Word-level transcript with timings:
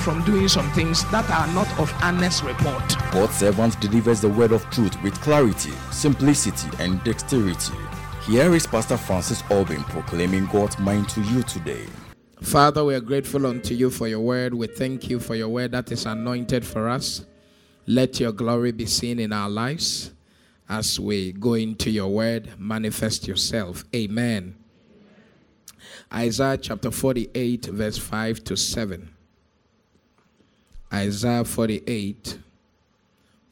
from 0.00 0.24
doing 0.24 0.48
some 0.48 0.70
things 0.72 1.08
that 1.10 1.28
are 1.30 1.46
not 1.54 1.68
of 1.78 1.92
honest 2.02 2.42
report. 2.42 2.82
God's 3.12 3.36
servant 3.36 3.80
delivers 3.80 4.20
the 4.20 4.28
word 4.28 4.52
of 4.52 4.68
truth 4.70 5.00
with 5.02 5.20
clarity, 5.20 5.72
simplicity, 5.92 6.68
and 6.78 7.02
dexterity. 7.04 7.74
Here 8.26 8.54
is 8.54 8.66
Pastor 8.66 8.96
Francis 8.96 9.42
Albin 9.50 9.82
proclaiming 9.84 10.46
God's 10.46 10.78
mind 10.78 11.08
to 11.10 11.20
you 11.22 11.42
today. 11.42 11.86
Father, 12.40 12.84
we 12.84 12.94
are 12.94 13.00
grateful 13.00 13.46
unto 13.46 13.74
you 13.74 13.90
for 13.90 14.08
your 14.08 14.20
word. 14.20 14.54
We 14.54 14.66
thank 14.66 15.10
you 15.10 15.20
for 15.20 15.34
your 15.34 15.48
word 15.48 15.72
that 15.72 15.92
is 15.92 16.06
anointed 16.06 16.64
for 16.64 16.88
us. 16.88 17.26
Let 17.86 18.18
your 18.20 18.32
glory 18.32 18.72
be 18.72 18.86
seen 18.86 19.18
in 19.18 19.32
our 19.32 19.50
lives 19.50 20.12
as 20.68 20.98
we 20.98 21.32
go 21.32 21.54
into 21.54 21.90
your 21.90 22.08
word. 22.08 22.58
Manifest 22.58 23.28
yourself. 23.28 23.84
Amen. 23.94 24.56
Isaiah 26.12 26.56
chapter 26.56 26.90
48, 26.90 27.66
verse 27.66 27.98
5 27.98 28.44
to 28.44 28.56
7. 28.56 29.10
Isaiah 30.92 31.44
48, 31.44 32.38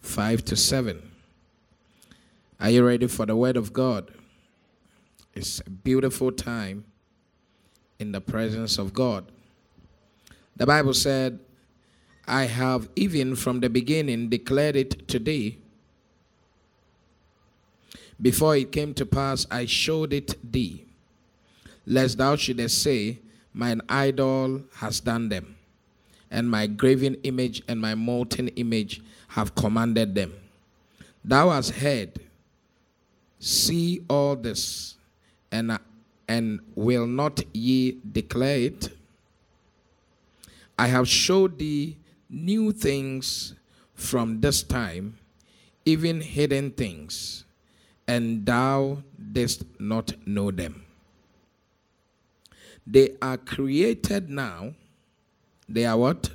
5 0.01 0.45
to 0.45 0.57
7. 0.57 1.11
Are 2.59 2.71
you 2.71 2.85
ready 2.85 3.07
for 3.07 3.27
the 3.27 3.37
word 3.37 3.57
of 3.57 3.73
God? 3.73 4.11
It's 5.35 5.61
a 5.61 5.71
beautiful 5.71 6.33
time 6.33 6.85
in 8.01 8.11
the 8.11 8.21
presence 8.21 8.77
of 8.77 8.93
God. 8.93 9.25
The 10.57 10.67
Bible 10.67 10.95
said, 10.95 11.39
I 12.27 12.45
have 12.47 12.89
even 12.97 13.37
from 13.37 13.61
the 13.61 13.71
beginning 13.71 14.31
declared 14.31 14.75
it 14.75 15.07
today. 15.07 15.59
Before 18.21 18.57
it 18.57 18.73
came 18.73 18.95
to 18.95 19.07
pass, 19.07 19.47
I 19.49 19.67
showed 19.67 20.13
it 20.13 20.35
thee, 20.53 20.85
lest 21.87 22.19
thou 22.19 22.35
shouldest 22.35 22.83
say, 22.83 23.21
Mine 23.55 23.81
idol 23.89 24.65
has 24.75 24.99
done 24.99 25.29
them 25.29 25.58
and 26.31 26.51
my 26.51 26.67
graven 26.67 27.15
image 27.23 27.63
and 27.69 27.81
my 27.81 27.95
molten 27.95 28.49
image 28.49 29.03
have 29.29 29.55
commanded 29.55 30.15
them. 30.15 30.33
Thou 31.25 31.51
hast 31.51 31.71
heard, 31.71 32.21
see 33.39 34.03
all 34.09 34.37
this, 34.37 34.97
and, 35.51 35.79
and 36.27 36.61
will 36.75 37.07
not 37.07 37.43
ye 37.53 37.99
declare 38.13 38.59
it? 38.59 38.91
I 40.79 40.87
have 40.87 41.09
showed 41.09 41.59
thee 41.59 41.97
new 42.31 42.73
things 42.73 43.55
from 43.95 44.41
this 44.41 44.63
time, 44.63 45.19
even 45.85 46.21
hidden 46.21 46.71
things, 46.71 47.45
and 48.07 48.47
thou 48.47 49.03
didst 49.33 49.65
not 49.81 50.13
know 50.27 50.51
them. 50.51 50.85
They 52.87 53.17
are 53.21 53.37
created 53.37 54.31
now 54.31 54.75
they 55.69 55.85
are 55.85 55.97
what? 55.97 56.31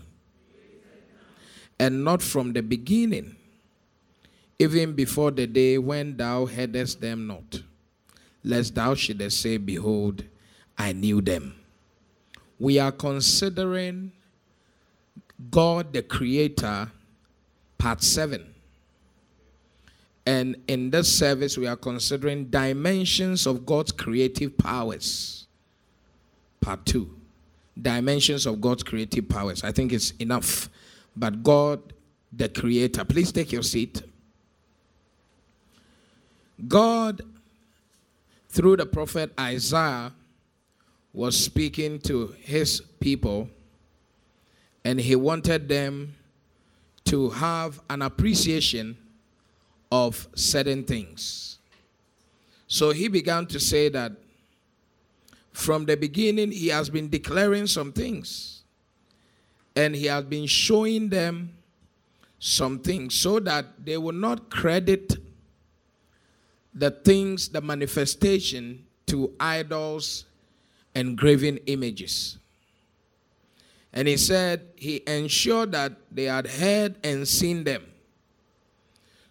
And 1.80 2.03
not 2.03 2.22
from 2.22 2.53
the 2.53 2.62
beginning, 2.62 3.36
even 4.59 4.94
before 4.94 5.31
the 5.31 5.48
day 5.48 5.78
when 5.78 6.16
thou 6.16 6.45
heardest 6.45 7.02
them 7.02 7.28
not, 7.28 7.64
lest 8.44 8.76
thou 8.76 8.94
shouldest 8.94 9.42
say, 9.42 9.58
Behold, 9.58 10.23
I 10.77 10.93
knew 10.93 11.20
them. 11.20 11.55
We 12.60 12.77
are 12.80 12.92
considering 12.92 14.11
God 15.49 15.92
the 15.92 16.04
Creator, 16.04 16.92
part 17.77 18.04
7. 18.04 18.54
And 20.26 20.55
in 20.67 20.89
this 20.92 21.14
service, 21.14 21.58
we 21.58 21.67
are 21.67 21.76
considering 21.76 22.45
dimensions 22.45 23.45
of 23.45 23.66
God's 23.66 23.92
creative 23.92 24.58
powers, 24.58 25.48
part 26.61 26.86
2 26.86 27.23
dimensions 27.80 28.45
of 28.45 28.61
God's 28.61 28.84
creative 28.84 29.28
powers. 29.28 29.64
I 29.64 29.72
think 29.72 29.94
it's 29.94 30.11
enough. 30.20 30.70
But 31.16 31.44
God, 31.44 31.94
the 32.32 32.50
Creator, 32.50 33.06
please 33.06 33.32
take 33.32 33.52
your 33.52 33.64
seat. 33.64 34.02
God, 36.67 37.22
through 38.50 38.78
the 38.78 38.86
prophet 38.86 39.32
Isaiah, 39.39 40.11
was 41.11 41.39
speaking 41.39 42.00
to 42.00 42.36
his 42.39 42.82
people, 43.00 43.50
and 44.84 45.00
he 45.00 45.16
wanted 45.16 45.67
them 45.67 46.16
to 47.05 47.30
have 47.30 47.80
an 47.90 48.02
appreciation 48.02 48.98
of 49.92 50.28
certain 50.36 50.84
things. 50.84 51.60
So 52.67 52.92
he 52.92 53.08
began 53.08 53.45
to 53.48 53.60
say 53.60 53.90
that 53.90 54.14
from 55.53 55.86
the 55.86 55.95
beginning, 55.95 56.52
he 56.52 56.67
has 56.67 56.89
been 56.89 57.09
declaring 57.09 57.67
some 57.67 57.91
things. 57.93 58.64
And 59.75 59.95
he 59.95 60.08
has 60.08 60.25
been 60.25 60.47
showing 60.47 61.09
them 61.09 61.55
some 62.39 62.80
things 62.80 63.15
so 63.15 63.39
that 63.39 63.65
they 63.86 63.97
will 63.97 64.13
not 64.13 64.49
credit 64.49 65.13
the 66.73 66.92
things, 66.92 67.49
the 67.49 67.61
manifestation 67.61 68.86
to 69.08 69.31
idols 69.39 70.25
and 70.95 71.17
graven 71.17 71.58
images. 71.67 72.37
And 73.93 74.08
he 74.08 74.17
said 74.17 74.67
he 74.75 75.03
ensured 75.05 75.71
that 75.73 75.93
they 76.11 76.23
had 76.23 76.47
heard 76.47 76.95
and 77.03 77.27
seen 77.27 77.63
them 77.63 77.86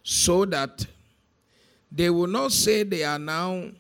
so 0.05 0.45
that 0.47 0.87
they 1.91 2.11
will 2.11 2.29
not 2.29 2.53
say 2.53 2.85
they 2.85 3.05
are 3.05 3.19
now 3.19 3.71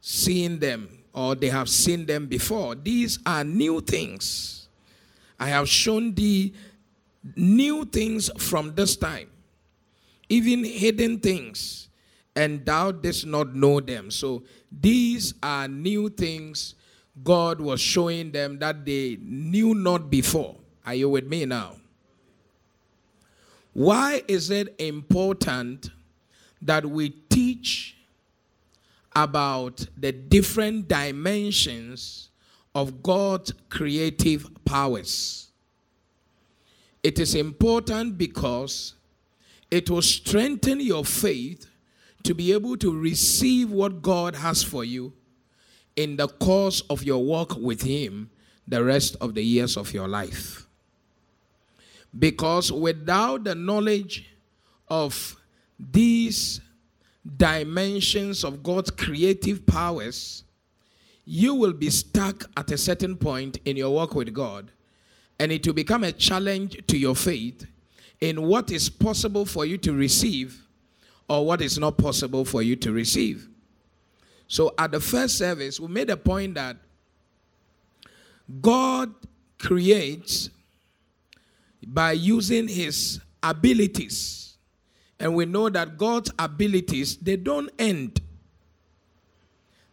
seeing 0.00 0.58
them 0.58 0.95
or 1.16 1.34
they 1.34 1.48
have 1.48 1.68
seen 1.68 2.04
them 2.04 2.26
before. 2.26 2.74
These 2.74 3.18
are 3.24 3.42
new 3.42 3.80
things. 3.80 4.68
I 5.40 5.48
have 5.48 5.68
shown 5.68 6.14
thee 6.14 6.52
new 7.34 7.86
things 7.86 8.30
from 8.38 8.74
this 8.74 8.96
time, 8.96 9.28
even 10.28 10.62
hidden 10.62 11.18
things, 11.18 11.88
and 12.36 12.64
thou 12.64 12.92
didst 12.92 13.26
not 13.26 13.54
know 13.54 13.80
them. 13.80 14.10
So 14.10 14.44
these 14.70 15.34
are 15.42 15.66
new 15.66 16.10
things 16.10 16.74
God 17.24 17.60
was 17.60 17.80
showing 17.80 18.30
them 18.30 18.58
that 18.58 18.84
they 18.84 19.16
knew 19.20 19.74
not 19.74 20.10
before. 20.10 20.56
Are 20.84 20.94
you 20.94 21.08
with 21.08 21.26
me 21.26 21.46
now? 21.46 21.76
Why 23.72 24.22
is 24.28 24.50
it 24.50 24.74
important 24.78 25.90
that 26.60 26.84
we 26.84 27.10
teach 27.10 27.95
about 29.16 29.86
the 29.96 30.12
different 30.12 30.86
dimensions 30.88 32.28
of 32.74 33.02
God's 33.02 33.54
creative 33.70 34.46
powers. 34.66 35.48
It 37.02 37.18
is 37.18 37.34
important 37.34 38.18
because 38.18 38.94
it 39.70 39.88
will 39.88 40.02
strengthen 40.02 40.80
your 40.80 41.04
faith 41.04 41.66
to 42.24 42.34
be 42.34 42.52
able 42.52 42.76
to 42.76 42.96
receive 42.96 43.70
what 43.70 44.02
God 44.02 44.34
has 44.34 44.62
for 44.62 44.84
you 44.84 45.14
in 45.96 46.16
the 46.16 46.28
course 46.28 46.82
of 46.90 47.02
your 47.02 47.24
walk 47.24 47.56
with 47.56 47.82
Him 47.82 48.28
the 48.68 48.84
rest 48.84 49.16
of 49.22 49.34
the 49.34 49.42
years 49.42 49.78
of 49.78 49.94
your 49.94 50.08
life. 50.08 50.66
Because 52.18 52.70
without 52.70 53.44
the 53.44 53.54
knowledge 53.54 54.28
of 54.88 55.36
these 55.78 56.60
dimensions 57.36 58.44
of 58.44 58.62
God's 58.62 58.90
creative 58.90 59.66
powers, 59.66 60.44
you 61.24 61.54
will 61.54 61.72
be 61.72 61.90
stuck 61.90 62.48
at 62.56 62.70
a 62.70 62.78
certain 62.78 63.16
point 63.16 63.58
in 63.64 63.76
your 63.76 63.90
walk 63.90 64.14
with 64.14 64.32
God, 64.32 64.70
and 65.38 65.50
it 65.50 65.66
will 65.66 65.74
become 65.74 66.04
a 66.04 66.12
challenge 66.12 66.80
to 66.86 66.96
your 66.96 67.16
faith 67.16 67.66
in 68.20 68.42
what 68.42 68.70
is 68.70 68.88
possible 68.88 69.44
for 69.44 69.64
you 69.66 69.76
to 69.78 69.92
receive 69.92 70.62
or 71.28 71.44
what 71.44 71.60
is 71.60 71.78
not 71.78 71.98
possible 71.98 72.44
for 72.44 72.62
you 72.62 72.76
to 72.76 72.92
receive. 72.92 73.48
So, 74.48 74.72
at 74.78 74.92
the 74.92 75.00
first 75.00 75.36
service, 75.36 75.80
we 75.80 75.88
made 75.88 76.08
a 76.08 76.16
point 76.16 76.54
that 76.54 76.76
God 78.60 79.12
creates 79.58 80.50
by 81.84 82.12
using 82.12 82.68
his 82.68 83.20
abilities 83.42 84.45
and 85.18 85.34
we 85.34 85.46
know 85.46 85.68
that 85.70 85.96
God's 85.96 86.30
abilities, 86.38 87.16
they 87.16 87.36
don't 87.36 87.70
end. 87.78 88.20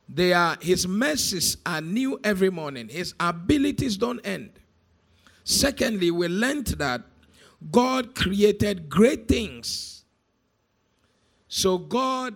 They 0.10 0.34
are 0.34 0.58
his 0.62 0.88
mercies 0.88 1.58
are 1.66 1.82
new 1.82 2.20
every 2.24 2.50
morning. 2.50 2.90
His 2.90 3.14
abilities 3.20 3.98
don't 3.98 4.20
end. 4.26 4.52
Secondly, 5.44 6.12
we 6.12 6.28
learned 6.28 6.68
that 6.68 7.02
God 7.72 8.16
created 8.16 8.90
great 8.90 9.28
things 9.28 9.94
So 11.54 11.78
God 11.78 12.36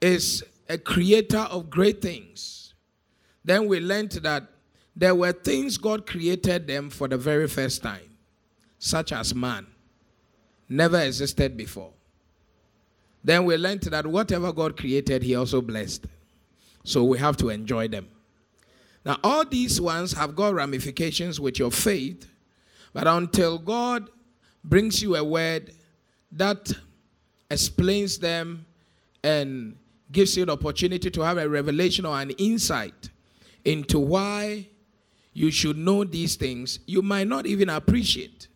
is 0.00 0.44
a 0.68 0.78
creator 0.78 1.40
of 1.40 1.68
great 1.68 2.00
things. 2.00 2.74
Then 3.44 3.66
we 3.66 3.80
learned 3.80 4.12
that 4.22 4.44
there 4.94 5.16
were 5.16 5.32
things 5.32 5.78
God 5.78 6.06
created 6.06 6.68
them 6.68 6.90
for 6.90 7.08
the 7.08 7.18
very 7.18 7.48
first 7.48 7.82
time, 7.82 8.16
such 8.78 9.10
as 9.10 9.34
man, 9.34 9.66
never 10.68 11.00
existed 11.00 11.56
before. 11.56 11.90
Then 13.24 13.44
we 13.44 13.56
learned 13.56 13.82
that 13.82 14.06
whatever 14.06 14.52
God 14.52 14.76
created, 14.76 15.22
He 15.22 15.34
also 15.36 15.60
blessed. 15.60 16.06
So 16.84 17.04
we 17.04 17.18
have 17.18 17.36
to 17.38 17.50
enjoy 17.50 17.88
them. 17.88 18.08
Now, 19.04 19.18
all 19.22 19.44
these 19.44 19.80
ones 19.80 20.12
have 20.12 20.36
got 20.36 20.54
ramifications 20.54 21.40
with 21.40 21.58
your 21.58 21.70
faith, 21.70 22.28
but 22.92 23.06
until 23.06 23.58
God 23.58 24.10
brings 24.64 25.02
you 25.02 25.16
a 25.16 25.24
word 25.24 25.72
that 26.32 26.72
explains 27.50 28.18
them 28.18 28.64
and 29.24 29.76
gives 30.10 30.36
you 30.36 30.44
the 30.44 30.52
opportunity 30.52 31.10
to 31.10 31.20
have 31.22 31.38
a 31.38 31.48
revelation 31.48 32.06
or 32.06 32.20
an 32.20 32.30
insight 32.30 33.10
into 33.64 33.98
why 33.98 34.66
you 35.32 35.50
should 35.50 35.78
know 35.78 36.04
these 36.04 36.36
things, 36.36 36.80
you 36.86 37.02
might 37.02 37.26
not 37.26 37.46
even 37.46 37.68
appreciate. 37.70 38.48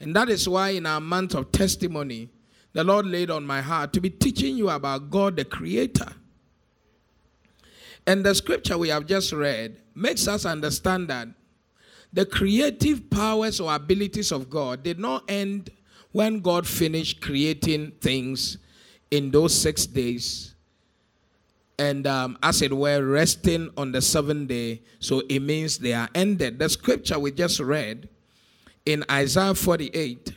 And 0.00 0.14
that 0.14 0.28
is 0.28 0.48
why, 0.48 0.70
in 0.70 0.86
our 0.86 1.00
month 1.00 1.34
of 1.34 1.52
testimony, 1.52 2.30
the 2.72 2.84
Lord 2.84 3.06
laid 3.06 3.30
on 3.30 3.46
my 3.46 3.62
heart 3.62 3.92
to 3.94 4.00
be 4.00 4.10
teaching 4.10 4.56
you 4.56 4.68
about 4.68 5.10
God 5.10 5.36
the 5.36 5.44
Creator. 5.44 6.12
And 8.06 8.24
the 8.24 8.34
scripture 8.34 8.78
we 8.78 8.90
have 8.90 9.06
just 9.06 9.32
read 9.32 9.80
makes 9.94 10.28
us 10.28 10.44
understand 10.44 11.08
that 11.08 11.28
the 12.12 12.24
creative 12.24 13.10
powers 13.10 13.60
or 13.60 13.74
abilities 13.74 14.30
of 14.30 14.48
God 14.48 14.82
did 14.82 14.98
not 14.98 15.24
end 15.28 15.70
when 16.12 16.40
God 16.40 16.66
finished 16.66 17.20
creating 17.20 17.92
things 18.00 18.58
in 19.10 19.30
those 19.30 19.54
six 19.54 19.86
days 19.86 20.54
and 21.78 22.06
um, 22.06 22.38
as 22.42 22.62
it 22.62 22.74
were 22.74 23.04
resting 23.04 23.70
on 23.76 23.92
the 23.92 24.00
seventh 24.00 24.48
day 24.48 24.82
so 24.98 25.22
it 25.28 25.40
means 25.40 25.78
they 25.78 25.92
are 25.92 26.08
ended 26.14 26.58
the 26.58 26.68
scripture 26.68 27.18
we 27.18 27.30
just 27.30 27.60
read 27.60 28.08
in 28.86 29.04
isaiah 29.10 29.54
48 29.54 30.32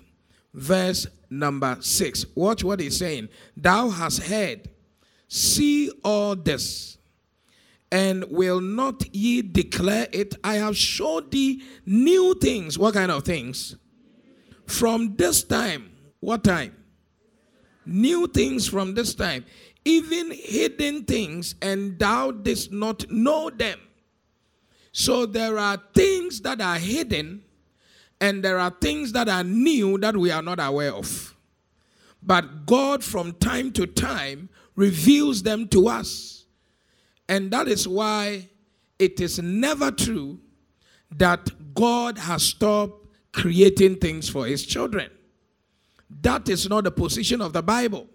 verse 0.54 1.08
number 1.30 1.78
6 1.80 2.26
watch 2.36 2.64
what 2.64 2.80
he's 2.80 2.98
saying 2.98 3.30
thou 3.56 3.90
hast 3.90 4.24
heard 4.24 4.68
see 5.28 5.92
all 6.04 6.36
this 6.36 6.98
and 7.92 8.26
will 8.30 8.60
not 8.62 9.04
ye 9.16 9.42
declare 9.42 10.08
it 10.12 10.36
i 10.44 10.56
have 10.56 10.76
showed 10.76 11.32
thee 11.32 11.64
new 11.86 12.34
things 12.36 12.78
what 12.78 12.94
kind 12.94 13.12
of 13.12 13.24
things 13.24 13.76
from 14.70 15.16
this 15.16 15.44
time. 15.44 15.92
What 16.20 16.44
time? 16.44 16.76
New 17.86 18.28
things 18.28 18.68
from 18.68 18.94
this 18.94 19.16
time, 19.16 19.46
even 19.84 20.32
hidden 20.32 21.06
things, 21.06 21.56
and 21.62 21.98
thou 21.98 22.32
didst 22.32 22.72
not 22.72 23.10
know 23.10 23.50
them. 23.50 23.80
So 24.92 25.26
there 25.26 25.58
are 25.58 25.82
things 25.94 26.42
that 26.42 26.62
are 26.62 26.78
hidden, 26.78 27.44
and 28.22 28.44
there 28.44 28.60
are 28.60 28.72
things 28.82 29.12
that 29.14 29.30
are 29.30 29.44
new 29.44 29.98
that 30.00 30.16
we 30.16 30.32
are 30.32 30.42
not 30.42 30.60
aware 30.60 30.94
of. 30.94 31.36
But 32.22 32.66
God, 32.66 33.04
from 33.04 33.34
time 33.34 33.72
to 33.74 33.88
time, 33.88 34.50
reveals 34.76 35.44
them 35.44 35.68
to 35.70 35.88
us. 35.88 36.46
And 37.30 37.52
that 37.52 37.68
is 37.68 37.88
why 37.88 38.50
it 38.98 39.22
is 39.22 39.40
never 39.40 39.92
true 39.92 40.40
that 41.12 41.74
God 41.74 42.18
has 42.18 42.44
stopped 42.44 43.08
creating 43.32 43.98
things 43.98 44.28
for 44.28 44.46
his 44.46 44.66
children. 44.66 45.10
That 46.22 46.50
is 46.50 46.68
not 46.68 46.84
the 46.84 46.92
position 46.92 47.42
of 47.42 47.54
the 47.54 47.62
Bible. 47.62 48.08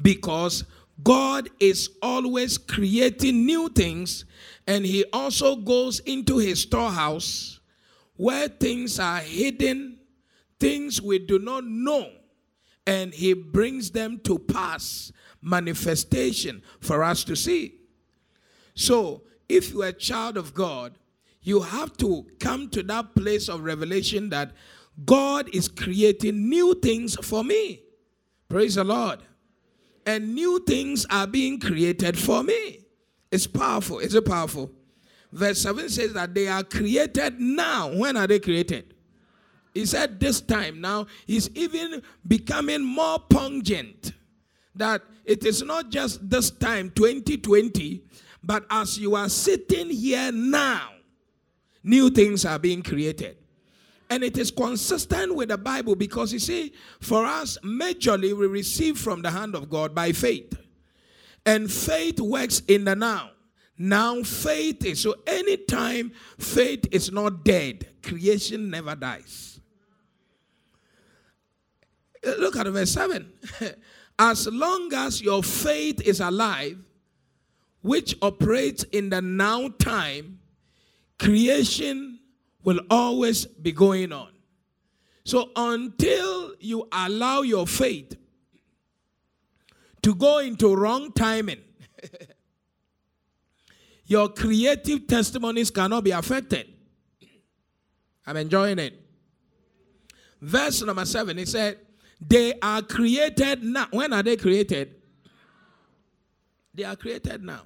Because 0.00 0.64
God 1.02 1.50
is 1.58 1.90
always 2.00 2.58
creating 2.58 3.44
new 3.44 3.68
things, 3.68 4.24
and 4.66 4.84
He 4.84 5.04
also 5.12 5.56
goes 5.56 6.00
into 6.00 6.38
His 6.38 6.60
storehouse 6.60 7.59
where 8.20 8.48
things 8.48 9.00
are 9.00 9.20
hidden, 9.20 9.98
things 10.58 11.00
we 11.00 11.18
do 11.18 11.38
not 11.38 11.64
know, 11.64 12.06
and 12.86 13.14
He 13.14 13.32
brings 13.32 13.92
them 13.92 14.20
to 14.24 14.38
pass, 14.38 15.10
manifestation 15.40 16.62
for 16.80 17.02
us 17.02 17.24
to 17.24 17.34
see. 17.34 17.80
So, 18.74 19.22
if 19.48 19.72
you're 19.72 19.86
a 19.86 19.94
child 19.94 20.36
of 20.36 20.52
God, 20.52 20.98
you 21.40 21.60
have 21.62 21.96
to 21.96 22.26
come 22.38 22.68
to 22.68 22.82
that 22.82 23.14
place 23.14 23.48
of 23.48 23.62
revelation 23.62 24.28
that 24.28 24.52
God 25.06 25.48
is 25.54 25.66
creating 25.68 26.46
new 26.46 26.74
things 26.74 27.16
for 27.26 27.42
me. 27.42 27.80
Praise 28.50 28.74
the 28.74 28.84
Lord. 28.84 29.20
And 30.04 30.34
new 30.34 30.62
things 30.66 31.06
are 31.08 31.26
being 31.26 31.58
created 31.58 32.18
for 32.18 32.42
me. 32.42 32.80
It's 33.32 33.46
powerful. 33.46 33.98
Is 33.98 34.14
it 34.14 34.26
powerful? 34.26 34.72
Verse 35.32 35.60
7 35.60 35.88
says 35.88 36.12
that 36.14 36.34
they 36.34 36.48
are 36.48 36.64
created 36.64 37.40
now. 37.40 37.92
When 37.92 38.16
are 38.16 38.26
they 38.26 38.40
created? 38.40 38.94
He 39.72 39.86
said 39.86 40.18
this 40.18 40.40
time 40.40 40.80
now 40.80 41.06
is 41.28 41.50
even 41.54 42.02
becoming 42.26 42.82
more 42.82 43.18
pungent. 43.18 44.12
That 44.74 45.02
it 45.24 45.44
is 45.44 45.62
not 45.62 45.90
just 45.90 46.28
this 46.28 46.50
time, 46.50 46.90
2020, 46.90 48.02
but 48.42 48.64
as 48.70 48.98
you 48.98 49.14
are 49.14 49.28
sitting 49.28 49.90
here 49.90 50.32
now, 50.32 50.90
new 51.84 52.10
things 52.10 52.44
are 52.44 52.58
being 52.58 52.82
created. 52.82 53.36
And 54.08 54.24
it 54.24 54.36
is 54.38 54.50
consistent 54.50 55.36
with 55.36 55.50
the 55.50 55.58
Bible 55.58 55.94
because 55.94 56.32
you 56.32 56.40
see, 56.40 56.72
for 57.00 57.24
us, 57.24 57.58
majorly 57.62 58.36
we 58.36 58.46
receive 58.48 58.98
from 58.98 59.22
the 59.22 59.30
hand 59.30 59.54
of 59.54 59.70
God 59.70 59.94
by 59.94 60.10
faith. 60.10 60.58
And 61.46 61.70
faith 61.70 62.18
works 62.18 62.60
in 62.66 62.84
the 62.84 62.96
now. 62.96 63.30
Now, 63.82 64.22
faith 64.22 64.84
is 64.84 65.00
so 65.00 65.14
anytime 65.26 66.12
faith 66.36 66.86
is 66.90 67.10
not 67.10 67.46
dead, 67.46 67.88
creation 68.02 68.68
never 68.68 68.94
dies. 68.94 69.58
Look 72.22 72.56
at 72.56 72.66
verse 72.66 72.90
7. 72.90 73.32
as 74.18 74.46
long 74.48 74.92
as 74.92 75.22
your 75.22 75.42
faith 75.42 76.02
is 76.02 76.20
alive, 76.20 76.76
which 77.80 78.16
operates 78.20 78.82
in 78.92 79.08
the 79.08 79.22
now 79.22 79.68
time, 79.68 80.40
creation 81.18 82.18
will 82.62 82.80
always 82.90 83.46
be 83.46 83.72
going 83.72 84.12
on. 84.12 84.28
So 85.24 85.52
until 85.56 86.52
you 86.60 86.86
allow 86.92 87.40
your 87.40 87.66
faith 87.66 88.14
to 90.02 90.14
go 90.14 90.36
into 90.40 90.76
wrong 90.76 91.12
timing, 91.12 91.62
your 94.10 94.28
creative 94.28 95.06
testimonies 95.06 95.70
cannot 95.70 96.02
be 96.02 96.10
affected. 96.10 96.66
I'm 98.26 98.36
enjoying 98.36 98.80
it. 98.80 99.00
Verse 100.40 100.82
number 100.82 101.04
seven, 101.04 101.38
he 101.38 101.46
said, 101.46 101.78
They 102.20 102.54
are 102.60 102.82
created 102.82 103.62
now. 103.62 103.86
When 103.92 104.12
are 104.12 104.24
they 104.24 104.36
created? 104.36 104.96
They 106.74 106.82
are 106.82 106.96
created 106.96 107.44
now. 107.44 107.62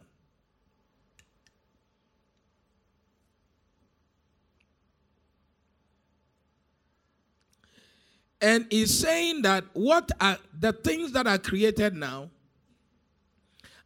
And 8.42 8.66
he's 8.68 8.98
saying 8.98 9.40
that 9.42 9.64
what 9.72 10.12
are 10.20 10.36
the 10.58 10.74
things 10.74 11.12
that 11.12 11.26
are 11.26 11.38
created 11.38 11.94
now 11.94 12.28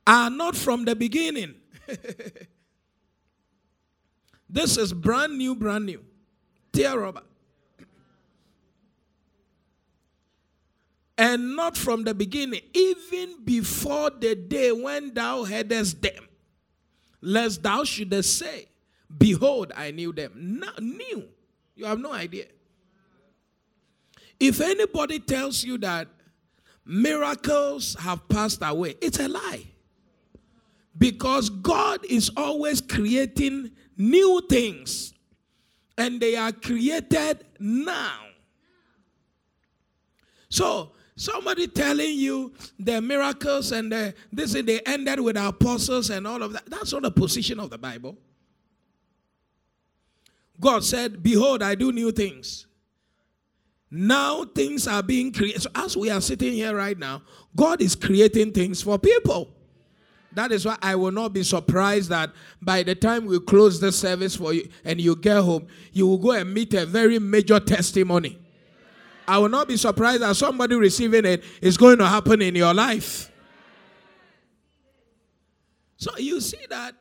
are 0.05 0.29
not 0.29 0.57
from 0.57 0.85
the 0.85 0.97
beginning. 0.97 1.55
this 4.49 4.77
is 4.77 4.93
brand 4.93 5.37
new, 5.39 5.55
brand 5.55 5.87
new. 5.87 6.05
Dear 6.73 7.01
Robert. 7.01 7.25
And 11.17 11.57
not 11.57 11.77
from 11.77 12.05
the 12.05 12.15
beginning, 12.15 12.61
even 12.73 13.45
before 13.45 14.11
the 14.11 14.37
day 14.37 14.71
when 14.71 15.13
thou 15.13 15.43
heardest 15.43 16.01
them, 16.01 16.29
lest 17.21 17.63
thou 17.63 17.83
shouldest 17.83 18.39
say, 18.39 18.69
Behold, 19.17 19.73
I 19.75 19.91
knew 19.91 20.13
them. 20.13 20.33
No, 20.61 20.69
new. 20.81 21.25
You 21.75 21.87
have 21.87 21.99
no 21.99 22.13
idea. 22.13 22.47
If 24.39 24.61
anybody 24.61 25.19
tells 25.19 25.65
you 25.65 25.79
that 25.79 26.09
miracles 26.85 27.97
have 28.01 28.29
passed 28.29 28.61
away, 28.63 28.95
it's 29.01 29.19
a 29.19 29.29
lie. 29.29 29.65
Because 30.97 31.49
God 31.69 32.07
is 32.09 32.31
always 32.35 32.81
creating 32.81 33.73
new 33.99 34.41
things, 34.49 35.13
and 35.99 36.19
they 36.19 36.35
are 36.35 36.51
created 36.51 37.45
now. 37.61 38.21
So, 40.49 40.93
somebody 41.15 41.67
telling 41.67 42.17
you 42.17 42.55
the 42.79 43.03
miracles 43.03 43.73
and 43.73 43.93
the, 43.93 44.15
this 44.33 44.53
they 44.53 44.81
ended 44.81 45.21
with 45.21 45.37
apostles 45.37 46.09
and 46.09 46.27
all 46.27 46.43
of 46.43 46.55
that, 46.55 46.65
that's 46.71 46.95
not 46.95 47.03
the 47.03 47.11
position 47.11 47.61
of 47.61 47.69
the 47.69 47.77
Bible. 47.77 48.17
God 50.59 50.83
said, 50.85 51.23
Behold, 51.23 51.63
I 51.63 51.75
do 51.75 51.93
new 51.93 52.13
things. 52.13 52.67
Now 53.91 54.47
things 54.47 54.89
are 54.89 55.03
being 55.03 55.35
created. 55.35 55.63
So 55.63 55.71
as 55.75 55.99
we 55.99 56.09
are 56.09 56.23
sitting 56.23 56.55
here 56.55 56.75
right 56.75 56.99
now, 56.99 57.23
God 57.55 57.83
is 57.83 57.95
creating 57.95 58.53
things 58.53 58.81
for 58.81 58.99
people. 58.99 59.58
That 60.33 60.53
is 60.53 60.67
why 60.67 60.77
I 60.83 60.95
will 60.95 61.11
not 61.11 61.33
be 61.33 61.43
surprised 61.43 62.11
that 62.11 62.31
by 62.61 62.83
the 62.83 62.95
time 62.95 63.25
we 63.25 63.41
close 63.41 63.81
the 63.81 63.91
service 63.91 64.37
for 64.37 64.53
you 64.53 64.69
and 64.85 65.01
you 65.01 65.17
get 65.17 65.39
home, 65.39 65.67
you 65.93 66.07
will 66.07 66.19
go 66.19 66.33
and 66.33 66.53
meet 66.53 66.75
a 66.75 66.85
very 66.85 67.19
major 67.19 67.59
testimony. 67.59 68.39
I 69.27 69.39
will 69.39 69.49
not 69.49 69.69
be 69.69 69.77
surprised 69.77 70.23
that 70.23 70.37
somebody 70.37 70.75
receiving 70.75 71.25
it 71.25 71.45
is 71.61 71.77
going 71.77 71.99
to 71.99 72.07
happen 72.07 72.41
in 72.43 72.55
your 72.55 72.73
life. 72.75 73.31
So 75.97 76.17
you 76.17 76.41
see 76.41 76.65
that 76.71 76.95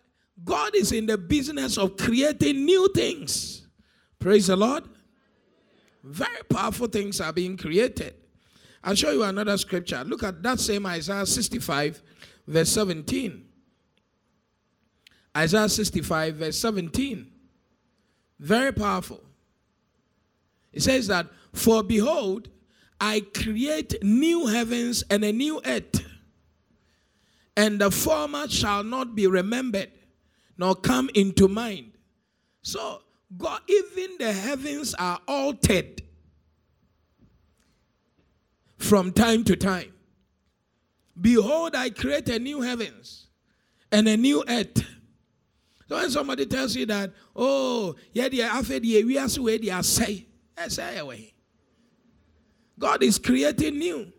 God 0.44 0.76
is 0.76 0.92
in 0.92 1.06
the 1.06 1.18
business 1.18 1.78
of 1.78 1.98
creating 1.98 2.66
new 2.66 2.90
things. 2.94 3.68
Praise 4.20 4.48
the 4.48 4.56
Lord. 4.56 4.84
Very 6.04 6.44
powerful 6.50 6.88
things 6.88 7.22
are 7.22 7.34
being 7.34 7.58
created. 7.58 8.16
I'll 8.84 8.96
show 8.96 9.12
you 9.12 9.24
another 9.24 9.58
scripture. 9.58 10.04
Look 10.04 10.24
at 10.24 10.42
that 10.44 10.60
same 10.60 10.86
Isaiah 10.86 11.26
65, 11.26 12.02
verse 12.48 12.70
17. 12.70 13.44
Isaiah 15.36 15.70
65, 15.70 16.36
verse 16.36 16.58
17. 16.58 17.28
Very 18.40 18.72
powerful. 18.72 19.24
It 20.72 20.82
says 20.84 21.08
that, 21.08 21.28
For 21.54 21.84
behold, 21.84 22.50
I 23.00 23.22
create 23.34 23.96
new 24.02 24.48
heavens 24.48 25.04
and 25.10 25.24
a 25.24 25.32
new 25.32 25.62
earth, 25.66 26.06
and 27.56 27.80
the 27.80 27.92
former 27.92 28.48
shall 28.48 28.84
not 28.84 29.16
be 29.16 29.28
remembered, 29.28 29.92
nor 30.58 30.76
come 30.76 31.10
into 31.14 31.48
mind. 31.48 31.92
So, 32.64 33.02
God, 33.38 33.62
even 33.68 34.18
the 34.20 34.32
heavens 34.32 34.96
are 34.96 35.20
altered 35.28 36.02
from 38.78 39.12
time 39.12 39.44
to 39.46 39.56
time. 39.56 39.94
Behold, 41.20 41.76
I 41.76 41.90
create 41.90 42.30
a 42.30 42.40
new 42.40 42.62
heavens 42.62 43.28
and 43.92 44.08
a 44.08 44.18
new 44.18 44.44
earth. 44.48 44.84
So 45.88 45.96
when 45.96 46.10
somebody 46.10 46.46
tells 46.46 46.76
you 46.76 46.86
that, 46.88 47.12
oh, 47.36 47.96
yeah, 48.12 48.28
the 48.30 48.44
after 48.44 48.80
we 48.80 49.18
are 49.18 49.28
where 49.28 49.58
they 49.58 49.70
are 49.70 49.84
say, 49.84 50.28
eh, 50.58 50.68
say 50.68 50.98
eh, 50.98 51.00
away. 51.00 51.34
God 52.78 53.02
is 53.02 53.18
creating 53.18 53.80
new, 53.80 54.12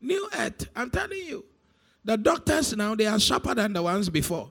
new 0.00 0.28
earth. 0.38 0.68
I'm 0.76 0.90
telling 0.90 1.18
you. 1.18 1.44
The 2.04 2.18
doctors 2.18 2.76
now 2.76 2.94
they 2.94 3.06
are 3.06 3.18
sharper 3.18 3.54
than 3.54 3.72
the 3.72 3.82
ones 3.82 4.10
before. 4.10 4.50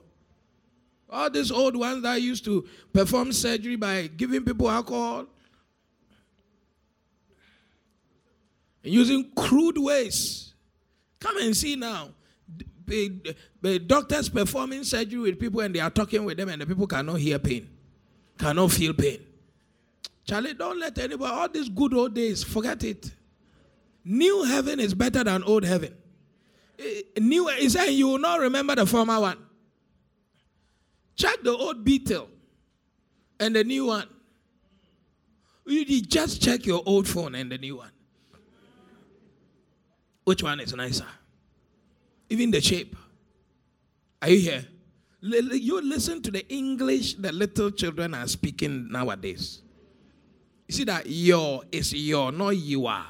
All 1.08 1.30
these 1.30 1.52
old 1.52 1.76
ones 1.76 2.02
that 2.02 2.20
used 2.20 2.44
to 2.46 2.66
perform 2.92 3.32
surgery 3.32 3.76
by 3.76 4.08
giving 4.08 4.44
people 4.44 4.68
alcohol 4.68 5.26
using 8.82 9.30
crude 9.36 9.78
ways. 9.78 10.53
Come 11.24 11.38
and 11.38 11.56
see 11.56 11.74
now. 11.74 12.10
The, 12.86 13.34
the 13.62 13.78
doctors 13.78 14.28
performing 14.28 14.84
surgery 14.84 15.18
with 15.18 15.40
people 15.40 15.60
and 15.60 15.74
they 15.74 15.80
are 15.80 15.88
talking 15.88 16.22
with 16.26 16.36
them 16.36 16.50
and 16.50 16.60
the 16.60 16.66
people 16.66 16.86
cannot 16.86 17.14
hear 17.14 17.38
pain, 17.38 17.66
cannot 18.36 18.70
feel 18.72 18.92
pain. 18.92 19.20
Charlie, 20.26 20.52
don't 20.52 20.78
let 20.78 20.98
anybody, 20.98 21.32
all 21.32 21.48
these 21.48 21.70
good 21.70 21.94
old 21.94 22.12
days, 22.14 22.44
forget 22.44 22.84
it. 22.84 23.10
New 24.04 24.44
heaven 24.44 24.78
is 24.78 24.92
better 24.92 25.24
than 25.24 25.42
old 25.44 25.64
heaven. 25.64 25.94
Eh, 26.78 27.00
new, 27.20 27.48
he 27.48 27.70
said 27.70 27.86
you 27.86 28.08
will 28.08 28.18
not 28.18 28.40
remember 28.40 28.74
the 28.74 28.84
former 28.84 29.18
one. 29.18 29.38
Check 31.16 31.42
the 31.42 31.52
old 31.52 31.82
Beetle 31.86 32.28
and 33.40 33.56
the 33.56 33.64
new 33.64 33.86
one. 33.86 34.08
You 35.64 36.02
just 36.02 36.42
check 36.42 36.66
your 36.66 36.82
old 36.84 37.08
phone 37.08 37.34
and 37.34 37.50
the 37.50 37.56
new 37.56 37.76
one. 37.76 37.93
Which 40.24 40.42
one 40.42 40.60
is 40.60 40.74
nicer? 40.74 41.06
Even 42.30 42.50
the 42.50 42.60
shape. 42.60 42.96
Are 44.22 44.30
you 44.30 44.40
here? 44.40 44.64
You 45.20 45.80
listen 45.82 46.22
to 46.22 46.30
the 46.30 46.46
English 46.52 47.14
that 47.14 47.34
little 47.34 47.70
children 47.70 48.14
are 48.14 48.26
speaking 48.26 48.90
nowadays. 48.90 49.62
You 50.68 50.74
see 50.74 50.84
that 50.84 51.06
your 51.06 51.62
is 51.70 51.92
your, 51.94 52.32
not 52.32 52.56
you 52.56 52.86
are. 52.86 53.06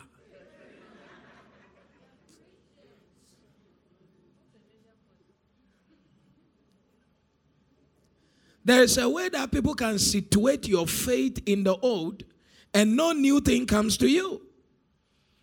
There 8.64 8.82
is 8.82 8.96
a 8.96 9.08
way 9.08 9.28
that 9.28 9.52
people 9.52 9.74
can 9.74 9.98
situate 9.98 10.66
your 10.66 10.86
faith 10.86 11.42
in 11.46 11.64
the 11.64 11.76
old 11.76 12.24
and 12.72 12.96
no 12.96 13.12
new 13.12 13.40
thing 13.40 13.66
comes 13.66 13.96
to 13.98 14.08
you. 14.08 14.40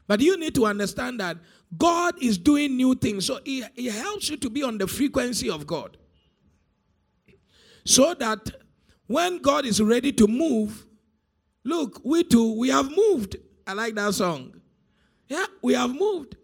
But 0.07 0.19
you 0.21 0.37
need 0.37 0.55
to 0.55 0.65
understand 0.65 1.19
that 1.19 1.37
God 1.77 2.15
is 2.21 2.37
doing 2.37 2.75
new 2.75 2.95
things. 2.95 3.25
So 3.25 3.39
it, 3.45 3.71
it 3.75 3.91
helps 3.91 4.29
you 4.29 4.37
to 4.37 4.49
be 4.49 4.63
on 4.63 4.77
the 4.77 4.87
frequency 4.87 5.49
of 5.49 5.65
God. 5.65 5.97
So 7.85 8.13
that 8.15 8.51
when 9.07 9.39
God 9.39 9.65
is 9.65 9.81
ready 9.81 10.11
to 10.13 10.27
move, 10.27 10.85
look, 11.63 12.01
we 12.03 12.23
too, 12.23 12.57
we 12.59 12.69
have 12.69 12.89
moved. 12.95 13.37
I 13.65 13.73
like 13.73 13.95
that 13.95 14.13
song. 14.13 14.53
Yeah, 15.27 15.45
we 15.61 15.73
have 15.73 15.93
moved. 15.93 16.35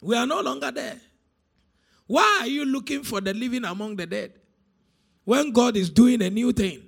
We 0.00 0.16
are 0.16 0.26
no 0.26 0.40
longer 0.40 0.70
there. 0.70 1.00
Why 2.06 2.38
are 2.42 2.46
you 2.46 2.64
looking 2.64 3.02
for 3.02 3.20
the 3.20 3.34
living 3.34 3.64
among 3.64 3.96
the 3.96 4.06
dead? 4.06 4.32
when 5.30 5.52
God 5.52 5.76
is 5.76 5.90
doing 5.90 6.22
a 6.22 6.28
new 6.28 6.52
thing. 6.52 6.82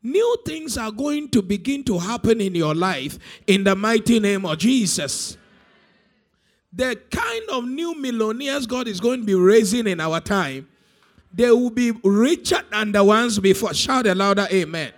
New 0.00 0.36
things 0.46 0.78
are 0.78 0.92
going 0.92 1.28
to 1.30 1.42
begin 1.42 1.82
to 1.84 1.98
happen 1.98 2.40
in 2.40 2.54
your 2.54 2.72
life 2.72 3.18
in 3.48 3.64
the 3.64 3.74
mighty 3.74 4.20
name 4.20 4.44
of 4.44 4.58
Jesus. 4.58 5.36
The 6.72 7.00
kind 7.10 7.44
of 7.50 7.64
new 7.64 7.94
millionaires 7.94 8.66
God 8.66 8.88
is 8.88 9.00
going 9.00 9.20
to 9.20 9.26
be 9.26 9.34
raising 9.34 9.86
in 9.86 10.00
our 10.00 10.20
time, 10.20 10.68
they 11.32 11.50
will 11.50 11.70
be 11.70 11.92
richer 12.02 12.62
than 12.70 12.92
the 12.92 13.04
ones 13.04 13.38
before. 13.38 13.74
Shout 13.74 14.06
a 14.06 14.14
louder 14.14 14.46
amen. 14.50 14.92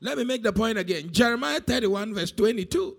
Let 0.00 0.16
me 0.16 0.24
make 0.24 0.42
the 0.42 0.52
point 0.52 0.78
again. 0.78 1.10
Jeremiah 1.12 1.60
31, 1.60 2.14
verse 2.14 2.32
22. 2.32 2.96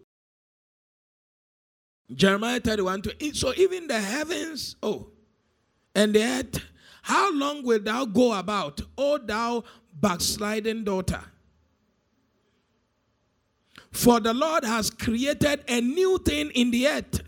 Jeremiah 2.13 2.59
31, 2.59 3.01
20. 3.01 3.33
So 3.33 3.53
even 3.55 3.87
the 3.87 3.99
heavens, 3.99 4.75
oh, 4.83 5.07
and 5.95 6.13
the 6.13 6.23
earth 6.23 6.61
how 7.01 7.33
long 7.33 7.63
wilt 7.63 7.85
thou 7.85 8.05
go 8.05 8.33
about, 8.33 8.81
O 8.97 9.17
thou 9.17 9.63
backsliding 9.93 10.83
daughter? 10.83 11.21
For 13.91 14.19
the 14.19 14.33
Lord 14.33 14.63
has 14.63 14.89
created 14.89 15.63
a 15.67 15.81
new 15.81 16.17
thing 16.19 16.49
in 16.51 16.71
the 16.71 16.87
earth. 16.87 17.21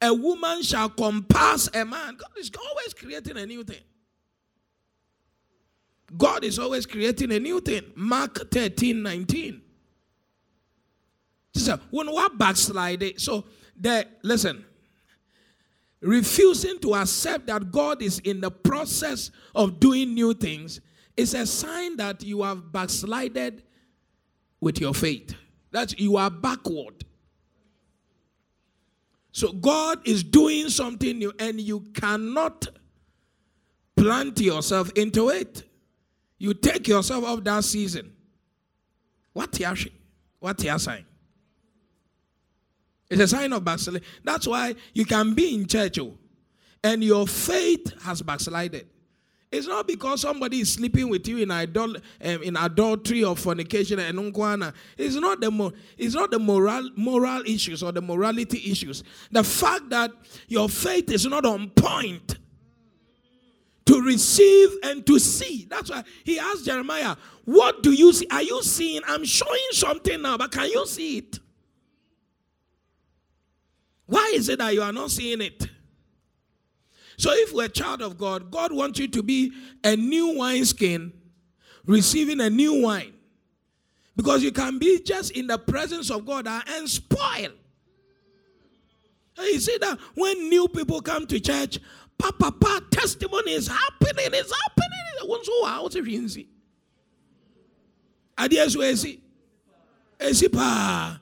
A 0.00 0.14
woman 0.14 0.62
shall 0.62 0.88
compass 0.90 1.68
a 1.74 1.84
man. 1.84 2.16
God 2.16 2.30
is 2.38 2.50
always 2.56 2.94
creating 2.94 3.36
a 3.36 3.46
new 3.46 3.64
thing. 3.64 3.82
God 6.16 6.44
is 6.44 6.58
always 6.58 6.86
creating 6.86 7.32
a 7.32 7.38
new 7.38 7.60
thing. 7.60 7.82
Mark 7.94 8.50
13 8.50 9.02
19. 9.02 9.60
So 11.54 11.78
when 11.90 12.06
what 12.06 12.38
backslide, 12.38 13.20
so 13.20 13.44
the 13.76 14.06
listen, 14.22 14.64
refusing 16.00 16.78
to 16.78 16.94
accept 16.94 17.48
that 17.48 17.72
God 17.72 18.00
is 18.00 18.20
in 18.20 18.40
the 18.40 18.50
process 18.50 19.30
of 19.54 19.80
doing 19.80 20.14
new 20.14 20.32
things 20.32 20.80
is 21.16 21.34
a 21.34 21.44
sign 21.44 21.96
that 21.96 22.22
you 22.22 22.42
have 22.42 22.72
backslided 22.72 23.64
with 24.60 24.80
your 24.80 24.94
faith. 24.94 25.34
That 25.70 25.98
you 25.98 26.16
are 26.16 26.30
backward. 26.30 27.04
So 29.32 29.52
God 29.52 30.06
is 30.06 30.24
doing 30.24 30.68
something 30.68 31.18
new 31.18 31.32
and 31.38 31.60
you 31.60 31.80
cannot 31.94 32.66
plant 33.96 34.40
yourself 34.40 34.90
into 34.96 35.28
it. 35.28 35.62
You 36.38 36.54
take 36.54 36.88
yourself 36.88 37.24
off 37.24 37.44
that 37.44 37.64
season. 37.64 38.12
What 39.32 39.52
yashi? 39.52 39.92
What 40.40 40.60
saying? 40.60 41.04
It's 43.10 43.20
a 43.20 43.28
sign 43.28 43.52
of 43.52 43.64
backsliding. 43.64 44.02
That's 44.22 44.46
why 44.46 44.74
you 44.92 45.04
can 45.04 45.34
be 45.34 45.54
in 45.54 45.66
church 45.66 45.98
oh, 45.98 46.16
and 46.84 47.02
your 47.02 47.26
faith 47.26 47.94
has 48.02 48.22
backslided. 48.22 48.86
It's 49.50 49.66
not 49.66 49.86
because 49.86 50.20
somebody 50.20 50.60
is 50.60 50.74
sleeping 50.74 51.08
with 51.08 51.26
you 51.26 51.38
in, 51.38 51.50
idol, 51.50 51.96
um, 51.96 52.42
in 52.42 52.54
adultery 52.56 53.24
or 53.24 53.34
fornication 53.34 53.98
and 53.98 54.18
unkwana. 54.18 54.74
It's 54.98 55.14
not 55.14 55.40
the 55.40 55.72
it's 55.96 56.14
not 56.14 56.30
the 56.30 56.38
moral 56.38 56.90
moral 56.96 57.42
issues 57.46 57.82
or 57.82 57.90
the 57.90 58.02
morality 58.02 58.70
issues. 58.70 59.02
The 59.30 59.42
fact 59.42 59.88
that 59.88 60.10
your 60.48 60.68
faith 60.68 61.10
is 61.10 61.24
not 61.24 61.46
on 61.46 61.70
point 61.70 62.36
to 63.86 64.02
receive 64.02 64.68
and 64.82 65.06
to 65.06 65.18
see. 65.18 65.66
That's 65.70 65.90
why 65.90 66.04
he 66.24 66.38
asked 66.38 66.66
Jeremiah, 66.66 67.16
"What 67.46 67.82
do 67.82 67.92
you 67.92 68.12
see? 68.12 68.26
Are 68.30 68.42
you 68.42 68.62
seeing? 68.62 69.00
I'm 69.06 69.24
showing 69.24 69.68
something 69.72 70.20
now, 70.20 70.36
but 70.36 70.52
can 70.52 70.68
you 70.70 70.86
see 70.86 71.18
it?" 71.18 71.38
Why 74.04 74.32
is 74.34 74.50
it 74.50 74.58
that 74.58 74.74
you 74.74 74.82
are 74.82 74.92
not 74.92 75.10
seeing 75.10 75.40
it? 75.40 75.68
So, 77.18 77.32
if 77.32 77.52
we're 77.52 77.64
a 77.64 77.68
child 77.68 78.00
of 78.00 78.16
God, 78.16 78.50
God 78.50 78.72
wants 78.72 79.00
you 79.00 79.08
to 79.08 79.22
be 79.24 79.52
a 79.82 79.96
new 79.96 80.38
wineskin, 80.38 81.12
receiving 81.84 82.40
a 82.40 82.48
new 82.48 82.80
wine. 82.82 83.12
Because 84.14 84.42
you 84.42 84.52
can 84.52 84.78
be 84.78 85.00
just 85.02 85.32
in 85.32 85.48
the 85.48 85.58
presence 85.58 86.10
of 86.10 86.24
God 86.24 86.46
and 86.48 86.88
spoil. 86.88 87.50
You 89.36 89.60
see 89.60 89.78
that 89.78 89.98
when 90.14 90.48
new 90.48 90.68
people 90.68 91.00
come 91.00 91.26
to 91.26 91.38
church, 91.40 91.78
papa, 92.18 92.52
papa, 92.52 92.84
testimony 92.90 93.52
is 93.52 93.68
happening, 93.68 94.26
it's 94.32 94.52
happening. 94.52 94.88
How 95.64 95.88
to 95.88 96.04
see? 100.34 100.48
Pa. 100.48 101.20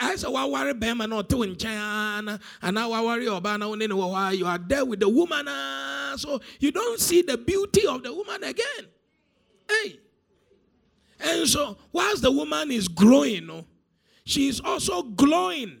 I 0.00 0.16
said, 0.16 0.30
"Why 0.30 0.44
worry 0.44 0.74
bema 0.74 1.06
not 1.06 1.28
to 1.30 1.42
in 1.42 1.56
China? 1.56 2.38
And 2.60 2.74
now 2.74 2.90
worry 2.90 3.26
obana 3.26 3.68
why 3.96 4.32
you 4.32 4.46
are 4.46 4.58
there 4.58 4.84
with 4.84 5.00
the 5.00 5.08
woman, 5.08 5.46
ah. 5.48 6.14
so 6.16 6.40
you 6.60 6.70
don't 6.70 7.00
see 7.00 7.22
the 7.22 7.38
beauty 7.38 7.86
of 7.86 8.02
the 8.02 8.12
woman 8.12 8.44
again." 8.44 8.86
Hey. 9.68 9.98
And 11.20 11.48
so, 11.48 11.78
whilst 11.92 12.22
the 12.22 12.32
woman 12.32 12.70
is 12.72 12.88
growing, 12.88 13.46
no, 13.46 13.64
she 14.24 14.48
is 14.48 14.60
also 14.60 15.02
glowing. 15.02 15.78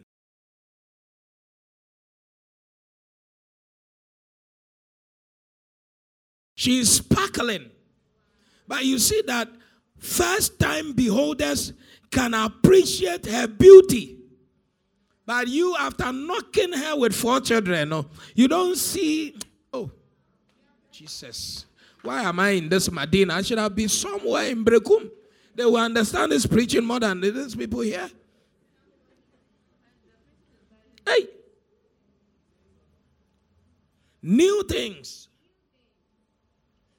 She 6.54 6.78
is 6.78 6.94
sparkling. 6.94 7.70
But 8.68 8.84
you 8.84 9.00
see 9.00 9.22
that 9.26 9.48
first 9.98 10.60
time 10.60 10.92
beholders 10.92 11.72
can 12.12 12.34
appreciate 12.34 13.26
her 13.26 13.48
beauty. 13.48 14.18
But 15.24 15.48
you, 15.48 15.74
after 15.78 16.12
knocking 16.12 16.72
her 16.72 16.96
with 16.96 17.14
four 17.14 17.40
children, 17.40 18.04
you 18.34 18.48
don't 18.48 18.76
see, 18.76 19.34
oh, 19.72 19.90
Jesus, 20.90 21.66
why 22.02 22.22
am 22.22 22.38
I 22.38 22.50
in 22.50 22.68
this 22.68 22.90
Medina? 22.90 23.34
I 23.34 23.42
should 23.42 23.58
have 23.58 23.74
been 23.74 23.88
somewhere 23.88 24.44
in 24.44 24.64
Brekum. 24.64 25.10
They 25.54 25.64
will 25.64 25.76
understand 25.76 26.32
this 26.32 26.46
preaching 26.46 26.84
more 26.84 27.00
than 27.00 27.20
these 27.20 27.54
people 27.54 27.80
here. 27.80 28.10
Hey. 31.06 31.28
New 34.22 34.64
things. 34.64 35.28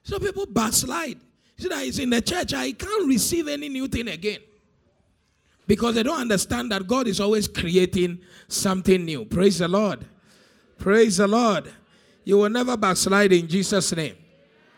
So 0.02 0.18
people 0.18 0.46
backslide. 0.46 1.18
See 1.56 1.68
that 1.68 1.82
he's 1.84 1.98
in 1.98 2.10
the 2.10 2.20
church. 2.20 2.52
I 2.52 2.72
can't 2.72 3.06
receive 3.06 3.48
any 3.48 3.68
new 3.68 3.86
thing 3.88 4.08
again. 4.08 4.40
Because 5.66 5.94
they 5.94 6.02
don't 6.02 6.20
understand 6.20 6.70
that 6.72 6.86
God 6.86 7.06
is 7.06 7.20
always 7.20 7.48
creating 7.48 8.20
something 8.48 9.04
new. 9.04 9.24
Praise 9.24 9.58
the 9.58 9.68
Lord. 9.68 10.04
Praise 10.78 11.16
the 11.16 11.26
Lord. 11.26 11.72
You 12.24 12.38
will 12.38 12.50
never 12.50 12.76
backslide 12.76 13.32
in 13.32 13.48
Jesus' 13.48 13.94
name. 13.94 14.16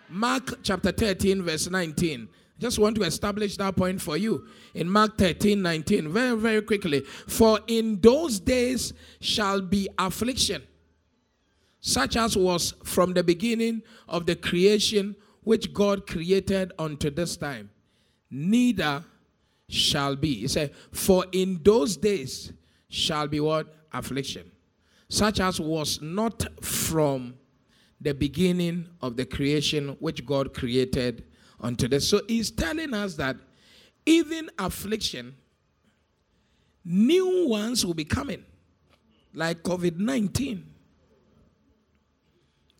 Mark 0.08 0.62
chapter 0.62 0.92
13, 0.92 1.42
verse 1.42 1.68
19. 1.68 2.28
Just 2.58 2.78
want 2.78 2.96
to 2.96 3.02
establish 3.02 3.56
that 3.56 3.76
point 3.76 4.00
for 4.00 4.16
you. 4.16 4.46
In 4.74 4.88
Mark 4.88 5.18
13, 5.18 5.60
19, 5.60 6.08
very, 6.08 6.36
very 6.36 6.62
quickly. 6.62 7.00
For 7.00 7.60
in 7.66 8.00
those 8.00 8.40
days 8.40 8.94
shall 9.20 9.60
be 9.60 9.88
affliction, 9.98 10.62
such 11.80 12.16
as 12.16 12.36
was 12.36 12.74
from 12.84 13.12
the 13.12 13.22
beginning 13.22 13.82
of 14.08 14.26
the 14.26 14.36
creation 14.36 15.16
which 15.42 15.72
God 15.74 16.06
created 16.06 16.72
unto 16.78 17.10
this 17.10 17.36
time. 17.36 17.70
Neither 18.30 19.04
shall 19.68 20.16
be. 20.16 20.34
He 20.34 20.48
said, 20.48 20.74
For 20.92 21.24
in 21.32 21.60
those 21.62 21.96
days 21.96 22.52
shall 22.88 23.26
be 23.28 23.40
what? 23.40 23.72
Affliction. 23.92 24.50
Such 25.08 25.40
as 25.40 25.60
was 25.60 26.00
not 26.02 26.44
from 26.64 27.34
the 28.00 28.12
beginning 28.12 28.88
of 29.00 29.16
the 29.16 29.24
creation 29.24 29.96
which 30.00 30.26
God 30.26 30.52
created 30.52 31.24
unto 31.60 31.88
this. 31.88 32.08
So 32.08 32.20
he's 32.28 32.50
telling 32.50 32.92
us 32.92 33.14
that 33.14 33.36
even 34.04 34.50
affliction, 34.58 35.34
new 36.84 37.48
ones 37.48 37.84
will 37.84 37.94
be 37.94 38.04
coming, 38.04 38.44
like 39.32 39.62
COVID 39.62 39.98
19. 39.98 40.64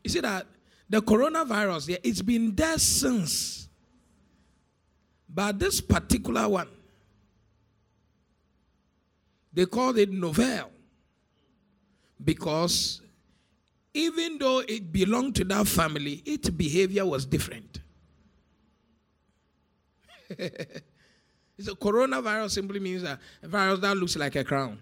You 0.04 0.11
see 0.11 0.20
that 0.20 0.46
the 0.88 1.02
coronavirus, 1.02 1.88
yeah, 1.88 1.96
it's 2.04 2.22
been 2.22 2.54
there 2.54 2.78
since. 2.78 3.68
But 5.28 5.58
this 5.58 5.80
particular 5.80 6.48
one, 6.48 6.68
they 9.56 9.64
called 9.64 9.96
it 9.96 10.12
novel 10.12 10.70
because 12.22 13.00
even 13.94 14.36
though 14.36 14.58
it 14.58 14.92
belonged 14.92 15.34
to 15.36 15.44
that 15.44 15.66
family, 15.66 16.22
its 16.26 16.50
behavior 16.50 17.06
was 17.06 17.24
different. 17.24 17.80
so 21.58 21.74
coronavirus 21.74 22.50
simply 22.50 22.80
means 22.80 23.02
a 23.02 23.18
virus 23.44 23.80
that 23.80 23.96
looks 23.96 24.14
like 24.16 24.36
a 24.36 24.44
crown. 24.44 24.78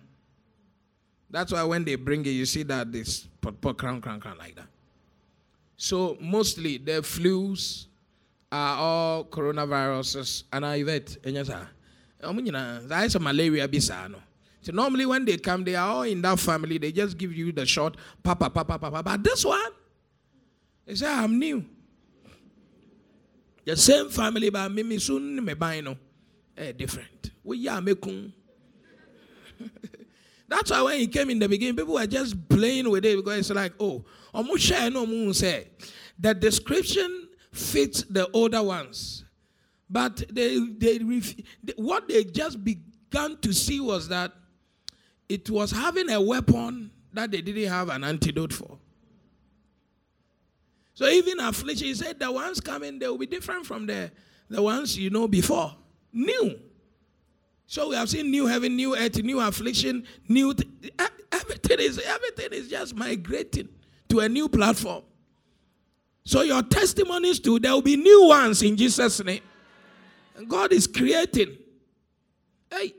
That's 1.30 1.52
why 1.52 1.62
when 1.62 1.84
they 1.84 1.94
bring 1.94 2.26
it, 2.26 2.30
you 2.30 2.44
see 2.44 2.64
that 2.64 2.90
this 2.90 3.28
put, 3.40 3.60
put 3.60 3.78
crown, 3.78 4.00
crown, 4.00 4.18
crown 4.18 4.38
like 4.38 4.56
that. 4.56 4.66
So 5.76 6.16
mostly 6.20 6.78
the 6.78 7.00
flus 7.02 7.86
are 8.50 8.76
all 8.76 9.24
coronaviruses 9.26 10.42
and 10.52 10.66
I 10.66 10.82
vet 10.82 11.16
and 11.22 11.34
yes, 11.34 11.48
is 11.48 13.14
a 13.14 13.20
malaria 13.20 13.68
bisano. 13.68 14.20
So 14.64 14.72
normally 14.72 15.04
when 15.04 15.26
they 15.26 15.36
come, 15.36 15.62
they 15.62 15.74
are 15.74 15.86
all 15.86 16.02
in 16.04 16.22
that 16.22 16.38
family. 16.40 16.78
They 16.78 16.90
just 16.90 17.18
give 17.18 17.34
you 17.34 17.52
the 17.52 17.66
short 17.66 17.98
papa, 18.22 18.48
papa, 18.48 18.78
papa. 18.78 19.02
But 19.02 19.22
this 19.22 19.44
one, 19.44 19.60
they 20.86 20.94
say 20.94 21.06
I'm 21.06 21.38
new. 21.38 21.66
The 23.66 23.76
same 23.76 24.08
family, 24.08 24.48
but 24.48 24.72
me 24.72 24.98
soon 24.98 25.44
me 25.44 25.52
buy 25.52 25.80
no, 25.80 25.98
eh, 26.56 26.72
different. 26.72 27.30
We 27.42 27.68
are 27.68 27.82
making. 27.82 28.32
That's 30.48 30.70
why 30.70 30.80
when 30.80 30.98
he 30.98 31.08
came 31.08 31.28
in 31.28 31.38
the 31.38 31.48
beginning, 31.48 31.76
people 31.76 31.94
were 31.94 32.06
just 32.06 32.48
playing 32.48 32.88
with 32.88 33.04
it 33.04 33.16
because 33.16 33.38
it's 33.38 33.50
like, 33.50 33.74
oh, 33.78 34.02
say 35.32 35.68
the 36.18 36.34
description 36.34 37.28
fits 37.52 38.02
the 38.04 38.30
older 38.32 38.62
ones. 38.62 39.26
But 39.90 40.24
they, 40.30 40.58
they, 40.58 41.00
what 41.76 42.08
they 42.08 42.24
just 42.24 42.64
began 42.64 43.36
to 43.42 43.52
see 43.52 43.80
was 43.80 44.08
that 44.08 44.32
it 45.28 45.50
was 45.50 45.70
having 45.70 46.10
a 46.10 46.20
weapon 46.20 46.90
that 47.12 47.30
they 47.30 47.40
didn't 47.40 47.70
have 47.70 47.88
an 47.88 48.04
antidote 48.04 48.52
for. 48.52 48.78
So 50.94 51.06
even 51.08 51.40
affliction, 51.40 51.88
he 51.88 51.94
said 51.94 52.18
the 52.18 52.30
ones 52.30 52.60
coming, 52.60 52.98
they 52.98 53.08
will 53.08 53.18
be 53.18 53.26
different 53.26 53.66
from 53.66 53.86
the, 53.86 54.10
the 54.48 54.62
ones 54.62 54.96
you 54.96 55.10
know 55.10 55.26
before. 55.26 55.74
New. 56.12 56.58
So 57.66 57.88
we 57.88 57.96
have 57.96 58.08
seen 58.08 58.30
new 58.30 58.46
heaven, 58.46 58.76
new 58.76 58.96
earth, 58.96 59.20
new 59.22 59.40
affliction, 59.40 60.06
new 60.28 60.54
th- 60.54 60.68
everything 61.32 61.78
is 61.80 61.98
everything 61.98 62.52
is 62.52 62.68
just 62.68 62.94
migrating 62.94 63.68
to 64.08 64.20
a 64.20 64.28
new 64.28 64.48
platform. 64.48 65.02
So 66.24 66.42
your 66.42 66.62
testimonies 66.62 67.40
too, 67.40 67.58
there 67.58 67.72
will 67.72 67.82
be 67.82 67.96
new 67.96 68.28
ones 68.28 68.62
in 68.62 68.76
Jesus' 68.76 69.22
name. 69.24 69.42
God 70.48 70.72
is 70.72 70.86
creating. 70.86 71.56
Hey. 72.70 72.94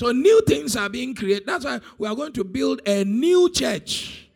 So 0.00 0.12
new 0.12 0.40
things 0.46 0.76
are 0.76 0.88
being 0.88 1.14
created. 1.14 1.46
That's 1.46 1.66
why 1.66 1.78
we 1.98 2.08
are 2.08 2.14
going 2.14 2.32
to 2.32 2.42
build 2.42 2.80
a 2.86 3.04
new 3.04 3.50
church. 3.50 4.30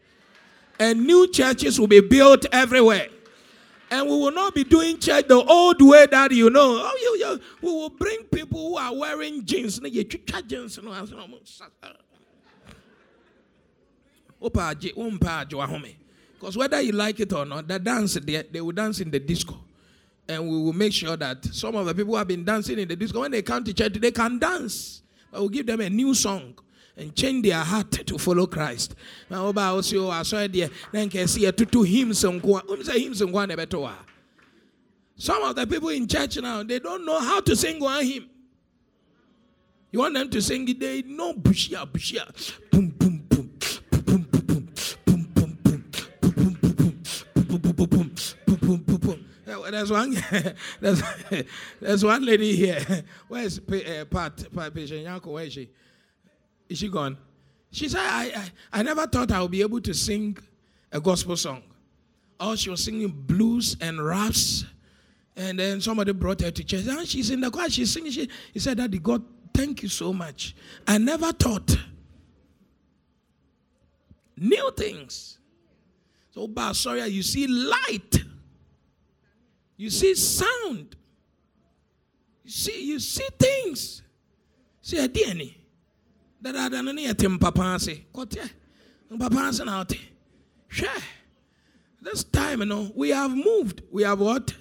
And 0.79 1.07
new 1.07 1.27
churches 1.33 1.81
will 1.81 1.87
be 1.87 2.03
built 2.03 2.44
everywhere. 2.53 3.09
And 3.90 4.07
we 4.07 4.12
will 4.12 4.31
not 4.31 4.55
be 4.55 4.64
doing 4.64 4.98
church 4.98 5.27
the 5.27 5.42
old 5.42 5.81
way 5.81 6.05
that 6.05 6.33
you 6.33 6.50
know. 6.50 6.83
Oh, 6.85 6.98
you, 7.00 7.16
you, 7.27 7.40
we 7.62 7.72
will 7.72 7.88
bring 7.88 8.24
people 8.24 8.68
who 8.68 8.77
are 8.77 8.94
wearing 8.94 9.42
jeans. 9.46 9.81
jeans. 9.81 10.79
Because 16.35 16.59
whether 16.59 16.81
you 16.83 16.92
like 16.92 17.20
it 17.20 17.33
or 17.33 17.46
not, 17.46 17.68
the 17.68 17.79
dance, 17.79 18.12
they, 18.12 18.42
they 18.42 18.61
will 18.61 18.72
dance 18.72 19.00
in 19.00 19.11
the 19.11 19.18
disco. 19.18 19.59
And 20.29 20.46
we 20.46 20.59
will 20.59 20.74
make 20.74 20.92
sure 20.92 21.16
that 21.16 21.42
some 21.42 21.74
of 21.74 21.87
the 21.87 21.94
people 21.94 22.12
who 22.12 22.18
have 22.18 22.29
been 22.29 22.44
dancing 22.44 22.79
in 22.79 22.87
the 22.87 22.96
disco, 22.96 23.20
when 23.20 23.31
they 23.31 23.40
come 23.40 23.64
to 23.64 23.72
church, 23.72 23.94
they 23.94 24.11
can 24.11 24.38
dance. 24.38 25.00
But 25.35 25.40
we'll 25.40 25.49
give 25.49 25.66
them 25.66 25.81
a 25.81 25.90
new 25.90 26.14
song 26.14 26.55
and 26.97 27.12
change 27.12 27.44
their 27.44 27.59
heart 27.59 27.90
to 27.90 28.18
follow 28.18 28.47
Christ. 28.47 28.94
Now, 29.29 29.49
about 29.49 29.90
you, 29.90 30.09
I 30.09 30.23
saw 30.23 30.47
there, 30.47 30.70
then 30.92 31.11
can 31.11 31.27
see 31.27 31.44
a 31.44 31.51
two 31.51 31.83
hymns 31.83 32.23
and 32.23 32.40
hymns 32.40 33.20
and 33.20 33.33
one 33.33 33.49
better. 33.49 33.90
Some 35.16 35.42
of 35.42 35.57
the 35.57 35.66
people 35.66 35.88
in 35.88 36.07
church 36.07 36.37
now, 36.37 36.62
they 36.62 36.79
don't 36.79 37.05
know 37.05 37.18
how 37.18 37.40
to 37.40 37.57
sing 37.57 37.81
one 37.81 38.05
hymn. 38.05 38.31
You 39.90 39.99
want 39.99 40.14
them 40.14 40.31
to 40.31 40.40
sing 40.40 40.68
it, 40.68 40.79
they 40.79 41.03
know 41.03 41.33
bushia, 41.35 41.85
bushia, 41.85 42.31
boom, 42.70 42.90
boom, 42.90 43.25
boom, 43.29 43.51
boom, 43.90 44.03
boom, 44.03 44.27
boom, 44.31 44.42
boom, 44.47 44.79
boom, 45.05 45.18
boom, 45.35 45.59
boom, 45.64 45.99
boom, 46.23 46.59
boom, 46.62 47.59
boom, 47.59 47.75
boom, 47.75 47.88
boom, 47.88 48.14
boom, 48.47 48.77
boom, 48.87 48.97
boom. 48.99 49.27
There's 49.62 49.90
one, 49.90 50.17
there's, 50.81 51.03
there's 51.81 52.05
one 52.05 52.25
lady 52.25 52.55
here. 52.57 53.05
Where's 53.29 53.59
uh, 53.59 54.05
Pat? 54.11 54.47
Pat 54.55 54.75
Patient 54.75 55.03
Yanko? 55.03 55.33
Where 55.33 55.45
is 55.45 55.53
she? 55.53 55.71
Is 56.69 56.79
she 56.79 56.88
gone? 56.88 57.17
She 57.71 57.88
said, 57.88 58.01
I, 58.03 58.25
I, 58.37 58.81
I 58.81 58.83
never 58.83 59.07
thought 59.07 59.33
I 59.33 59.43
would 59.43 59.51
be 59.51 59.61
able 59.61 59.81
to 59.81 59.93
sing 59.95 60.38
a 60.93 61.01
gospel 61.01 61.37
song. 61.37 61.62
Oh, 62.38 62.57
she 62.57 62.71
was 62.71 62.85
singing 62.85 63.09
blues 63.09 63.77
and 63.81 64.05
raps 64.05 64.64
And 65.37 65.59
then 65.59 65.81
somebody 65.81 66.12
brought 66.12 66.40
her 66.40 66.51
to 66.51 66.64
church. 66.64 66.87
And 66.87 67.07
she's 67.09 67.31
in 67.31 67.40
the 67.40 67.51
choir, 67.51 67.69
she's 67.69 67.93
singing. 67.93 68.12
She, 68.12 68.29
he 68.53 68.61
said, 68.61 68.77
Daddy, 68.79 68.99
God, 68.99 69.25
thank 69.53 69.83
you 69.83 69.88
so 69.88 70.12
much. 70.12 70.55
I 70.87 70.99
never 70.99 71.33
thought. 71.33 71.77
New 74.37 74.71
things. 74.77 75.38
So, 76.31 76.47
but 76.47 76.75
sorry, 76.75 77.07
you 77.07 77.23
see 77.23 77.47
light. 77.47 78.24
You 79.85 79.90
see 79.90 80.14
sound. 80.14 80.97
You 82.42 82.51
see, 82.51 82.87
you 82.87 82.99
see 82.99 83.29
things. 83.38 84.01
See 84.81 84.97
a 84.97 85.07
DNA. 85.07 85.55
That 86.40 86.57
I 86.57 86.70
don't 86.70 86.87
know 86.87 87.12
tim 87.12 87.38
papa 87.38 87.79
say. 87.79 88.07
Kote. 88.11 88.38
Papa 89.18 89.53
say 89.53 89.64
now. 89.64 89.85
Share. 90.68 90.88
This 92.01 92.25
time, 92.25 92.61
you 92.61 92.64
know, 92.64 92.92
we 92.94 93.11
have 93.11 93.31
moved. 93.31 93.83
We 93.92 94.05
have 94.05 94.20
what? 94.20 94.55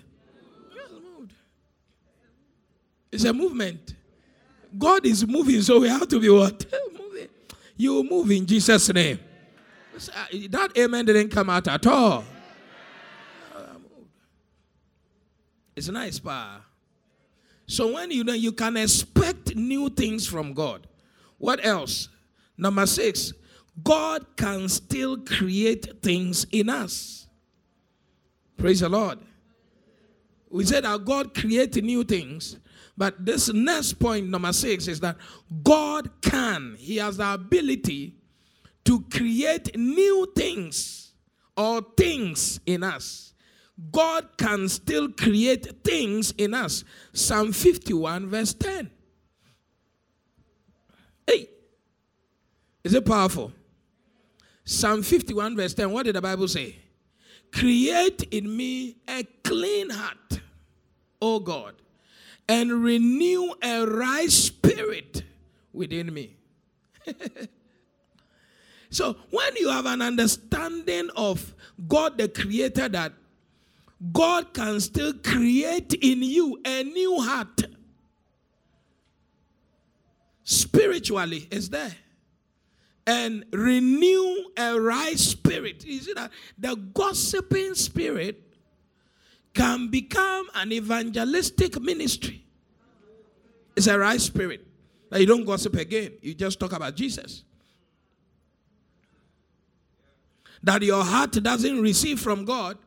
We 0.73 0.81
have 0.81 0.91
moved. 0.91 1.33
It's 3.09 3.23
a 3.23 3.31
movement. 3.31 3.95
God 4.77 5.05
is 5.05 5.25
moving, 5.25 5.61
so 5.61 5.79
we 5.79 5.87
have 5.87 6.09
to 6.09 6.19
be 6.19 6.27
what? 6.27 6.65
moving. 6.99 7.29
You 7.77 8.03
move 8.03 8.29
in 8.29 8.45
Jesus' 8.45 8.93
name. 8.93 9.19
Uh, 9.95 10.25
that 10.49 10.77
amen 10.77 11.05
didn't 11.05 11.29
come 11.29 11.49
out 11.49 11.69
at 11.69 11.87
all. 11.87 12.25
It's 15.75 15.87
a 15.87 15.91
nice, 15.91 16.19
pa. 16.19 16.61
So 17.65 17.93
when 17.93 18.11
you 18.11 18.23
know 18.23 18.33
you 18.33 18.51
can 18.51 18.77
expect 18.77 19.55
new 19.55 19.89
things 19.89 20.27
from 20.27 20.53
God. 20.53 20.87
What 21.37 21.65
else? 21.65 22.09
Number 22.57 22.85
six, 22.85 23.33
God 23.83 24.25
can 24.37 24.69
still 24.69 25.17
create 25.17 26.01
things 26.01 26.45
in 26.51 26.69
us. 26.69 27.27
Praise 28.57 28.81
the 28.81 28.89
Lord. 28.89 29.19
We 30.49 30.63
said 30.65 30.83
that 30.83 31.03
God 31.03 31.33
creates 31.33 31.77
new 31.77 32.03
things, 32.03 32.57
but 32.95 33.25
this 33.25 33.51
next 33.51 33.93
point, 33.93 34.29
number 34.29 34.53
six, 34.53 34.87
is 34.87 34.99
that 34.99 35.17
God 35.63 36.11
can, 36.21 36.75
He 36.77 36.97
has 36.97 37.17
the 37.17 37.33
ability 37.33 38.13
to 38.85 39.01
create 39.11 39.75
new 39.75 40.31
things 40.35 41.13
or 41.57 41.81
things 41.97 42.59
in 42.65 42.83
us. 42.83 43.32
God 43.91 44.37
can 44.37 44.69
still 44.69 45.09
create 45.11 45.83
things 45.83 46.31
in 46.37 46.53
us. 46.53 46.83
Psalm 47.11 47.51
51, 47.51 48.27
verse 48.29 48.53
10. 48.53 48.89
Hey, 51.25 51.49
is 52.83 52.93
it 52.93 53.05
powerful? 53.05 53.51
Psalm 54.63 55.01
51, 55.01 55.55
verse 55.55 55.73
10. 55.73 55.91
What 55.91 56.05
did 56.05 56.15
the 56.15 56.21
Bible 56.21 56.47
say? 56.47 56.77
Create 57.51 58.23
in 58.31 58.55
me 58.55 58.97
a 59.07 59.23
clean 59.43 59.89
heart, 59.89 60.41
O 61.21 61.39
God, 61.39 61.75
and 62.47 62.83
renew 62.83 63.53
a 63.61 63.85
right 63.85 64.31
spirit 64.31 65.23
within 65.71 66.13
me. 66.13 66.35
so, 68.89 69.17
when 69.29 69.55
you 69.57 69.69
have 69.69 69.85
an 69.85 70.01
understanding 70.01 71.09
of 71.15 71.53
God 71.87 72.17
the 72.17 72.27
Creator, 72.29 72.89
that 72.89 73.13
God 74.11 74.53
can 74.53 74.79
still 74.81 75.13
create 75.13 75.93
in 75.93 76.23
you 76.23 76.59
a 76.65 76.83
new 76.83 77.21
heart, 77.21 77.63
spiritually, 80.43 81.47
is 81.49 81.69
there. 81.69 81.95
And 83.05 83.45
renew 83.51 84.45
a 84.57 84.79
right 84.79 85.19
spirit. 85.19 85.85
You 85.85 85.99
see 85.99 86.13
that 86.13 86.31
the 86.57 86.75
gossiping 86.75 87.75
spirit 87.75 88.41
can 89.53 89.89
become 89.89 90.47
an 90.55 90.71
evangelistic 90.71 91.79
ministry. 91.81 92.45
It's 93.75 93.87
a 93.87 93.97
right 93.97 94.19
spirit. 94.19 94.65
That 95.09 95.19
you 95.19 95.27
don't 95.27 95.45
gossip 95.45 95.75
again, 95.75 96.13
you 96.21 96.33
just 96.33 96.59
talk 96.59 96.73
about 96.73 96.95
Jesus. 96.95 97.43
That 100.63 100.81
your 100.81 101.03
heart 101.03 101.31
doesn't 101.33 101.81
receive 101.81 102.19
from 102.19 102.45
God, 102.45 102.77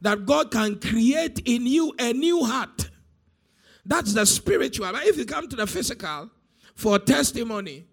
that 0.00 0.26
God 0.26 0.50
can 0.50 0.78
create 0.80 1.40
in 1.44 1.66
you 1.66 1.94
a 1.98 2.12
new 2.12 2.44
heart. 2.44 2.90
That's 3.86 4.14
the 4.14 4.24
spiritual. 4.24 4.90
But 4.92 5.06
if 5.06 5.16
you 5.16 5.24
come 5.24 5.48
to 5.48 5.56
the 5.56 5.66
physical 5.66 6.30
for 6.74 6.98
testimony, 6.98 7.84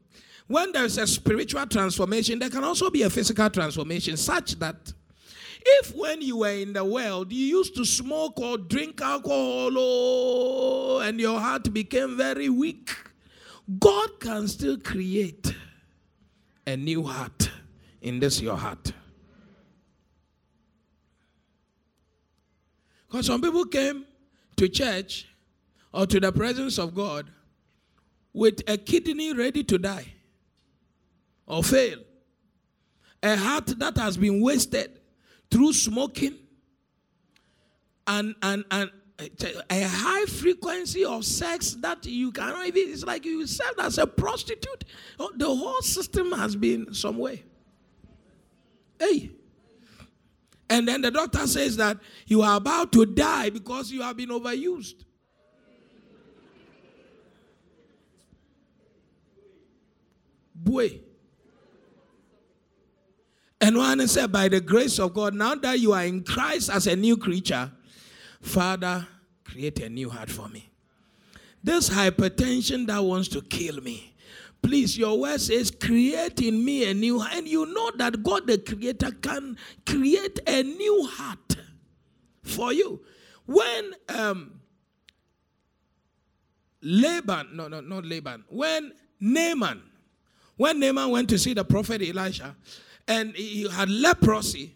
when 0.48 0.72
there's 0.72 0.98
a 0.98 1.08
spiritual 1.08 1.66
transformation, 1.68 2.40
there 2.40 2.50
can 2.50 2.64
also 2.64 2.90
be 2.90 3.04
a 3.04 3.10
physical 3.10 3.50
transformation, 3.50 4.18
such 4.18 4.60
that 4.60 4.94
if 5.64 5.96
when 5.96 6.22
you 6.22 6.38
were 6.38 6.50
in 6.50 6.74
the 6.74 6.84
world 6.84 7.32
you 7.32 7.46
used 7.46 7.76
to 7.76 7.86
smoke 7.86 8.40
or 8.40 8.58
drink 8.58 9.00
alcohol 9.00 9.72
oh, 9.78 11.00
and 11.00 11.20
your 11.20 11.40
heart 11.40 11.72
became 11.72 12.18
very 12.18 12.50
weak, 12.50 12.90
God 13.80 14.20
can 14.20 14.48
still 14.48 14.78
create 14.78 15.54
a 16.66 16.76
new 16.76 17.04
heart 17.04 17.50
in 18.02 18.20
this 18.20 18.42
your 18.42 18.58
heart. 18.58 18.92
Because 23.12 23.26
some 23.26 23.42
people 23.42 23.66
came 23.66 24.06
to 24.56 24.70
church 24.70 25.28
or 25.94 26.06
to 26.06 26.18
the 26.18 26.32
presence 26.32 26.80
of 26.80 26.96
God 26.96 27.30
with 28.32 28.62
a 28.70 28.78
kidney 28.78 29.34
ready 29.34 29.66
to 29.66 29.78
die 29.78 30.14
or 31.46 31.62
fail, 31.62 31.98
a 33.22 33.36
heart 33.36 33.66
that 33.80 33.98
has 33.98 34.16
been 34.16 34.42
wasted 34.42 35.02
through 35.50 35.74
smoking 35.74 36.36
and 38.08 38.34
and 38.42 38.64
and 38.72 38.90
a 39.70 39.84
high 39.84 40.26
frequency 40.26 41.04
of 41.04 41.26
sex 41.26 41.74
that 41.82 42.06
you 42.06 42.32
cannot 42.32 42.66
even 42.66 42.94
it's 42.94 43.04
like 43.04 43.26
you 43.26 43.46
served 43.46 43.82
as 43.82 43.98
a 43.98 44.08
prostitute. 44.08 44.86
Oh, 45.20 45.32
the 45.36 45.54
whole 45.54 45.82
system 45.82 46.32
has 46.32 46.56
been 46.56 46.94
some 46.94 47.18
way. 47.18 47.44
Hey 48.98 49.32
and 50.72 50.88
then 50.88 51.02
the 51.02 51.12
doctor 51.12 51.46
says 51.46 51.78
that 51.78 51.98
you 52.26 52.42
are 52.42 52.58
about 52.58 52.92
to 52.92 53.06
die 53.06 53.52
because 53.52 53.92
you 53.92 54.02
have 54.02 54.18
been 54.18 54.30
overused 54.30 55.06
boy 60.56 61.00
and 63.62 63.78
one 63.78 64.06
said, 64.08 64.32
By 64.32 64.48
the 64.48 64.60
grace 64.60 64.98
of 65.00 65.14
God, 65.14 65.36
now 65.36 65.54
that 65.54 65.80
you 65.80 65.94
are 65.94 66.04
in 66.04 66.24
Christ 66.24 66.72
as 66.72 66.88
a 66.88 66.96
new 66.96 67.16
creature, 67.16 67.72
Father, 68.42 69.08
create 69.46 69.80
a 69.82 69.90
new 69.90 70.10
heart 70.10 70.32
for 70.32 70.50
me. 70.50 70.72
This 71.64 71.88
hypertension 71.88 72.88
that 72.88 73.04
wants 73.04 73.28
to 73.30 73.42
kill 73.42 73.80
me, 73.82 74.11
please, 74.62 74.98
your 74.98 75.20
word 75.20 75.42
says, 75.42 75.72
create 75.72 76.42
in 76.42 76.64
me 76.64 76.90
a 76.90 76.94
new 76.94 77.20
heart. 77.20 77.36
And 77.36 77.48
you 77.48 77.66
know 77.66 77.92
that 77.98 78.24
God 78.24 78.48
the 78.48 78.58
Creator 78.58 79.12
can 79.22 79.58
create 79.86 80.40
a 80.48 80.64
new 80.64 81.08
heart 81.08 81.58
for 82.44 82.72
you. 82.72 83.02
When 83.46 83.92
um, 84.10 84.62
Laban, 86.82 87.50
no, 87.54 87.68
no, 87.68 87.82
not 87.82 88.06
Laban, 88.06 88.46
when 88.50 88.94
Naaman, 89.20 89.82
when 90.58 90.80
Naaman 90.80 91.10
went 91.10 91.30
to 91.30 91.40
see 91.40 91.54
the 91.54 91.66
prophet 91.66 92.02
Elisha, 92.02 92.56
and 93.08 93.36
he 93.36 93.70
had 93.70 93.90
leprosy, 93.90 94.76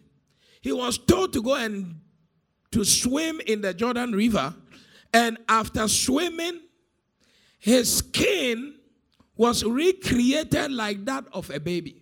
he 0.61 0.71
was 0.71 0.97
told 0.97 1.31
to 1.33 1.41
go 1.41 1.55
and 1.55 1.99
to 2.71 2.83
swim 2.83 3.39
in 3.45 3.61
the 3.61 3.73
Jordan 3.73 4.11
River. 4.11 4.53
And 5.13 5.37
after 5.47 5.87
swimming, 5.87 6.59
his 7.59 7.97
skin 7.99 8.74
was 9.37 9.63
recreated 9.63 10.71
like 10.71 11.05
that 11.05 11.25
of 11.33 11.49
a 11.49 11.59
baby. 11.59 12.01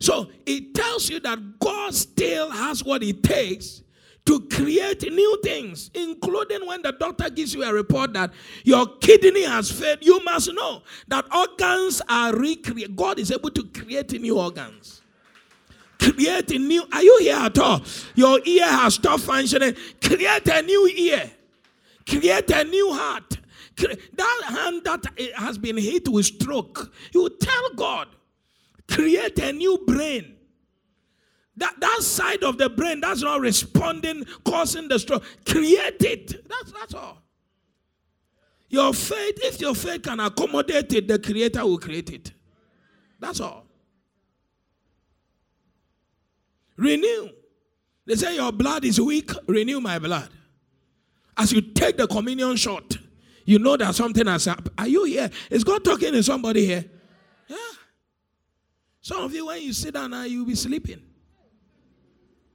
So 0.00 0.30
it 0.44 0.74
tells 0.74 1.08
you 1.08 1.20
that 1.20 1.58
God 1.58 1.94
still 1.94 2.50
has 2.50 2.84
what 2.84 3.02
it 3.02 3.22
takes 3.22 3.82
to 4.26 4.40
create 4.48 5.02
new 5.10 5.40
things, 5.42 5.90
including 5.94 6.66
when 6.66 6.82
the 6.82 6.92
doctor 6.92 7.30
gives 7.30 7.54
you 7.54 7.62
a 7.62 7.72
report 7.72 8.12
that 8.12 8.32
your 8.64 8.86
kidney 8.98 9.44
has 9.44 9.70
failed. 9.70 9.98
You 10.02 10.22
must 10.24 10.52
know 10.52 10.82
that 11.08 11.24
organs 11.34 12.02
are 12.08 12.34
recreated. 12.34 12.96
God 12.96 13.18
is 13.18 13.30
able 13.30 13.50
to 13.50 13.64
create 13.64 14.20
new 14.20 14.38
organs. 14.38 15.02
Create 15.98 16.50
a 16.50 16.58
new. 16.58 16.84
Are 16.92 17.02
you 17.02 17.18
here 17.20 17.36
at 17.36 17.58
all? 17.58 17.80
Your 18.14 18.40
ear 18.44 18.66
has 18.66 18.94
stopped 18.94 19.22
functioning. 19.22 19.74
Create 20.02 20.46
a 20.48 20.62
new 20.62 20.86
ear. 20.88 21.30
Create 22.08 22.50
a 22.50 22.64
new 22.64 22.92
heart. 22.92 23.38
That 23.76 24.42
hand 24.46 24.82
that 24.84 25.04
has 25.36 25.58
been 25.58 25.76
hit 25.76 26.08
with 26.08 26.26
stroke, 26.26 26.92
you 27.12 27.28
tell 27.40 27.74
God, 27.74 28.08
create 28.88 29.38
a 29.38 29.52
new 29.52 29.78
brain 29.86 30.36
that, 31.56 31.74
that 31.80 32.02
side 32.02 32.42
of 32.42 32.58
the 32.58 32.68
brain 32.68 33.00
that's 33.00 33.22
not 33.22 33.40
responding, 33.40 34.24
causing 34.44 34.88
the 34.88 34.98
stroke, 34.98 35.24
create 35.46 36.02
it. 36.02 36.48
That's, 36.48 36.72
that's 36.72 36.94
all. 36.94 37.22
Your 38.68 38.92
faith, 38.92 39.38
if 39.42 39.60
your 39.60 39.74
faith 39.74 40.02
can 40.02 40.20
accommodate 40.20 40.92
it, 40.92 41.08
the 41.08 41.18
Creator 41.18 41.64
will 41.64 41.78
create 41.78 42.10
it. 42.10 42.32
That's 43.18 43.40
all. 43.40 43.64
Renew 46.76 47.30
They 48.04 48.16
say 48.16 48.34
your 48.34 48.52
blood 48.52 48.84
is 48.84 49.00
weak, 49.00 49.30
renew 49.46 49.80
my 49.80 49.98
blood. 49.98 50.28
As 51.38 51.52
you 51.52 51.62
take 51.62 51.96
the 51.96 52.06
communion 52.06 52.56
shot, 52.56 52.98
you 53.46 53.60
know 53.60 53.76
that 53.76 53.94
something 53.94 54.26
has 54.26 54.44
happened. 54.44 54.72
Are 54.76 54.88
you 54.88 55.04
here? 55.04 55.30
Is 55.50 55.62
God 55.62 55.84
talking 55.84 56.12
to 56.12 56.22
somebody 56.22 56.66
here? 56.66 56.84
Yeah. 57.46 57.56
Some 59.00 59.22
of 59.22 59.32
you, 59.32 59.46
when 59.46 59.62
you 59.62 59.72
sit 59.72 59.94
down 59.94 60.10
now, 60.10 60.24
you'll 60.24 60.44
be 60.44 60.56
sleeping. 60.56 61.00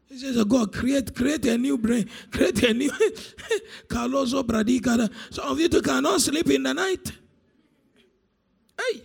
He 0.08 0.18
says, 0.18 0.44
God, 0.44 0.74
create, 0.74 1.16
create 1.16 1.46
a 1.46 1.58
new 1.58 1.78
brain, 1.78 2.10
create 2.30 2.62
a 2.64 2.74
new 2.74 2.92
Carloso 3.88 4.44
Bradicada. 4.44 5.10
Some 5.34 5.48
of 5.48 5.60
you 5.62 5.70
too 5.70 5.82
cannot 5.82 6.20
sleep 6.20 6.50
in 6.50 6.64
the 6.64 6.74
night. 6.74 7.10
Hey. 8.78 9.02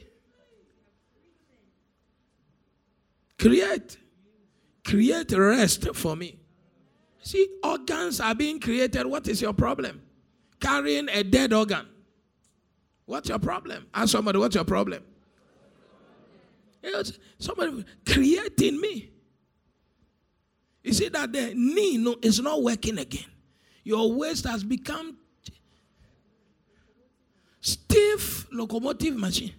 Create. 3.39 3.97
Create 4.85 5.31
rest 5.31 5.95
for 5.95 6.17
me. 6.17 6.37
See, 7.23 7.49
organs 7.63 8.21
are 8.21 8.35
being 8.35 8.59
created. 8.59 9.07
What 9.07 9.29
is 9.29 9.41
your 9.41 9.53
problem? 9.53 10.03
Carrying 10.61 11.09
a 11.09 11.23
dead 11.23 11.53
organ. 11.53 11.87
What's 13.05 13.29
your 13.29 13.39
problem? 13.39 13.87
Ask 13.95 14.13
somebody, 14.13 14.39
what's 14.39 14.55
your 14.55 14.65
problem? 14.65 15.03
Somebody 17.39 17.85
creating 18.07 18.81
me. 18.81 19.11
You 20.83 20.93
see 20.93 21.09
that 21.09 21.33
the 21.33 21.53
knee 21.55 21.99
no, 21.99 22.17
is 22.23 22.41
not 22.41 22.63
working 22.63 22.99
again. 22.99 23.27
Your 23.83 24.13
waist 24.13 24.45
has 24.47 24.63
become 24.63 25.17
stiff 27.61 28.47
locomotive 28.53 29.17
machine. 29.17 29.53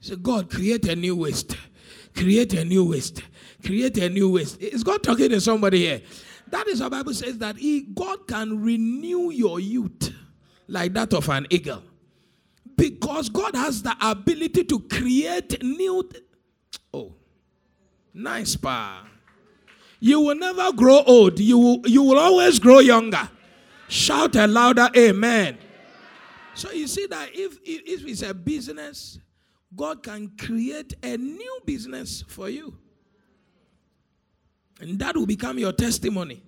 So 0.00 0.16
God 0.16 0.50
create 0.50 0.86
a 0.86 0.94
new 0.94 1.16
waist. 1.16 1.56
Create 2.14 2.52
a 2.54 2.64
new 2.64 2.84
waist. 2.84 3.22
Create 3.64 3.96
a 3.98 4.10
new 4.10 4.30
waist. 4.30 4.60
Is 4.60 4.84
God 4.84 5.02
talking 5.02 5.30
to 5.30 5.40
somebody 5.40 5.78
here? 5.78 6.02
That 6.54 6.68
is 6.68 6.78
how 6.78 6.88
Bible 6.88 7.12
says 7.14 7.38
that 7.38 7.56
he, 7.56 7.80
God 7.80 8.28
can 8.28 8.62
renew 8.62 9.32
your 9.32 9.58
youth 9.58 10.14
like 10.68 10.92
that 10.92 11.12
of 11.12 11.28
an 11.28 11.48
eagle. 11.50 11.82
Because 12.76 13.28
God 13.28 13.56
has 13.56 13.82
the 13.82 13.92
ability 14.00 14.62
to 14.62 14.78
create 14.78 15.60
new. 15.64 16.08
oh, 16.92 17.12
nice 18.12 18.54
power. 18.54 19.00
You 19.98 20.20
will 20.20 20.36
never 20.36 20.72
grow 20.72 21.02
old. 21.04 21.40
You 21.40 21.58
will, 21.58 21.80
you 21.86 22.04
will 22.04 22.20
always 22.20 22.60
grow 22.60 22.78
younger. 22.78 23.28
Shout 23.88 24.36
a 24.36 24.46
louder 24.46 24.88
amen. 24.96 25.58
So 26.54 26.70
you 26.70 26.86
see 26.86 27.08
that 27.08 27.30
if, 27.32 27.58
if 27.64 28.06
it's 28.06 28.22
a 28.22 28.32
business, 28.32 29.18
God 29.74 30.04
can 30.04 30.30
create 30.38 30.94
a 31.02 31.16
new 31.16 31.58
business 31.66 32.22
for 32.28 32.48
you. 32.48 32.78
And 34.80 34.98
that 34.98 35.16
will 35.16 35.26
become 35.26 35.58
your 35.58 35.72
testimony. 35.72 36.42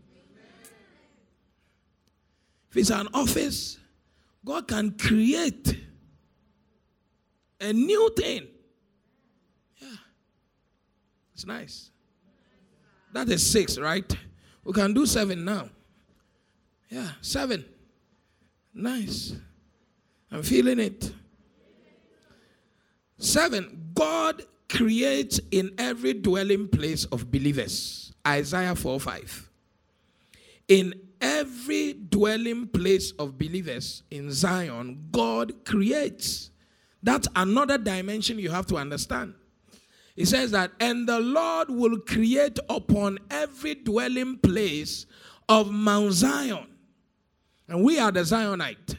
If 2.70 2.76
it's 2.76 2.90
an 2.90 3.08
office, 3.14 3.78
God 4.44 4.68
can 4.68 4.92
create 4.92 5.80
a 7.60 7.72
new 7.72 8.12
thing. 8.16 8.46
Yeah. 9.78 9.88
It's 11.34 11.46
nice. 11.46 11.90
That 13.12 13.28
is 13.28 13.50
six, 13.50 13.78
right? 13.78 14.16
We 14.64 14.72
can 14.72 14.92
do 14.92 15.06
seven 15.06 15.44
now. 15.44 15.70
Yeah, 16.90 17.12
seven. 17.20 17.64
Nice. 18.74 19.34
I'm 20.30 20.42
feeling 20.42 20.78
it. 20.78 21.12
Seven, 23.18 23.90
God 23.94 24.42
creates 24.68 25.40
in 25.50 25.72
every 25.79 26.12
dwelling 26.12 26.68
place 26.68 27.05
of 27.07 27.31
believers. 27.31 28.12
Isaiah 28.26 28.74
4 28.74 29.00
5. 29.00 29.50
In 30.68 30.94
every 31.20 31.92
dwelling 31.92 32.66
place 32.68 33.12
of 33.12 33.38
believers 33.38 34.02
in 34.11 34.31
Zion, 34.33 35.09
God 35.12 35.64
creates. 35.64 36.50
That's 37.02 37.29
another 37.37 37.79
dimension 37.79 38.38
you 38.38 38.50
have 38.50 38.66
to 38.66 38.76
understand. 38.76 39.35
He 40.16 40.24
says 40.24 40.50
that, 40.52 40.72
and 40.81 41.07
the 41.07 41.20
Lord 41.20 41.70
will 41.70 41.98
create 42.00 42.59
upon 42.70 43.18
every 43.31 43.74
dwelling 43.74 44.38
place 44.38 45.07
of 45.48 45.70
Mount 45.70 46.14
Zion. 46.14 46.66
And 47.68 47.85
we 47.85 47.98
are 47.98 48.11
the 48.11 48.20
Zionite. 48.20 48.96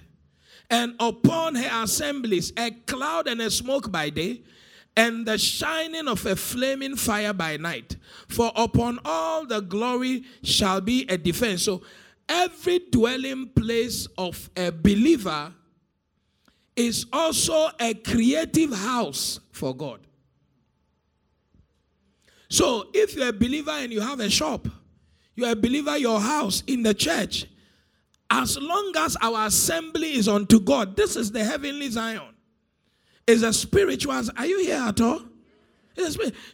And 0.69 0.95
upon 0.99 1.55
her 1.55 1.83
assemblies, 1.83 2.53
a 2.57 2.71
cloud 2.71 3.27
and 3.27 3.41
a 3.41 3.49
smoke 3.49 3.91
by 3.91 4.09
day, 4.09 4.43
and 4.97 5.27
the 5.27 5.37
shining 5.37 6.07
of 6.07 6.25
a 6.25 6.35
flaming 6.35 6.95
fire 6.95 7.31
by 7.31 7.55
night. 7.55 7.95
For 8.27 8.51
upon 8.55 8.99
all 9.05 9.45
the 9.45 9.61
glory 9.61 10.23
shall 10.43 10.81
be 10.81 11.05
a 11.07 11.17
defense. 11.17 11.63
So 11.63 11.83
every 12.27 12.79
dwelling 12.91 13.49
place 13.49 14.07
of 14.17 14.49
a 14.57 14.71
believer 14.71 15.53
is 16.75 17.05
also 17.13 17.69
a 17.79 17.93
creative 17.93 18.73
house 18.73 19.39
for 19.51 19.75
God. 19.75 19.99
So 22.49 22.87
if 22.93 23.15
you're 23.15 23.29
a 23.29 23.33
believer 23.33 23.71
and 23.71 23.93
you 23.93 24.01
have 24.01 24.19
a 24.19 24.29
shop, 24.29 24.67
you're 25.35 25.51
a 25.51 25.55
believer, 25.55 25.95
your 25.97 26.19
house 26.19 26.63
in 26.65 26.81
the 26.81 26.95
church, 26.95 27.45
as 28.31 28.57
long 28.57 28.93
as 28.97 29.15
our 29.21 29.45
assembly 29.45 30.13
is 30.13 30.27
unto 30.27 30.59
God, 30.59 30.95
this 30.95 31.15
is 31.15 31.31
the 31.31 31.43
heavenly 31.43 31.89
Zion. 31.89 32.33
Is 33.27 33.43
a 33.43 33.51
spiritual. 33.51 34.13
Are 34.37 34.45
you 34.45 34.59
here 34.63 34.81
at 34.81 35.01
all? 35.01 35.21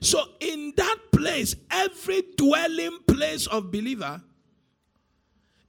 So 0.02 0.24
in 0.40 0.74
that 0.76 0.98
place, 1.12 1.56
every 1.70 2.24
dwelling 2.36 2.98
place 3.08 3.46
of 3.46 3.70
believer 3.72 4.24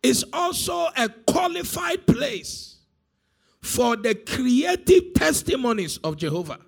is 0.02 0.24
also 0.32 0.88
a 0.96 1.10
qualified 1.26 2.06
place 2.06 2.78
for 3.60 3.96
the 3.96 4.14
creative 4.14 5.12
testimonies 5.14 5.98
of 5.98 6.16
Jehovah. 6.16 6.60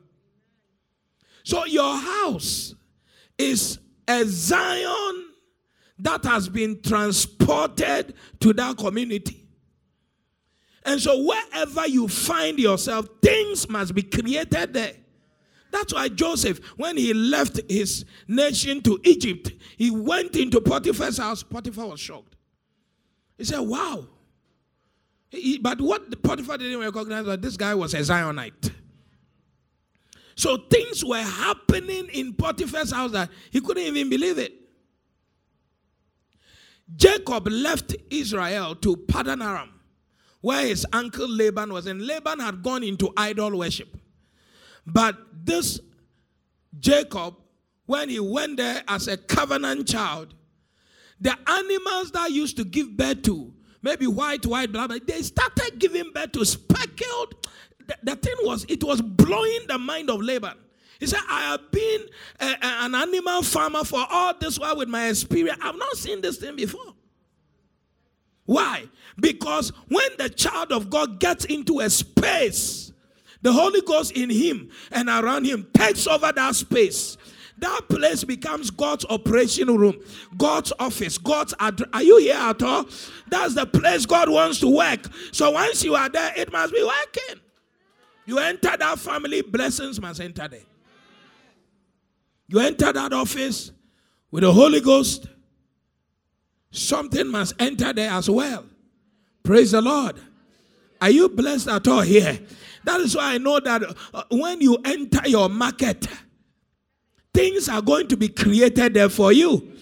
So 1.42 1.64
your 1.64 1.96
house 1.96 2.74
is 3.38 3.78
a 4.06 4.22
Zion 4.24 5.28
that 5.98 6.24
has 6.24 6.50
been 6.50 6.82
transported 6.82 8.12
to 8.40 8.52
that 8.52 8.76
community. 8.76 9.45
And 10.86 11.00
so, 11.00 11.22
wherever 11.24 11.86
you 11.86 12.08
find 12.08 12.58
yourself, 12.58 13.08
things 13.20 13.68
must 13.68 13.94
be 13.94 14.02
created 14.02 14.72
there. 14.72 14.92
That's 15.72 15.92
why 15.92 16.08
Joseph, 16.08 16.60
when 16.76 16.96
he 16.96 17.12
left 17.12 17.60
his 17.68 18.04
nation 18.28 18.80
to 18.82 18.98
Egypt, 19.04 19.52
he 19.76 19.90
went 19.90 20.36
into 20.36 20.60
Potiphar's 20.60 21.18
house. 21.18 21.42
Potiphar 21.42 21.88
was 21.88 22.00
shocked. 22.00 22.36
He 23.36 23.44
said, 23.44 23.60
Wow. 23.60 24.06
He, 25.28 25.58
but 25.58 25.80
what 25.80 26.22
Potiphar 26.22 26.56
didn't 26.58 26.78
recognize 26.78 27.26
was 27.26 27.38
this 27.40 27.56
guy 27.56 27.74
was 27.74 27.92
a 27.92 27.98
Zionite. 27.98 28.72
So 30.36 30.56
things 30.70 31.04
were 31.04 31.22
happening 31.22 32.08
in 32.12 32.34
Potiphar's 32.34 32.92
house 32.92 33.10
that 33.12 33.30
he 33.50 33.60
couldn't 33.60 33.82
even 33.82 34.08
believe 34.08 34.38
it. 34.38 34.52
Jacob 36.94 37.48
left 37.48 37.96
Israel 38.10 38.76
to 38.76 38.96
Paddan 38.96 39.44
Aram, 39.44 39.70
where 40.40 40.66
his 40.66 40.86
uncle 40.92 41.28
Laban 41.28 41.72
was, 41.72 41.86
and 41.86 42.06
Laban 42.06 42.40
had 42.40 42.62
gone 42.62 42.82
into 42.82 43.12
idol 43.16 43.58
worship. 43.58 43.96
But 44.86 45.16
this 45.44 45.80
Jacob, 46.78 47.34
when 47.86 48.08
he 48.08 48.20
went 48.20 48.58
there 48.58 48.82
as 48.86 49.08
a 49.08 49.16
covenant 49.16 49.88
child, 49.88 50.34
the 51.20 51.36
animals 51.48 52.12
that 52.12 52.30
used 52.30 52.56
to 52.58 52.64
give 52.64 52.96
birth 52.96 53.22
to, 53.22 53.52
maybe 53.82 54.06
white, 54.06 54.44
white, 54.46 54.70
blah, 54.70 54.86
blah, 54.86 54.98
they 55.04 55.22
started 55.22 55.78
giving 55.78 56.12
birth 56.12 56.32
to 56.32 56.44
speckled 56.44 57.34
the, 57.86 57.96
the 58.02 58.16
thing 58.16 58.34
was, 58.42 58.64
it 58.68 58.82
was 58.82 59.00
blowing 59.00 59.60
the 59.68 59.78
mind 59.78 60.10
of 60.10 60.20
Laban. 60.20 60.54
He 60.98 61.06
said, 61.06 61.20
I 61.28 61.42
have 61.42 61.70
been 61.70 62.02
a, 62.40 62.46
a, 62.46 62.84
an 62.84 62.94
animal 62.94 63.42
farmer 63.42 63.84
for 63.84 64.04
all 64.08 64.34
this 64.38 64.58
while 64.58 64.76
with 64.76 64.88
my 64.88 65.08
experience. 65.08 65.58
I've 65.62 65.76
not 65.76 65.92
seen 65.96 66.20
this 66.20 66.38
thing 66.38 66.56
before. 66.56 66.94
Why? 68.46 68.88
Because 69.20 69.72
when 69.88 70.08
the 70.18 70.28
child 70.28 70.72
of 70.72 70.88
God 70.88 71.20
gets 71.20 71.44
into 71.44 71.80
a 71.80 71.90
space, 71.90 72.92
the 73.42 73.52
Holy 73.52 73.80
Ghost 73.82 74.12
in 74.12 74.30
him 74.30 74.70
and 74.90 75.08
around 75.08 75.44
him 75.44 75.66
takes 75.72 76.06
over 76.06 76.32
that 76.32 76.54
space. 76.54 77.16
That 77.58 77.82
place 77.88 78.22
becomes 78.22 78.70
God's 78.70 79.06
operation 79.06 79.74
room, 79.74 79.96
God's 80.36 80.72
office, 80.78 81.16
God's 81.16 81.54
address. 81.58 81.88
Are 81.92 82.02
you 82.02 82.18
here 82.18 82.34
at 82.34 82.62
all? 82.62 82.86
That's 83.28 83.54
the 83.54 83.66
place 83.66 84.04
God 84.04 84.28
wants 84.28 84.60
to 84.60 84.68
work. 84.68 85.08
So 85.32 85.50
once 85.52 85.82
you 85.82 85.94
are 85.94 86.08
there, 86.08 86.32
it 86.36 86.52
must 86.52 86.72
be 86.72 86.82
working. 86.82 87.40
You 88.26 88.38
enter 88.40 88.76
that 88.76 88.98
family, 88.98 89.40
blessings 89.40 90.00
must 90.00 90.20
enter 90.20 90.48
there. 90.48 90.60
You 92.48 92.60
enter 92.60 92.92
that 92.92 93.12
office 93.12 93.72
with 94.30 94.42
the 94.42 94.52
Holy 94.52 94.80
Ghost, 94.80 95.26
something 96.76 97.26
must 97.28 97.54
enter 97.58 97.92
there 97.92 98.10
as 98.10 98.28
well. 98.28 98.64
Praise 99.42 99.72
the 99.72 99.80
Lord. 99.80 100.16
Are 101.00 101.10
you 101.10 101.28
blessed 101.28 101.68
at 101.68 101.86
all 101.88 102.00
here? 102.00 102.38
That 102.84 103.00
is 103.00 103.16
why 103.16 103.34
I 103.34 103.38
know 103.38 103.60
that 103.60 103.82
uh, 104.14 104.22
when 104.30 104.60
you 104.60 104.78
enter 104.84 105.28
your 105.28 105.48
market, 105.48 106.06
things 107.34 107.68
are 107.68 107.82
going 107.82 108.08
to 108.08 108.16
be 108.16 108.28
created 108.28 108.94
there 108.94 109.08
for 109.08 109.32
you. 109.32 109.72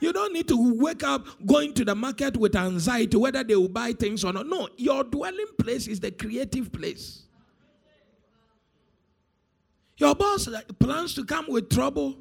You 0.00 0.12
don't 0.12 0.32
need 0.32 0.48
to 0.48 0.74
wake 0.74 1.02
up 1.02 1.26
going 1.46 1.72
to 1.74 1.84
the 1.84 1.94
market 1.94 2.36
with 2.36 2.54
anxiety 2.56 3.16
whether 3.16 3.42
they 3.42 3.56
will 3.56 3.68
buy 3.68 3.92
things 3.92 4.24
or 4.24 4.32
not. 4.32 4.46
No, 4.46 4.68
your 4.76 5.02
dwelling 5.02 5.46
place 5.58 5.86
is 5.86 6.00
the 6.00 6.10
creative 6.10 6.72
place. 6.72 7.22
Your 9.96 10.14
boss 10.14 10.48
plans 10.78 11.14
to 11.14 11.24
come 11.24 11.46
with 11.48 11.70
trouble. 11.70 12.18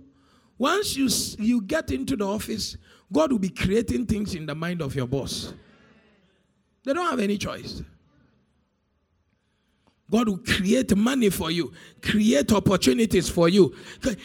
Once 0.58 0.96
you, 0.96 1.10
you 1.44 1.62
get 1.62 1.92
into 1.92 2.16
the 2.16 2.26
office, 2.26 2.78
God 3.14 3.32
will 3.32 3.40
be 3.40 3.50
creating 3.50 4.08
things 4.08 4.34
in 4.34 4.46
the 4.48 4.56
mind 4.56 4.82
of 4.82 4.96
your 4.96 5.08
boss. 5.08 5.54
They 6.84 6.94
don't 6.94 7.10
have 7.10 7.20
any 7.20 7.38
choice. 7.38 7.82
God 10.12 10.28
will 10.28 10.40
create 10.40 10.96
money 10.96 11.30
for 11.30 11.50
you, 11.50 11.72
create 12.02 12.52
opportunities 12.52 13.30
for 13.30 13.50
you. 13.50 13.76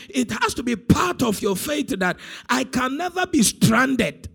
It 0.08 0.30
has 0.32 0.54
to 0.54 0.62
be 0.62 0.74
part 0.74 1.22
of 1.22 1.40
your 1.40 1.54
faith 1.54 1.88
that 1.98 2.18
I 2.48 2.64
can 2.64 2.96
never 2.96 3.26
be 3.26 3.42
stranded. 3.42 4.28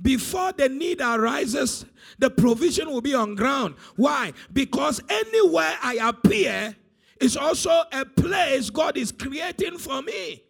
Before 0.00 0.52
the 0.52 0.68
need 0.68 1.00
arises, 1.00 1.86
the 2.18 2.28
provision 2.28 2.90
will 2.90 3.00
be 3.00 3.14
on 3.14 3.36
ground. 3.36 3.76
Why? 3.96 4.32
Because 4.52 5.00
anywhere 5.08 5.76
I 5.82 5.94
appear 6.02 6.76
is 7.20 7.36
also 7.36 7.82
a 7.92 8.04
place 8.04 8.68
God 8.68 8.96
is 8.96 9.12
creating 9.12 9.78
for 9.78 10.02
me. 10.02 10.42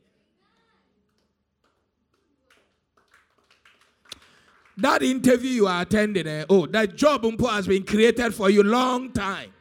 That 4.78 5.02
interview 5.02 5.50
you 5.50 5.66
are 5.66 5.82
attending, 5.82 6.26
eh? 6.26 6.44
oh, 6.48 6.66
that 6.66 6.96
job 6.96 7.24
has 7.42 7.66
been 7.66 7.84
created 7.84 8.34
for 8.34 8.48
you 8.48 8.62
long 8.62 9.12
time. 9.12 9.52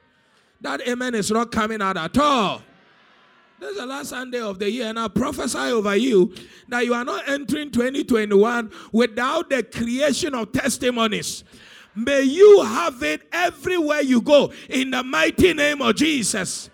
That 0.62 0.88
amen 0.88 1.16
is 1.16 1.32
not 1.32 1.52
coming 1.52 1.82
out 1.82 1.98
at 1.98 2.18
all. 2.18 2.62
This 3.60 3.72
is 3.72 3.78
the 3.78 3.86
last 3.86 4.10
Sunday 4.10 4.40
of 4.40 4.58
the 4.58 4.72
year, 4.72 4.88
and 4.88 4.98
I 4.98 5.08
prophesy 5.08 5.58
over 5.58 5.96
you 5.96 6.34
that 6.70 6.86
you 6.86 6.94
are 6.94 7.04
not 7.04 7.30
entering 7.30 7.70
2021 7.70 8.72
without 8.92 9.50
the 9.50 9.62
creation 9.62 10.34
of 10.34 10.52
testimonies. 10.52 11.44
May 11.94 12.24
you 12.24 12.64
have 12.64 13.04
it 13.04 13.22
everywhere 13.32 14.02
you 14.02 14.22
go 14.22 14.52
in 14.70 14.92
the 14.92 15.04
mighty 15.04 15.54
name 15.54 15.82
of 15.82 15.96
Jesus. 15.96 16.70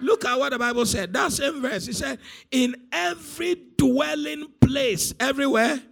Look 0.00 0.24
at 0.24 0.38
what 0.38 0.50
the 0.50 0.58
Bible 0.58 0.86
said. 0.86 1.12
That 1.12 1.32
same 1.32 1.60
verse. 1.60 1.88
It 1.88 1.96
said, 1.96 2.20
In 2.50 2.76
every 2.92 3.56
dwelling 3.76 4.46
place, 4.60 5.14
everywhere. 5.18 5.82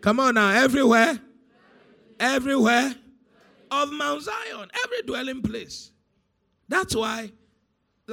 Come 0.00 0.20
on 0.20 0.34
now, 0.34 0.50
everywhere. 0.50 1.20
Everywhere 2.20 2.94
of 3.70 3.92
Mount 3.92 4.22
Zion, 4.22 4.70
every 4.84 5.02
dwelling 5.02 5.42
place. 5.42 5.92
That's 6.68 6.94
why, 6.94 7.32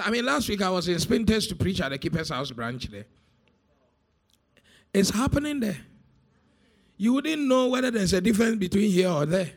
I 0.01 0.11
mean, 0.11 0.25
last 0.25 0.47
week 0.49 0.61
I 0.61 0.69
was 0.69 0.87
in 0.87 0.97
Spintex 0.97 1.49
to 1.49 1.55
preach 1.55 1.81
at 1.81 1.89
the 1.89 1.97
Keeper's 1.97 2.29
House 2.29 2.51
branch 2.51 2.85
there. 2.87 3.05
It's 4.93 5.09
happening 5.09 5.59
there. 5.59 5.77
You 6.97 7.13
wouldn't 7.13 7.41
know 7.41 7.67
whether 7.67 7.91
there's 7.91 8.13
a 8.13 8.21
difference 8.21 8.57
between 8.57 8.91
here 8.91 9.09
or 9.09 9.25
there. 9.25 9.51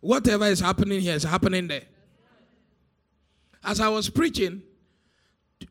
Whatever 0.00 0.46
is 0.46 0.60
happening 0.60 1.00
here 1.00 1.14
is 1.14 1.24
happening 1.24 1.68
there. 1.68 1.84
As 3.62 3.80
I 3.80 3.88
was 3.88 4.08
preaching, 4.08 4.62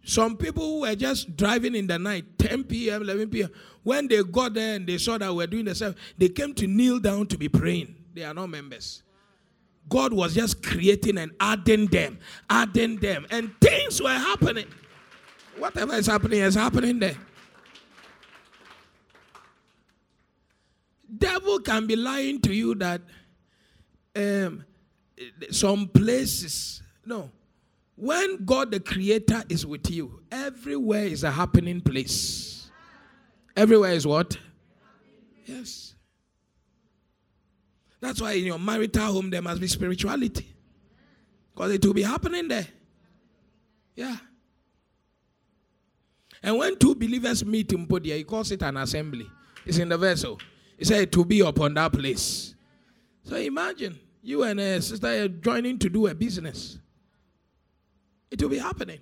some 0.04 0.38
people 0.38 0.82
were 0.82 0.95
just 0.95 1.36
driving 1.36 1.75
in 1.75 1.88
the 1.88 1.97
night, 1.99 2.38
10 2.38 2.65
p.m., 2.65 3.02
11 3.02 3.30
p.m. 3.30 3.49
When 3.84 4.08
they 4.08 4.23
got 4.23 4.54
there 4.54 4.75
and 4.75 4.88
they 4.88 4.97
saw 4.97 5.17
that 5.17 5.34
we're 5.34 5.47
doing 5.47 5.65
the 5.65 5.75
same, 5.75 5.95
they 6.17 6.30
came 6.30 6.54
to 6.56 6.67
kneel 6.67 6.99
down 6.99 7.28
to 7.28 7.38
be 7.38 7.49
praying. 7.49 7.95
They 8.13 8.23
are 8.23 8.34
not 8.34 8.47
members. 8.47 9.04
God 9.88 10.13
was 10.13 10.36
just 10.36 10.62
creating 10.63 11.17
and 11.17 11.32
adding 11.39 11.88
them, 11.88 12.19
adding 12.49 12.97
them, 12.97 13.25
and 13.32 13.52
things 13.60 14.02
were 14.02 14.10
happening. 14.10 14.67
Whatever 15.58 15.95
is 15.95 16.06
happening 16.06 16.39
is 16.41 16.56
happening 16.56 16.99
there. 16.99 17.17
Devil 21.17 21.60
can 21.60 21.88
be 21.88 21.95
lying 21.95 22.39
to 22.41 22.54
you 22.54 22.75
that 22.75 23.02
um, 24.15 24.63
some 25.52 25.88
places, 25.88 26.84
no. 27.06 27.32
When 27.99 28.45
God 28.45 28.71
the 28.71 28.79
Creator 28.79 29.43
is 29.49 29.65
with 29.65 29.91
you, 29.91 30.21
everywhere 30.31 31.03
is 31.03 31.25
a 31.25 31.31
happening 31.31 31.81
place. 31.81 32.71
Everywhere 33.57 33.91
is 33.91 34.07
what? 34.07 34.38
Yes. 35.45 35.95
That's 37.99 38.21
why 38.21 38.33
in 38.33 38.45
your 38.45 38.57
marital 38.57 39.12
home 39.12 39.29
there 39.29 39.41
must 39.41 39.59
be 39.59 39.67
spirituality. 39.67 40.47
Because 41.53 41.73
it 41.73 41.85
will 41.85 41.93
be 41.93 42.03
happening 42.03 42.47
there. 42.47 42.67
Yeah. 43.95 44.15
And 46.41 46.57
when 46.57 46.77
two 46.77 46.95
believers 46.95 47.43
meet 47.43 47.73
in 47.73 47.85
Podia, 47.85 48.15
he 48.15 48.23
calls 48.23 48.49
it 48.51 48.62
an 48.62 48.77
assembly. 48.77 49.29
It's 49.65 49.77
in 49.77 49.89
the 49.89 49.97
vessel. 49.97 50.39
He 50.77 50.85
said 50.85 51.12
to 51.12 51.25
be 51.25 51.41
upon 51.41 51.73
that 51.73 51.91
place. 51.91 52.55
So 53.23 53.35
imagine 53.35 53.99
you 54.23 54.43
and 54.43 54.57
a 54.57 54.81
sister 54.81 55.27
joining 55.27 55.77
to 55.79 55.89
do 55.89 56.07
a 56.07 56.15
business. 56.15 56.79
It 58.31 58.41
will 58.41 58.49
be 58.49 58.59
happening. 58.59 58.99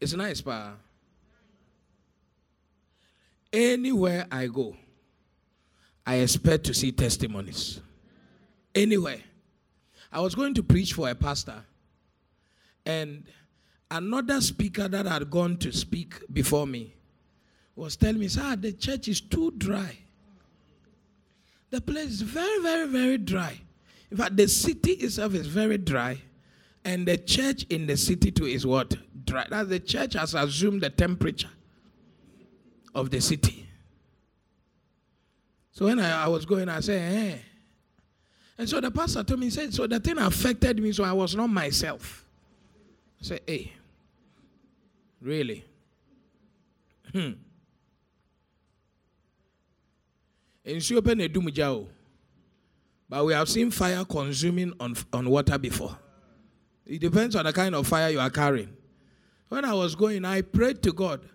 It's 0.00 0.14
nice, 0.14 0.40
pa. 0.40 0.72
Anywhere 3.52 4.26
I 4.30 4.46
go, 4.46 4.76
I 6.06 6.16
expect 6.16 6.64
to 6.64 6.74
see 6.74 6.92
testimonies. 6.92 7.80
Anywhere. 8.74 9.20
I 10.12 10.20
was 10.20 10.34
going 10.34 10.54
to 10.54 10.62
preach 10.62 10.92
for 10.92 11.08
a 11.08 11.14
pastor, 11.14 11.62
and 12.84 13.24
another 13.90 14.40
speaker 14.40 14.88
that 14.88 15.06
had 15.06 15.30
gone 15.30 15.56
to 15.58 15.72
speak 15.72 16.14
before 16.32 16.66
me 16.66 16.94
was 17.76 17.96
telling 17.96 18.18
me, 18.18 18.28
Sir, 18.28 18.56
the 18.56 18.72
church 18.72 19.06
is 19.06 19.20
too 19.20 19.52
dry. 19.56 19.96
The 21.70 21.80
place 21.80 22.08
is 22.08 22.22
very, 22.22 22.60
very, 22.60 22.88
very 22.88 23.18
dry. 23.18 23.60
In 24.10 24.16
fact, 24.16 24.36
the 24.36 24.48
city 24.48 24.92
itself 24.92 25.34
is 25.34 25.46
very 25.46 25.78
dry. 25.78 26.20
And 26.84 27.06
the 27.06 27.16
church 27.16 27.64
in 27.70 27.86
the 27.86 27.96
city 27.96 28.30
too 28.30 28.46
is 28.46 28.66
what? 28.66 28.96
Dry. 29.24 29.46
That 29.48 29.68
the 29.68 29.78
church 29.80 30.14
has 30.14 30.34
assumed 30.34 30.82
the 30.82 30.90
temperature 30.90 31.50
of 32.94 33.10
the 33.10 33.20
city. 33.20 33.66
So 35.72 35.86
when 35.86 36.00
I, 36.00 36.24
I 36.24 36.28
was 36.28 36.44
going, 36.44 36.68
I 36.68 36.80
said, 36.80 37.14
eh. 37.14 37.38
And 38.58 38.68
so 38.68 38.80
the 38.80 38.90
pastor 38.90 39.22
told 39.22 39.40
me, 39.40 39.46
he 39.46 39.50
said, 39.50 39.72
so 39.72 39.86
the 39.86 40.00
thing 40.00 40.18
affected 40.18 40.82
me, 40.82 40.92
so 40.92 41.04
I 41.04 41.12
was 41.12 41.34
not 41.34 41.48
myself. 41.48 42.24
I 43.20 43.24
said, 43.24 43.40
hey, 43.46 43.72
really? 45.22 45.64
Hmm. 47.12 47.30
Nsuo 50.74 51.00
pɛ 51.00 51.16
na 51.16 51.24
edum 51.24 51.88
but 53.10 53.26
we 53.26 53.32
have 53.32 53.48
seen 53.48 53.72
fire 53.72 54.04
consuming 54.04 54.72
on, 54.78 54.94
on 55.12 55.28
water 55.28 55.58
before. 55.58 55.98
It 56.86 57.00
depends 57.00 57.34
on 57.34 57.44
the 57.44 57.52
kind 57.52 57.74
of 57.74 57.86
fire 57.86 58.08
you 58.08 58.20
are 58.20 58.30
carrying. 58.30 58.72
When 59.48 59.64
I 59.64 59.74
was 59.74 59.96
going, 59.96 60.24
I 60.24 60.42
prayed 60.42 60.80
to 60.84 60.92
God. 60.92 61.28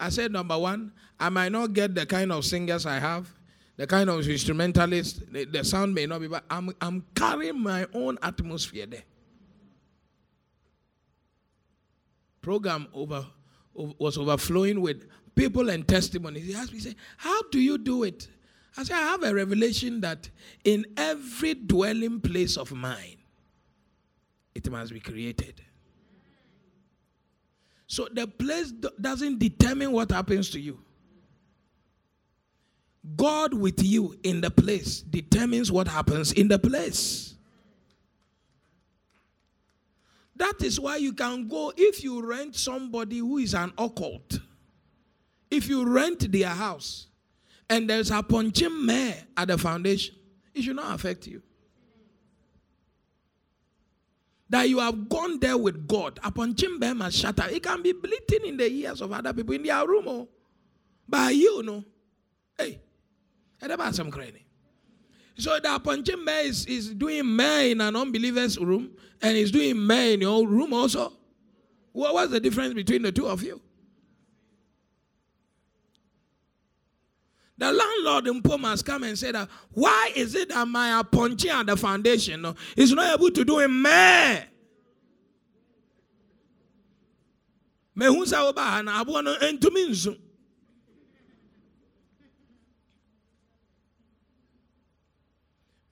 I 0.00 0.08
said, 0.08 0.32
number 0.32 0.58
one, 0.58 0.92
I 1.20 1.28
might 1.28 1.52
not 1.52 1.74
get 1.74 1.94
the 1.94 2.04
kind 2.06 2.32
of 2.32 2.44
singers 2.44 2.86
I 2.86 2.98
have, 2.98 3.32
the 3.76 3.86
kind 3.86 4.10
of 4.10 4.28
instrumentalists, 4.28 5.20
the, 5.30 5.44
the 5.44 5.62
sound 5.62 5.94
may 5.94 6.06
not 6.06 6.20
be, 6.20 6.26
but 6.26 6.42
I'm, 6.50 6.74
I'm 6.80 7.04
carrying 7.14 7.60
my 7.62 7.86
own 7.94 8.18
atmosphere 8.20 8.86
there. 8.86 9.04
Program 12.40 12.88
over, 12.92 13.24
over 13.76 13.94
was 13.98 14.18
overflowing 14.18 14.80
with 14.80 15.06
people 15.36 15.70
and 15.70 15.86
testimonies. 15.86 16.48
He 16.48 16.54
asked 16.56 16.72
me, 16.72 16.80
say, 16.80 16.96
How 17.16 17.42
do 17.52 17.60
you 17.60 17.78
do 17.78 18.02
it? 18.02 18.26
I 18.76 18.84
said, 18.84 18.96
I 18.96 19.02
have 19.02 19.22
a 19.22 19.34
revelation 19.34 20.00
that 20.00 20.30
in 20.64 20.86
every 20.96 21.54
dwelling 21.54 22.20
place 22.20 22.56
of 22.56 22.72
mine, 22.72 23.18
it 24.54 24.70
must 24.70 24.92
be 24.92 25.00
created. 25.00 25.60
So 27.86 28.08
the 28.10 28.26
place 28.26 28.72
doesn't 28.72 29.38
determine 29.38 29.92
what 29.92 30.10
happens 30.10 30.48
to 30.50 30.60
you. 30.60 30.78
God 33.16 33.52
with 33.52 33.82
you 33.82 34.16
in 34.22 34.40
the 34.40 34.50
place 34.50 35.02
determines 35.02 35.70
what 35.70 35.88
happens 35.88 36.32
in 36.32 36.48
the 36.48 36.58
place. 36.58 37.34
That 40.36 40.62
is 40.62 40.80
why 40.80 40.96
you 40.96 41.12
can 41.12 41.48
go 41.48 41.72
if 41.76 42.02
you 42.02 42.26
rent 42.26 42.56
somebody 42.56 43.18
who 43.18 43.38
is 43.38 43.54
an 43.54 43.72
occult. 43.76 44.38
If 45.50 45.68
you 45.68 45.86
rent 45.86 46.32
their 46.32 46.48
house 46.48 47.08
and 47.72 47.88
there's 47.88 48.10
a 48.10 48.22
punching 48.22 48.84
mayor 48.84 49.14
at 49.34 49.48
the 49.48 49.56
foundation, 49.56 50.14
it 50.54 50.62
should 50.62 50.76
not 50.76 50.94
affect 50.94 51.26
you 51.26 51.42
that 54.50 54.68
you 54.68 54.78
have 54.80 55.08
gone 55.08 55.40
there 55.40 55.56
with 55.56 55.88
God. 55.88 56.20
Upon 56.22 56.54
Chimbem 56.54 57.02
has 57.02 57.16
shattered. 57.16 57.52
It 57.52 57.62
can 57.62 57.80
be 57.80 57.92
bleeding 57.92 58.44
in 58.46 58.58
the 58.58 58.70
ears 58.70 59.00
of 59.00 59.10
other 59.10 59.32
people 59.32 59.54
in 59.54 59.62
their 59.62 59.86
room. 59.88 60.04
Oh. 60.06 60.28
But 61.08 61.34
you 61.34 61.62
know, 61.62 61.82
hey, 62.58 62.78
about 63.62 63.94
some 63.94 64.10
credit. 64.10 64.42
So 65.38 65.58
the 65.58 65.80
punching 65.82 66.22
man 66.22 66.44
is, 66.44 66.66
is 66.66 66.90
doing 66.92 67.34
man 67.34 67.64
in 67.64 67.80
an 67.80 67.96
unbeliever's 67.96 68.58
room 68.58 68.90
and 69.22 69.34
he's 69.34 69.50
doing 69.50 69.86
man 69.86 70.10
in 70.10 70.20
your 70.20 70.46
room 70.46 70.74
also. 70.74 71.14
What 71.92 72.12
was 72.12 72.28
the 72.28 72.40
difference 72.40 72.74
between 72.74 73.00
the 73.00 73.12
two 73.12 73.28
of 73.28 73.42
you? 73.42 73.58
The 77.62 77.70
landlord 77.70 78.26
in 78.26 78.42
Poma 78.42 78.70
has 78.70 78.82
come 78.82 79.04
and 79.04 79.16
said 79.16 79.36
why 79.70 80.10
is 80.16 80.34
it 80.34 80.48
that 80.48 80.66
my 80.66 81.00
punching 81.04 81.48
at 81.48 81.64
the 81.66 81.76
foundation 81.76 82.44
is 82.76 82.90
not 82.90 83.20
able 83.20 83.30
to 83.30 83.44
do 83.44 83.60
a 83.60 83.68
man? 83.68 84.46
mehu 87.96 88.24
sɛ 88.24 88.84
na 88.84 89.04
aboɔ 89.04 89.22
no 89.22 89.36
ntumi 89.36 89.90
nso 89.90 90.18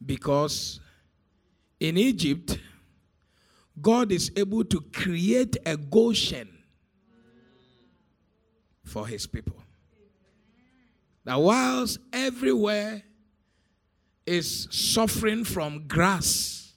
because 0.05 0.81
in 1.79 1.97
Egypt, 1.97 2.59
God 3.81 4.11
is 4.11 4.33
able 4.35 4.65
to 4.65 4.81
create 4.93 5.57
a 5.65 5.77
Goshen 5.77 6.49
for 8.83 9.07
his 9.07 9.29
people. 9.29 9.60
That 11.31 11.39
whilst 11.39 12.01
everywhere 12.13 13.05
is 14.27 14.67
suffering 14.73 15.45
from 15.45 15.87
grass, 15.87 16.73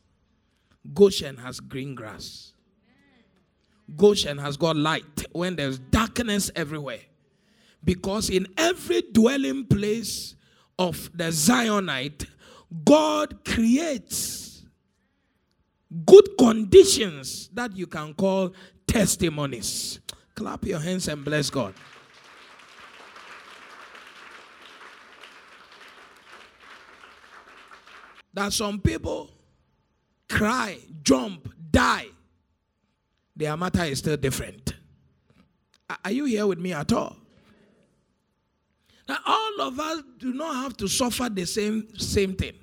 Goshen 0.93 1.37
has 1.37 1.59
green 1.59 1.95
grass. 1.95 2.53
Goshen 3.97 4.37
has 4.37 4.55
got 4.55 4.75
light 4.75 5.25
when 5.31 5.55
there's 5.55 5.79
darkness 5.79 6.51
everywhere. 6.55 6.99
Because 7.83 8.29
in 8.29 8.45
every 8.55 9.01
dwelling 9.11 9.65
place 9.65 10.35
of 10.77 11.09
the 11.15 11.29
Zionite, 11.31 12.27
God 12.85 13.43
creates 13.43 14.67
good 16.05 16.29
conditions 16.37 17.49
that 17.53 17.75
you 17.75 17.87
can 17.87 18.13
call 18.13 18.53
testimonies. 18.85 19.99
Clap 20.35 20.63
your 20.65 20.79
hands 20.79 21.07
and 21.07 21.25
bless 21.25 21.49
God. 21.49 21.73
That 28.33 28.53
some 28.53 28.79
people 28.79 29.31
cry, 30.29 30.77
jump, 31.03 31.53
die. 31.71 32.07
Their 33.35 33.55
matter 33.57 33.83
is 33.83 33.99
still 33.99 34.17
different. 34.17 34.73
Are 36.03 36.11
you 36.11 36.25
here 36.25 36.47
with 36.47 36.59
me 36.59 36.73
at 36.73 36.91
all? 36.91 37.15
Now, 39.07 39.17
all 39.25 39.61
of 39.61 39.79
us 39.79 40.01
do 40.17 40.33
not 40.33 40.55
have 40.55 40.77
to 40.77 40.87
suffer 40.87 41.29
the 41.29 41.45
same, 41.45 41.87
same 41.97 42.35
thing. 42.35 42.53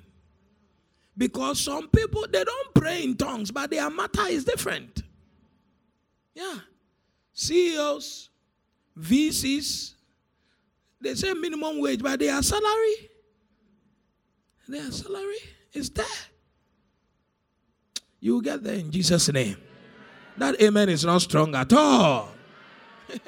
Because 1.17 1.59
some 1.59 1.87
people, 1.89 2.25
they 2.29 2.43
don't 2.43 2.73
pray 2.73 3.03
in 3.03 3.15
tongues, 3.15 3.51
but 3.51 3.69
their 3.69 3.89
matter 3.89 4.27
is 4.27 4.43
different. 4.43 5.03
Yeah. 6.33 6.59
CEOs, 7.33 8.29
VCs, 8.97 9.93
they 10.99 11.15
say 11.15 11.33
minimum 11.33 11.79
wage, 11.79 12.01
but 12.01 12.19
their 12.19 12.41
salary, 12.41 13.09
their 14.67 14.91
salary 14.91 15.37
is 15.73 15.89
there. 15.89 16.05
You 18.19 18.33
will 18.33 18.41
get 18.41 18.63
there 18.63 18.75
in 18.75 18.91
Jesus' 18.91 19.31
name. 19.31 19.57
That 20.37 20.61
amen 20.61 20.89
is 20.89 21.03
not 21.03 21.21
strong 21.21 21.53
at 21.55 21.73
all. 21.73 22.29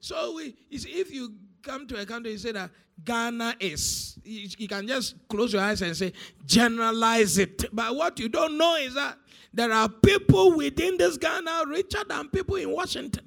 so 0.00 0.34
we, 0.36 0.54
if 0.70 1.12
you 1.12 1.34
come 1.62 1.86
to 1.86 2.00
a 2.00 2.06
country, 2.06 2.32
and 2.32 2.40
say 2.40 2.52
that 2.52 2.70
Ghana 3.02 3.56
is. 3.58 4.18
You, 4.22 4.48
you 4.58 4.68
can 4.68 4.86
just 4.86 5.16
close 5.28 5.52
your 5.52 5.62
eyes 5.62 5.82
and 5.82 5.96
say, 5.96 6.12
generalize 6.46 7.38
it. 7.38 7.64
But 7.72 7.94
what 7.96 8.18
you 8.20 8.28
don't 8.28 8.56
know 8.56 8.76
is 8.76 8.94
that 8.94 9.18
there 9.52 9.72
are 9.72 9.88
people 9.88 10.56
within 10.56 10.96
this 10.98 11.16
Ghana 11.16 11.64
richer 11.66 12.04
than 12.08 12.28
people 12.28 12.56
in 12.56 12.70
Washington, 12.70 13.24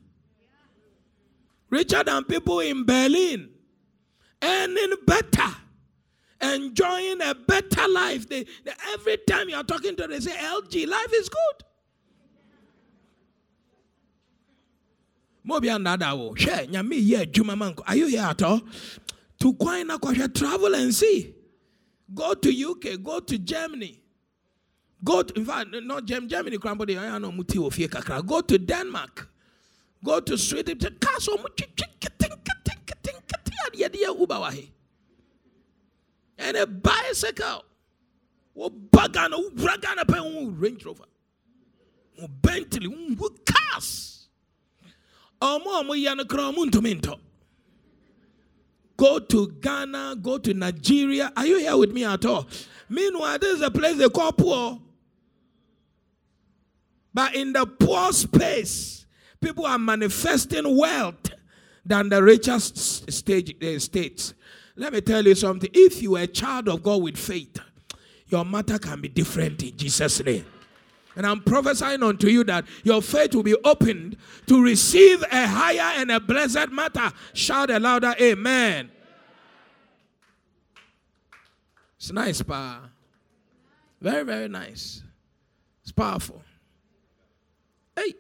richer 1.70 2.04
than 2.04 2.24
people 2.24 2.60
in 2.60 2.86
Berlin, 2.86 3.50
earning 4.42 4.94
better, 5.06 5.56
enjoying 6.42 7.22
a 7.22 7.34
better 7.36 7.88
life. 7.90 8.28
They, 8.30 8.44
they, 8.64 8.72
every 8.94 9.18
time 9.28 9.50
you're 9.50 9.64
talking 9.64 9.96
to 9.96 10.04
them, 10.04 10.12
they 10.12 10.20
say, 10.20 10.32
LG, 10.32 10.88
life 10.88 11.14
is 11.14 11.30
good. 11.30 11.66
Mobi 15.48 15.74
another 15.74 16.16
wo. 16.16 16.34
Hwɛ 16.36 16.68
nyame 16.70 17.02
yɛ 17.02 17.26
adwuma 17.26 17.58
ma 17.58 17.72
Are 17.88 17.96
you 17.96 18.08
here 18.08 18.22
at 18.22 18.42
all? 18.44 18.62
To 19.40 19.54
kwan 19.54 19.88
na 19.88 19.98
kɔhwɛ 19.98 20.34
travel 20.34 20.76
and 20.76 20.94
see. 20.94 21.34
Go 22.14 22.34
to 22.34 22.50
UK, 22.50 23.02
go 23.02 23.20
to 23.22 23.38
Germany. 23.38 24.02
Go 25.04 25.24
to, 25.24 25.34
in 25.40 25.46
fact, 25.46 25.70
not 25.72 26.06
Germany, 26.06 26.56
of 26.56 26.62
Kakra. 26.64 28.26
Go 28.26 28.42
to 28.42 28.58
Denmark. 28.58 29.30
Go 30.04 30.20
to 30.20 30.38
Sweden. 30.38 30.80
Castle, 30.80 31.38
and 36.38 36.58
a 36.58 36.68
bicycle. 36.68 37.64
Wo 38.54 38.70
bagana, 38.70 39.38
wo 39.38 39.50
bragana 39.52 40.08
pe 40.08 40.20
Range 40.58 40.86
Rover. 40.86 41.06
Wo 42.20 42.28
Bentley, 42.28 42.88
wo 42.88 43.30
cars. 43.46 44.28
Go 48.98 49.20
to 49.20 49.48
Ghana, 49.62 50.16
go 50.22 50.38
to 50.40 50.54
Nigeria. 50.56 51.32
Are 51.38 51.46
you 51.46 51.60
here 51.60 51.78
with 51.78 51.92
me 51.92 52.04
at 52.04 52.26
all? 52.26 52.48
Meanwhile, 52.90 53.38
this 53.40 53.58
is 53.58 53.62
a 53.62 53.70
place 53.70 53.98
they 53.98 54.10
call 54.10 54.32
poor. 54.32 54.82
But 57.14 57.36
in 57.36 57.54
the 57.54 57.66
poor 57.66 58.12
space, 58.12 59.06
people 59.40 59.66
are 59.66 59.78
manifesting 59.78 60.78
wealth 60.78 61.32
than 61.86 62.10
the 62.10 62.22
richest 62.22 63.12
stage, 63.12 63.56
uh, 63.64 63.80
states. 63.80 64.34
Let 64.78 64.94
me 64.94 65.02
tell 65.02 65.26
you 65.26 65.34
something. 65.34 65.70
If 65.74 66.04
you 66.04 66.16
are 66.18 66.22
a 66.22 66.28
child 66.28 66.70
of 66.70 66.84
God 66.84 67.02
with 67.02 67.18
faith, 67.18 67.60
your 68.28 68.46
matter 68.46 68.78
can 68.78 69.02
be 69.02 69.08
different 69.08 69.64
in 69.64 69.76
Jesus' 69.76 70.24
name. 70.24 70.46
And 71.16 71.26
I'm 71.26 71.42
prophesying 71.42 72.04
unto 72.04 72.28
you 72.28 72.44
that 72.44 72.66
your 72.84 73.02
faith 73.02 73.34
will 73.34 73.42
be 73.42 73.56
opened 73.64 74.18
to 74.46 74.64
receive 74.64 75.24
a 75.24 75.48
higher 75.48 76.00
and 76.00 76.12
a 76.12 76.20
blessed 76.20 76.70
matter. 76.70 77.12
Shout 77.34 77.72
a 77.72 77.80
louder 77.80 78.14
amen. 78.22 78.92
It's 81.96 82.12
nice, 82.12 82.44
pa. 82.44 82.82
Very, 84.00 84.24
very 84.24 84.48
nice. 84.48 85.02
It's 85.82 85.92
powerful. 85.92 86.44
Hey. 87.96 88.14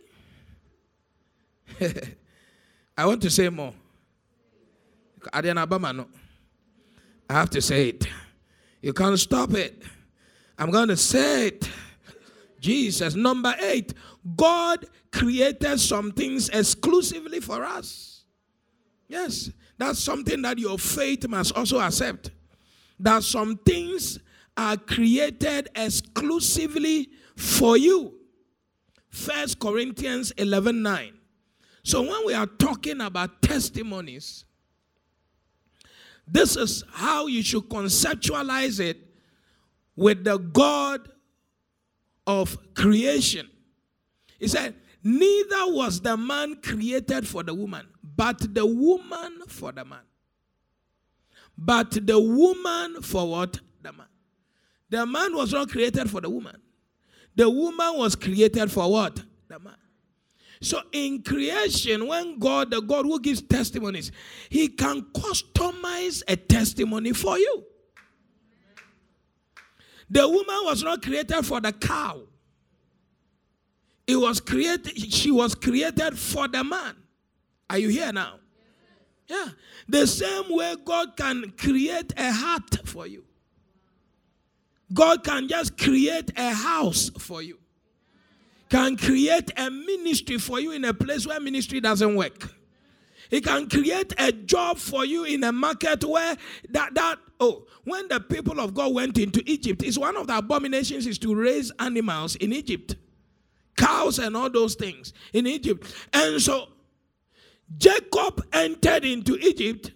I 2.97 3.05
want 3.05 3.21
to 3.21 3.29
say 3.29 3.47
more. 3.49 3.73
I 7.29 7.33
have 7.33 7.49
to 7.51 7.61
say 7.61 7.89
it. 7.89 8.07
You 8.81 8.93
can't 8.93 9.19
stop 9.19 9.53
it. 9.53 9.81
I'm 10.57 10.71
going 10.71 10.87
to 10.87 10.97
say 10.97 11.47
it. 11.47 11.69
Jesus. 12.59 13.15
Number 13.15 13.55
eight, 13.61 13.93
God 14.35 14.85
created 15.11 15.79
some 15.79 16.11
things 16.11 16.49
exclusively 16.49 17.39
for 17.39 17.63
us. 17.63 18.23
Yes, 19.07 19.51
that's 19.77 19.99
something 19.99 20.41
that 20.41 20.57
your 20.57 20.77
faith 20.77 21.27
must 21.27 21.55
also 21.55 21.79
accept. 21.79 22.31
That 22.99 23.23
some 23.23 23.57
things 23.57 24.19
are 24.55 24.75
created 24.75 25.69
exclusively 25.75 27.09
for 27.35 27.77
you. 27.77 28.15
First 29.09 29.59
Corinthians 29.59 30.31
11 30.31 30.81
9. 30.81 31.13
So 31.83 32.01
when 32.01 32.25
we 32.25 32.33
are 32.33 32.47
talking 32.47 32.99
about 33.01 33.41
testimonies, 33.41 34.43
this 36.27 36.55
is 36.55 36.83
how 36.91 37.27
you 37.27 37.41
should 37.41 37.69
conceptualize 37.69 38.79
it 38.79 38.97
with 39.95 40.23
the 40.23 40.37
God 40.37 41.09
of 42.25 42.57
creation. 42.73 43.49
He 44.37 44.47
said, 44.47 44.75
Neither 45.03 45.71
was 45.73 46.01
the 46.01 46.17
man 46.17 46.57
created 46.61 47.25
for 47.27 47.43
the 47.43 47.53
woman, 47.53 47.87
but 48.03 48.53
the 48.53 48.65
woman 48.65 49.41
for 49.47 49.71
the 49.71 49.85
man. 49.85 50.01
But 51.57 51.91
the 52.05 52.19
woman 52.19 53.01
for 53.01 53.29
what? 53.29 53.59
The 53.81 53.93
man. 53.93 54.07
The 54.89 55.05
man 55.05 55.35
was 55.35 55.53
not 55.53 55.69
created 55.69 56.09
for 56.09 56.21
the 56.21 56.29
woman. 56.29 56.57
The 57.35 57.49
woman 57.49 57.97
was 57.97 58.15
created 58.15 58.71
for 58.71 58.91
what? 58.91 59.23
The 59.47 59.59
man. 59.59 59.75
So 60.61 60.81
in 60.91 61.21
creation, 61.21 62.07
when 62.07 62.39
God, 62.39 62.71
the 62.71 62.81
God 62.81 63.05
who 63.05 63.19
gives 63.19 63.41
testimonies, 63.41 64.11
he 64.49 64.67
can 64.69 65.03
customize 65.13 66.23
a 66.27 66.35
testimony 66.35 67.13
for 67.13 67.37
you. 67.37 67.63
The 70.09 70.27
woman 70.27 70.59
was 70.63 70.83
not 70.83 71.01
created 71.01 71.45
for 71.45 71.59
the 71.59 71.73
cow. 71.73 72.21
It 74.07 74.15
was 74.15 74.39
created, 74.39 74.97
she 74.97 75.31
was 75.31 75.53
created 75.53 76.17
for 76.17 76.47
the 76.47 76.63
man. 76.63 76.95
Are 77.69 77.77
you 77.77 77.89
here 77.89 78.13
now? 78.13 78.39
Yeah. 79.27 79.49
The 79.89 80.07
same 80.07 80.45
way 80.49 80.75
God 80.85 81.17
can 81.17 81.51
create 81.57 82.13
a 82.15 82.31
heart 82.31 82.87
for 82.87 83.05
you. 83.05 83.25
God 84.93 85.23
can 85.25 85.49
just 85.49 85.77
create 85.77 86.31
a 86.37 86.53
house 86.53 87.11
for 87.19 87.41
you, 87.41 87.59
can 88.69 88.97
create 88.97 89.51
a 89.57 89.69
ministry 89.69 90.37
for 90.37 90.59
you 90.59 90.71
in 90.71 90.85
a 90.85 90.93
place 90.93 91.25
where 91.25 91.39
ministry 91.39 91.79
doesn't 91.79 92.15
work. 92.15 92.53
He 93.29 93.41
can 93.41 93.69
create 93.69 94.13
a 94.17 94.31
job 94.31 94.77
for 94.77 95.05
you 95.05 95.25
in 95.25 95.43
a 95.43 95.51
market 95.51 96.03
where 96.03 96.37
that 96.69 96.93
that 96.95 97.17
oh 97.39 97.65
when 97.83 98.07
the 98.07 98.19
people 98.19 98.59
of 98.59 98.73
God 98.73 98.93
went 98.93 99.17
into 99.17 99.41
Egypt, 99.45 99.83
it's 99.83 99.97
one 99.97 100.17
of 100.17 100.27
the 100.27 100.37
abominations 100.37 101.07
is 101.07 101.17
to 101.19 101.35
raise 101.35 101.71
animals 101.79 102.35
in 102.35 102.53
Egypt. 102.53 102.95
Cows 103.75 104.19
and 104.19 104.35
all 104.35 104.49
those 104.49 104.75
things 104.75 105.13
in 105.33 105.45
Egypt. 105.45 105.93
And 106.13 106.41
so 106.41 106.69
Jacob 107.77 108.45
entered 108.53 109.05
into 109.05 109.37
Egypt 109.37 109.91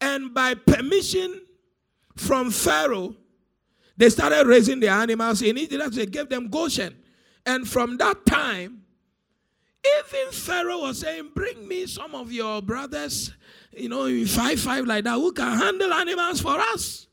and 0.00 0.34
by 0.34 0.54
permission 0.54 1.40
from 2.16 2.50
Pharaoh, 2.50 3.16
they 3.96 4.10
started 4.10 4.46
raising 4.46 4.80
their 4.80 4.92
animals 4.92 5.40
in 5.42 5.56
Egypt. 5.56 5.94
They 5.94 6.06
gave 6.06 6.28
them 6.28 6.48
Goshen. 6.48 6.94
And 7.46 7.68
from 7.68 7.98
that 7.98 8.24
time, 8.24 8.82
even 9.84 10.32
Pharaoh 10.32 10.80
was 10.80 11.00
saying, 11.00 11.30
Bring 11.34 11.68
me 11.68 11.86
some 11.86 12.14
of 12.14 12.32
your 12.32 12.62
brothers, 12.62 13.32
you 13.72 13.88
know, 13.88 14.04
in 14.04 14.26
five, 14.26 14.58
five 14.58 14.86
like 14.86 15.04
that, 15.04 15.14
who 15.14 15.32
can 15.32 15.58
handle 15.58 15.92
animals 15.92 16.40
for 16.40 16.58
us. 16.58 17.06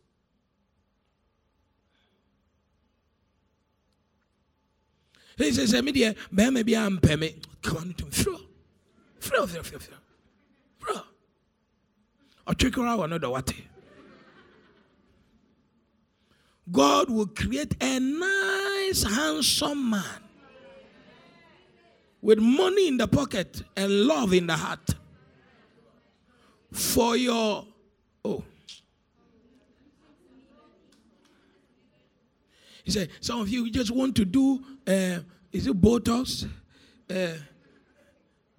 He 5.38 5.52
says, 5.52 5.74
Media, 5.82 6.16
maybe 6.32 6.78
I'm 6.78 7.00
peme. 7.00 7.30
Come 7.62 7.78
on 7.78 7.94
to 7.96 8.06
throw. 8.06 8.38
Throw, 9.20 9.46
throw, 9.46 9.64
throw, 9.64 9.80
throw. 9.80 9.98
Throw. 10.80 11.02
Or 12.48 12.54
trick 12.54 12.78
around 12.78 13.00
another 13.02 13.30
what? 13.30 13.52
God 16.72 17.10
will 17.10 17.28
create 17.28 17.76
a 17.82 18.00
nice, 18.00 19.04
handsome 19.04 19.90
man 19.90 20.04
with 22.22 22.40
money 22.40 22.88
in 22.88 22.98
the 22.98 23.08
pocket 23.08 23.64
and 23.76 23.92
love 23.92 24.34
in 24.34 24.48
the 24.48 24.56
heart 24.56 24.96
for 26.72 27.18
your 27.18 27.66
oh. 28.24 28.44
He 32.84 32.92
said 32.92 33.10
some 33.20 33.42
of 33.42 33.50
you 33.50 33.70
just 33.70 33.92
want 33.92 34.16
to 34.16 34.26
do 34.26 34.64
uh, 34.88 35.20
is 35.52 35.68
it 35.68 35.82
botox 35.82 36.48
uh, 37.10 37.34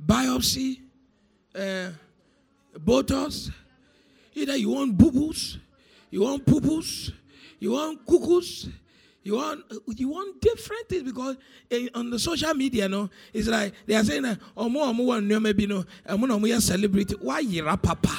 biopsy 0.05 0.81
uh, 1.55 1.91
botox? 2.79 3.51
Either 4.35 4.57
you 4.57 4.71
want 4.71 4.97
boo-boos 4.99 5.59
you 6.11 6.23
want 6.23 6.45
poo-poos 6.45 7.13
you 7.63 7.71
want 7.71 8.05
cuckoos 8.05 8.69
you 9.23 9.37
want 9.37 9.63
you 9.87 10.09
want 10.09 10.41
different 10.41 10.89
things 10.89 11.05
because 11.05 11.37
in, 11.71 11.89
on 11.95 12.11
the 12.11 12.19
social 12.19 12.53
media, 12.55 12.89
no, 12.89 13.09
it's 13.33 13.47
like 13.47 13.73
they 13.87 13.95
are 13.95 14.03
saying, 14.03 14.37
"Oh, 14.57 14.69
more, 14.69 14.93
more, 14.93 15.21
no, 15.21 15.39
maybe 15.39 15.69
no, 15.69 15.85
I'm 16.05 16.21
gonna 16.21 16.61
celebrity." 16.61 17.15
Why 17.21 17.39
you 17.39 17.63
papa? 17.63 18.11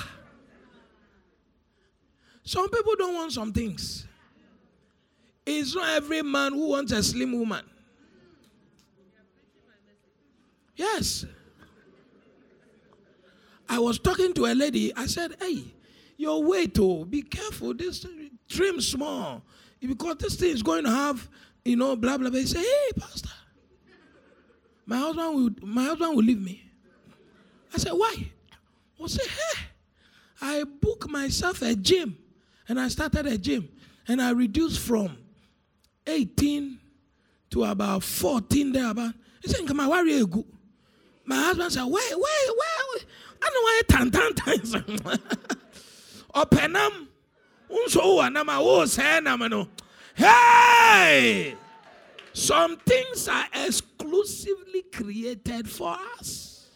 Some 2.45 2.69
people 2.69 2.95
don't 2.97 3.15
want 3.15 3.33
some 3.33 3.51
things. 3.51 4.07
It's 5.45 5.75
not 5.75 5.89
every 5.89 6.21
man 6.21 6.53
who 6.53 6.69
wants 6.69 6.93
a 6.93 7.03
slim 7.03 7.37
woman. 7.37 7.65
Yes. 10.77 11.25
I 13.67 13.79
was 13.79 13.99
talking 13.99 14.33
to 14.35 14.45
a 14.45 14.53
lady. 14.55 14.95
I 14.95 15.05
said, 15.07 15.35
"Hey, 15.41 15.65
your 16.15 16.41
weight, 16.41 16.77
oh, 16.79 17.03
be 17.03 17.23
careful. 17.23 17.73
This 17.73 18.05
trim 18.53 18.81
small." 18.81 19.43
because 19.87 20.17
this 20.17 20.35
thing 20.35 20.51
is 20.51 20.63
going 20.63 20.83
to 20.83 20.89
have, 20.89 21.27
you 21.65 21.75
know, 21.75 21.95
blah 21.95 22.17
blah 22.17 22.29
blah. 22.29 22.39
He 22.39 22.45
say, 22.45 22.59
hey, 22.59 22.89
pastor, 22.99 23.29
my 24.85 24.97
husband 24.97 25.35
will 25.35 25.49
my 25.67 25.83
husband 25.85 26.15
will 26.15 26.23
leave 26.23 26.41
me. 26.41 26.63
I 27.73 27.77
said, 27.77 27.91
why? 27.93 28.31
I 29.03 29.07
say, 29.07 29.27
hey, 29.27 29.63
I 30.41 30.63
booked 30.63 31.09
myself 31.09 31.61
a 31.61 31.75
gym, 31.75 32.17
and 32.69 32.79
I 32.79 32.87
started 32.87 33.25
a 33.25 33.37
gym, 33.37 33.67
and 34.07 34.21
I 34.21 34.31
reduced 34.31 34.79
from 34.79 35.17
18 36.07 36.79
to 37.51 37.63
about 37.65 38.03
14 38.03 38.71
there 38.71 38.89
about. 38.89 39.13
He 39.41 39.49
said, 39.49 39.67
come 39.67 39.81
on, 39.81 39.89
why 39.89 39.97
are 39.97 40.05
you 40.05 40.25
good? 40.25 40.45
My 41.25 41.35
husband 41.35 41.73
said, 41.73 41.83
wait, 41.83 41.93
wait, 41.93 42.17
wait, 42.17 43.05
I 43.41 43.49
know 43.49 43.61
why 43.61 43.81
tan 43.89 44.11
tan 44.11 44.33
times. 44.33 44.75
Or 46.35 46.45
penam 46.45 47.07
hey! 50.15 51.55
Some 52.33 52.77
things 52.77 53.27
are 53.27 53.45
exclusively 53.53 54.83
created 54.91 55.69
for 55.69 55.97
us. 56.17 56.69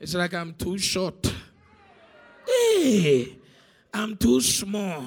It's 0.00 0.14
like 0.14 0.34
i'm 0.34 0.54
too 0.54 0.78
short. 0.78 1.32
Hey! 2.46 3.38
I'm 3.94 4.16
too 4.16 4.40
small. 4.40 5.06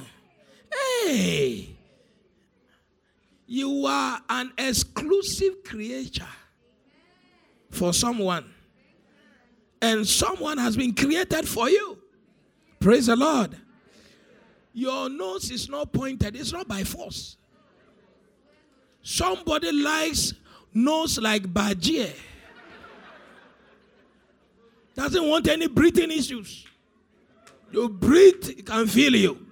Hey! 0.71 1.75
You 3.45 3.85
are 3.85 4.21
an 4.29 4.53
exclusive 4.57 5.63
creature 5.63 6.25
for 7.69 7.93
someone 7.93 8.54
and 9.81 10.07
someone 10.07 10.57
has 10.57 10.75
been 10.75 10.93
created 10.93 11.47
for 11.47 11.69
you. 11.69 11.97
Praise 12.79 13.07
the 13.07 13.15
Lord. 13.15 13.55
Your 14.73 15.09
nose 15.09 15.51
is 15.51 15.69
not 15.69 15.93
pointed, 15.93 16.35
it's 16.35 16.51
not 16.51 16.67
by 16.67 16.83
force. 16.83 17.37
Somebody 19.01 19.71
likes 19.71 20.33
nose 20.73 21.17
like 21.19 21.43
Bajie. 21.43 22.11
Doesn't 24.95 25.27
want 25.27 25.47
any 25.47 25.67
breathing 25.67 26.11
issues. 26.11 26.65
You 27.71 27.89
breathe, 27.89 28.49
it 28.49 28.65
can 28.65 28.87
feel 28.87 29.15
you. 29.15 29.44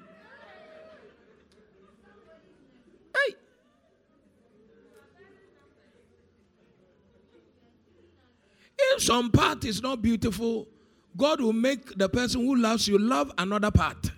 If 8.91 9.03
some 9.03 9.31
part 9.31 9.65
is 9.65 9.81
not 9.81 10.01
beautiful, 10.01 10.67
God 11.15 11.41
will 11.41 11.53
make 11.53 11.97
the 11.97 12.09
person 12.09 12.41
who 12.41 12.55
loves 12.55 12.87
you 12.87 12.97
love 12.97 13.31
another 13.37 13.71
part. 13.71 14.11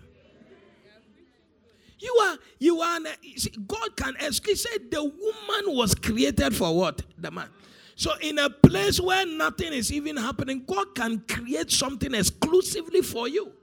You 2.00 2.14
are, 2.24 2.38
you 2.60 2.82
are, 2.82 3.00
see, 3.36 3.52
God 3.68 3.96
can 3.96 4.16
excuse, 4.20 4.64
said 4.64 4.92
the 4.92 5.04
woman 5.04 5.76
was 5.76 5.96
created 5.96 6.56
for 6.56 6.76
what? 6.76 7.02
The 7.18 7.32
man. 7.32 7.50
So, 7.96 8.12
in 8.22 8.38
a 8.40 8.50
place 8.50 9.00
where 9.00 9.26
nothing 9.26 9.72
is 9.72 9.92
even 9.92 10.18
happening, 10.18 10.64
God 10.68 10.94
can 10.96 11.20
create 11.20 11.72
something 11.72 12.14
exclusively 12.14 13.02
for 13.02 13.28
you. 13.28 13.54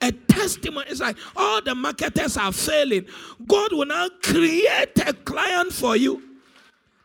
A 0.00 0.10
testimony. 0.10 0.86
It's 0.88 1.00
like 1.00 1.16
all 1.36 1.60
the 1.62 1.74
marketers 1.74 2.36
are 2.36 2.52
failing. 2.52 3.06
God 3.46 3.72
will 3.72 3.86
now 3.86 4.08
create 4.22 4.98
a 5.06 5.12
client 5.12 5.72
for 5.72 5.96
you 5.96 6.22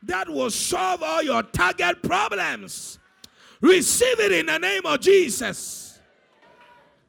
that 0.04 0.30
will 0.30 0.50
solve 0.50 1.04
all 1.04 1.22
your 1.22 1.43
target 1.43 2.02
problems. 2.02 2.99
Receive 3.62 4.20
it 4.20 4.32
in 4.32 4.45
the 4.45 4.57
name 4.57 4.86
of 4.86 4.99
Jesus. 5.01 5.99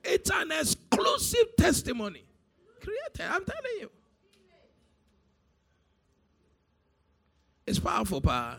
It's 0.03 0.30
an 0.30 0.51
exclusive 0.51 1.57
testimony. 1.57 2.24
Created, 2.80 3.32
I'm 3.32 3.44
telling 3.44 3.80
you. 3.80 3.90
It's 7.66 7.78
powerful 7.78 8.20
power. 8.20 8.59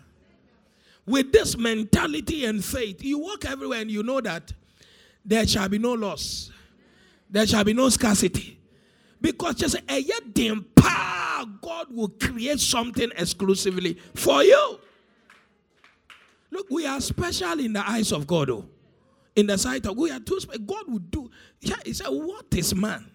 With 1.05 1.33
this 1.33 1.57
mentality 1.57 2.45
and 2.45 2.63
faith, 2.63 3.03
you 3.03 3.19
walk 3.19 3.45
everywhere 3.45 3.81
and 3.81 3.91
you 3.91 4.03
know 4.03 4.21
that 4.21 4.53
there 5.25 5.45
shall 5.45 5.67
be 5.67 5.79
no 5.79 5.93
loss, 5.93 6.51
there 7.29 7.45
shall 7.45 7.63
be 7.63 7.73
no 7.73 7.89
scarcity. 7.89 8.57
Because 9.19 9.55
just 9.55 9.75
a 9.87 10.01
yet 10.01 10.33
the 10.33 10.65
power, 10.75 11.45
God 11.61 11.87
will 11.93 12.09
create 12.09 12.59
something 12.59 13.11
exclusively 13.17 13.99
for 14.15 14.43
you. 14.43 14.79
Look, 16.51 16.67
we 16.69 16.85
are 16.85 16.99
special 16.99 17.59
in 17.59 17.73
the 17.73 17.89
eyes 17.89 18.11
of 18.11 18.27
God, 18.27 18.49
oh. 18.49 18.65
In 19.35 19.47
the 19.47 19.57
sight 19.57 19.85
of 19.85 19.97
we 19.97 20.11
are 20.11 20.19
too 20.19 20.39
special. 20.39 20.63
God 20.63 20.83
would 20.89 21.09
do. 21.09 21.29
Yeah, 21.61 21.77
he 21.85 21.93
said, 21.93 22.09
What 22.09 22.47
is 22.53 22.75
man? 22.75 23.09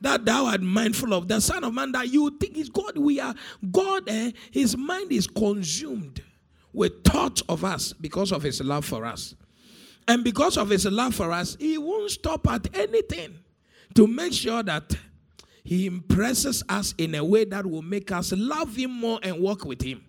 That 0.00 0.24
thou 0.24 0.46
art 0.46 0.60
mindful 0.60 1.14
of 1.14 1.28
the 1.28 1.40
Son 1.40 1.62
of 1.62 1.72
Man 1.72 1.92
that 1.92 2.08
you 2.08 2.36
think 2.40 2.56
is 2.58 2.68
God. 2.68 2.98
We 2.98 3.20
are 3.20 3.34
God, 3.70 4.08
eh, 4.08 4.32
his 4.50 4.76
mind 4.76 5.12
is 5.12 5.28
consumed 5.28 6.20
with 6.72 7.04
thoughts 7.04 7.42
of 7.48 7.64
us 7.64 7.92
because 7.92 8.32
of 8.32 8.42
his 8.42 8.60
love 8.60 8.84
for 8.84 9.04
us. 9.04 9.36
And 10.08 10.24
because 10.24 10.56
of 10.56 10.70
his 10.70 10.86
love 10.86 11.14
for 11.14 11.30
us, 11.30 11.56
he 11.60 11.78
won't 11.78 12.10
stop 12.10 12.48
at 12.48 12.76
anything 12.76 13.38
to 13.94 14.08
make 14.08 14.32
sure 14.32 14.64
that 14.64 14.96
he 15.62 15.86
impresses 15.86 16.64
us 16.68 16.94
in 16.98 17.14
a 17.14 17.24
way 17.24 17.44
that 17.44 17.64
will 17.64 17.82
make 17.82 18.10
us 18.10 18.32
love 18.32 18.74
him 18.74 18.90
more 18.90 19.20
and 19.22 19.38
walk 19.38 19.64
with 19.64 19.82
him. 19.82 20.02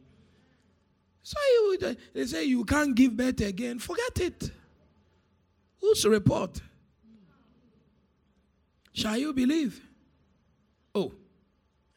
So 1.24 1.38
you, 1.40 1.96
they 2.14 2.26
say 2.26 2.44
you 2.44 2.66
can't 2.66 2.94
give 2.94 3.16
birth 3.16 3.40
again. 3.40 3.80
Forget 3.80 4.20
it. 4.20 4.52
Whose 5.80 6.06
report? 6.06 6.62
Shall 8.92 9.18
you 9.18 9.34
believe? 9.34 9.82
Oh, 10.94 11.14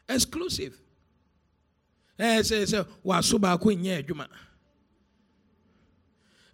exclusive. 0.09 0.81
Eh, 2.19 2.43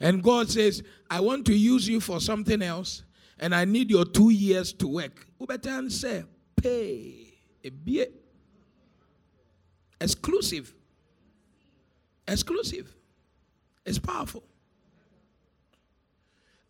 and 0.01 0.23
God 0.23 0.51
says, 0.51 0.83
I 1.09 1.20
want 1.20 1.47
to 1.47 1.55
use 1.55 1.89
you 1.89 2.01
for 2.01 2.20
something 2.20 2.61
else, 2.61 3.05
and 3.39 3.55
I 3.55 3.64
need 3.64 3.91
your 3.91 4.05
two 4.05 4.31
years 4.31 4.73
to 4.75 4.89
work. 4.89 5.27
Ubetan 5.41 5.93
say, 5.93 6.25
pay. 6.61 7.29
Exclusive. 10.01 10.75
Exclusive. 12.27 12.95
It's 13.85 13.99
powerful. 13.99 14.45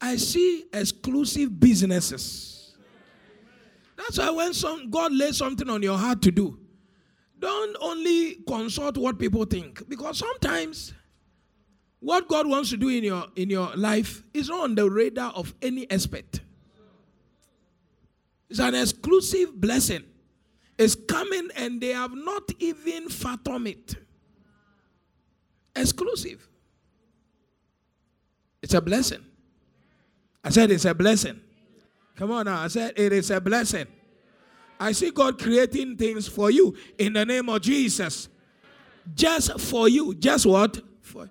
I 0.01 0.17
see 0.17 0.65
exclusive 0.73 1.61
businesses. 1.61 2.75
That's 3.97 4.19
why 4.19 4.31
when 4.31 4.55
some 4.55 4.91
God 4.91 5.13
lays 5.13 5.37
something 5.37 5.69
on 5.71 5.83
your 5.83 5.97
heart 5.97 6.23
to 6.23 6.33
do, 6.33 6.59
don't 7.39 7.77
only 7.81 8.37
consult 8.47 8.97
what 8.97 9.19
people 9.19 9.45
think. 9.45 9.89
Because 9.89 10.19
sometimes 10.19 10.93
what 12.01 12.27
God 12.27 12.49
wants 12.49 12.71
to 12.71 12.77
do 12.77 12.89
in 12.89 13.05
your 13.05 13.27
in 13.37 13.49
your 13.49 13.75
life 13.77 14.25
is 14.35 14.49
not 14.49 14.65
on 14.65 14.75
the 14.75 14.91
radar 14.91 15.33
of 15.33 15.55
any 15.63 15.89
expert. 15.91 16.41
It's 18.51 18.59
an 18.59 18.75
exclusive 18.75 19.61
blessing. 19.61 20.03
It's 20.79 20.95
coming 20.95 21.49
and 21.57 21.81
they 21.81 21.91
have 21.91 22.13
not 22.13 22.43
even 22.59 23.09
fathomed 23.09 23.69
it. 23.69 23.95
Exclusive. 25.75 26.49
It's 28.63 28.75
a 28.75 28.81
blessing. 28.81 29.25
I 30.45 30.51
said 30.51 30.71
it's 30.71 30.85
a 30.85 30.95
blessing. 30.95 31.41
Come 32.17 32.31
on 32.33 32.47
now. 32.47 32.63
I 32.63 32.69
said 32.69 32.93
it 32.97 33.13
is 33.13 33.31
a 33.31 33.41
blessing. 33.41 33.87
I 34.79 34.93
see 34.93 35.11
God 35.11 35.41
creating 35.41 35.97
things 35.97 36.27
for 36.29 36.51
you 36.51 36.77
in 36.99 37.13
the 37.13 37.25
name 37.25 37.49
of 37.49 37.63
Jesus. 37.63 38.29
Just 39.15 39.59
for 39.61 39.89
you. 39.89 40.15
Just 40.15 40.47
what? 40.47 40.81
For 41.01 41.29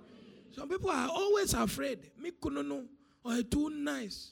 some 0.56 0.70
people 0.70 0.90
are 0.90 1.10
always 1.10 1.54
afraid. 1.54 2.00
Me 2.20 2.32
kunono 2.32 2.86
or 3.24 3.34
oh, 3.34 3.42
too 3.42 3.70
nice. 3.70 4.32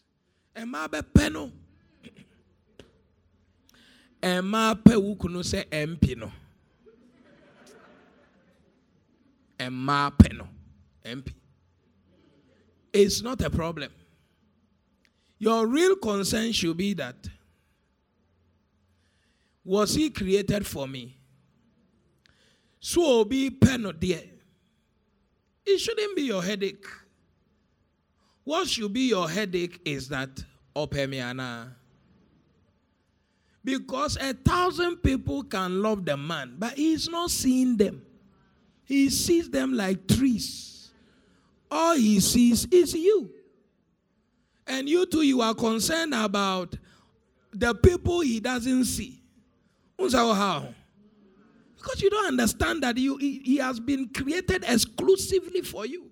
Am 0.55 0.73
I 0.75 0.87
be 0.87 1.01
peno? 1.01 1.51
Am 4.21 4.53
I 4.55 4.73
pe 4.73 4.93
se 5.43 5.63
MP 5.71 6.31
Am 9.59 9.89
I 9.89 10.11
peno? 10.17 10.47
MP. 11.03 11.33
It's 12.93 13.21
not 13.21 13.41
a 13.41 13.49
problem. 13.49 13.91
Your 15.37 15.67
real 15.67 15.95
concern 15.95 16.51
should 16.51 16.77
be 16.77 16.93
that 16.95 17.15
was 19.63 19.93
he 19.93 20.09
created 20.09 20.65
for 20.65 20.87
me? 20.87 21.15
So 22.79 23.23
be 23.23 23.49
pen 23.51 23.93
dear. 23.99 24.23
It 25.65 25.77
shouldn't 25.77 26.15
be 26.15 26.23
your 26.23 26.41
headache. 26.41 26.85
What 28.43 28.67
should 28.67 28.93
be 28.93 29.09
your 29.09 29.29
headache 29.29 29.79
is 29.85 30.09
that 30.09 30.43
opemiana. 30.75 31.73
Because 33.63 34.17
a 34.17 34.33
thousand 34.33 34.97
people 34.97 35.43
can 35.43 35.83
love 35.83 36.03
the 36.03 36.17
man, 36.17 36.55
but 36.57 36.73
he's 36.73 37.07
not 37.07 37.29
seeing 37.29 37.77
them. 37.77 38.01
He 38.89 39.11
sees 39.11 39.47
them 39.51 39.73
like 39.73 40.07
trees. 40.07 40.89
All 41.69 41.95
he 41.95 42.19
sees 42.19 42.65
is 42.71 42.95
you. 42.95 43.29
And 44.65 44.89
you 44.89 45.05
too, 45.05 45.21
you 45.21 45.41
are 45.41 45.53
concerned 45.53 46.15
about 46.15 46.75
the 47.53 47.75
people 47.75 48.21
he 48.21 48.39
doesn't 48.39 48.85
see. 48.85 49.21
How? 49.99 50.73
Because 51.75 52.01
you 52.01 52.09
don't 52.09 52.29
understand 52.29 52.81
that 52.81 52.97
you, 52.97 53.17
he, 53.17 53.39
he 53.45 53.57
has 53.57 53.79
been 53.79 54.09
created 54.09 54.65
exclusively 54.67 55.61
for 55.61 55.85
you. 55.85 56.09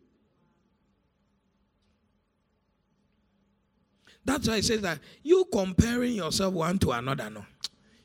That's 4.23 4.47
why 4.47 4.57
it 4.57 4.65
says 4.65 4.81
that 4.81 4.99
you 5.23 5.45
comparing 5.51 6.13
yourself 6.13 6.53
one 6.53 6.77
to 6.79 6.91
another, 6.91 7.31
no. 7.31 7.43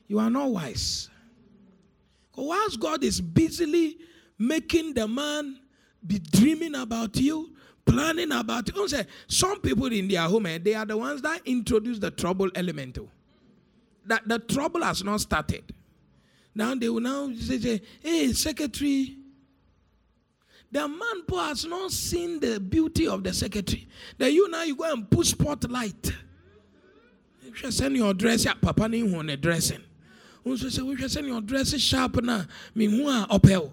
You 0.07 0.17
are 0.17 0.31
not 0.31 0.49
wise. 0.49 1.11
Whilst 2.35 2.79
God 2.79 3.03
is 3.03 3.21
busily 3.21 3.99
making 4.37 4.93
the 4.93 5.07
man 5.07 5.59
be 6.05 6.19
dreaming 6.19 6.75
about 6.75 7.15
you, 7.17 7.51
planning 7.85 8.31
about. 8.31 8.69
Say, 8.89 9.05
some 9.27 9.59
people 9.61 9.91
in 9.91 10.07
their 10.07 10.21
home, 10.21 10.45
eh, 10.47 10.59
they 10.61 10.75
are 10.75 10.85
the 10.85 10.97
ones 10.97 11.21
that 11.21 11.41
introduce 11.45 11.99
the 11.99 12.11
trouble 12.11 12.49
element. 12.55 12.97
Oh. 12.99 13.09
That 14.05 14.27
the 14.27 14.39
trouble 14.39 14.83
has 14.83 15.03
not 15.03 15.21
started. 15.21 15.73
Now 16.55 16.75
they 16.75 16.89
will 16.89 17.01
now 17.01 17.31
say, 17.35 17.81
hey, 18.01 18.33
secretary. 18.33 19.17
The 20.71 20.87
man 20.87 21.23
who 21.29 21.37
has 21.37 21.65
not 21.65 21.91
seen 21.91 22.39
the 22.39 22.59
beauty 22.59 23.07
of 23.07 23.23
the 23.23 23.31
secretary. 23.31 23.87
Then 24.17 24.33
you 24.33 24.49
now 24.49 24.63
you 24.63 24.75
go 24.75 24.91
and 24.91 25.09
put 25.09 25.27
spotlight. 25.27 26.11
You 27.43 27.53
should 27.53 27.73
send 27.73 27.95
your 27.95 28.13
dress, 28.15 28.45
yeah, 28.45 28.55
papa 28.55 28.89
ni 28.89 29.35
dressing. 29.35 29.83
We 30.43 30.57
should 30.57 31.11
send 31.11 31.27
your 31.27 31.41
dress 31.41 31.77
sharp 31.79 32.23
na 32.23 32.45
me 32.73 32.87
hu 32.87 33.07
a 33.07 33.27
opel. 33.29 33.71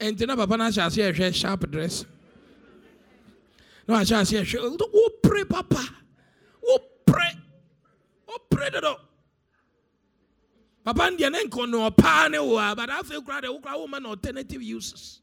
Then 0.00 0.28
papa 0.28 0.56
na 0.56 0.70
shall 0.70 0.90
sharp 0.90 1.70
dress. 1.70 2.06
Na 3.86 3.96
wahyɛ 3.98 4.20
aseɛ 4.22 4.44
hwɛ 4.44 4.78
wopere 4.78 5.44
papa. 5.48 5.88
Wopere. 6.62 7.30
Wopere 8.26 8.72
dodo. 8.72 8.96
Papa 10.82 11.10
deɛ 11.10 11.30
ne 11.30 11.44
nkɔ 11.44 11.68
no 11.68 11.90
ɔpaa 11.90 12.30
ne 12.30 12.38
wo 12.38 12.56
a 12.56 12.74
but 12.74 12.88
afei 12.88 13.24
kora 13.24 13.42
deɛ 13.42 13.60
wokora 13.60 13.76
woma 13.76 14.00
no 14.00 14.10
alternative 14.10 14.62
uses. 14.62 15.20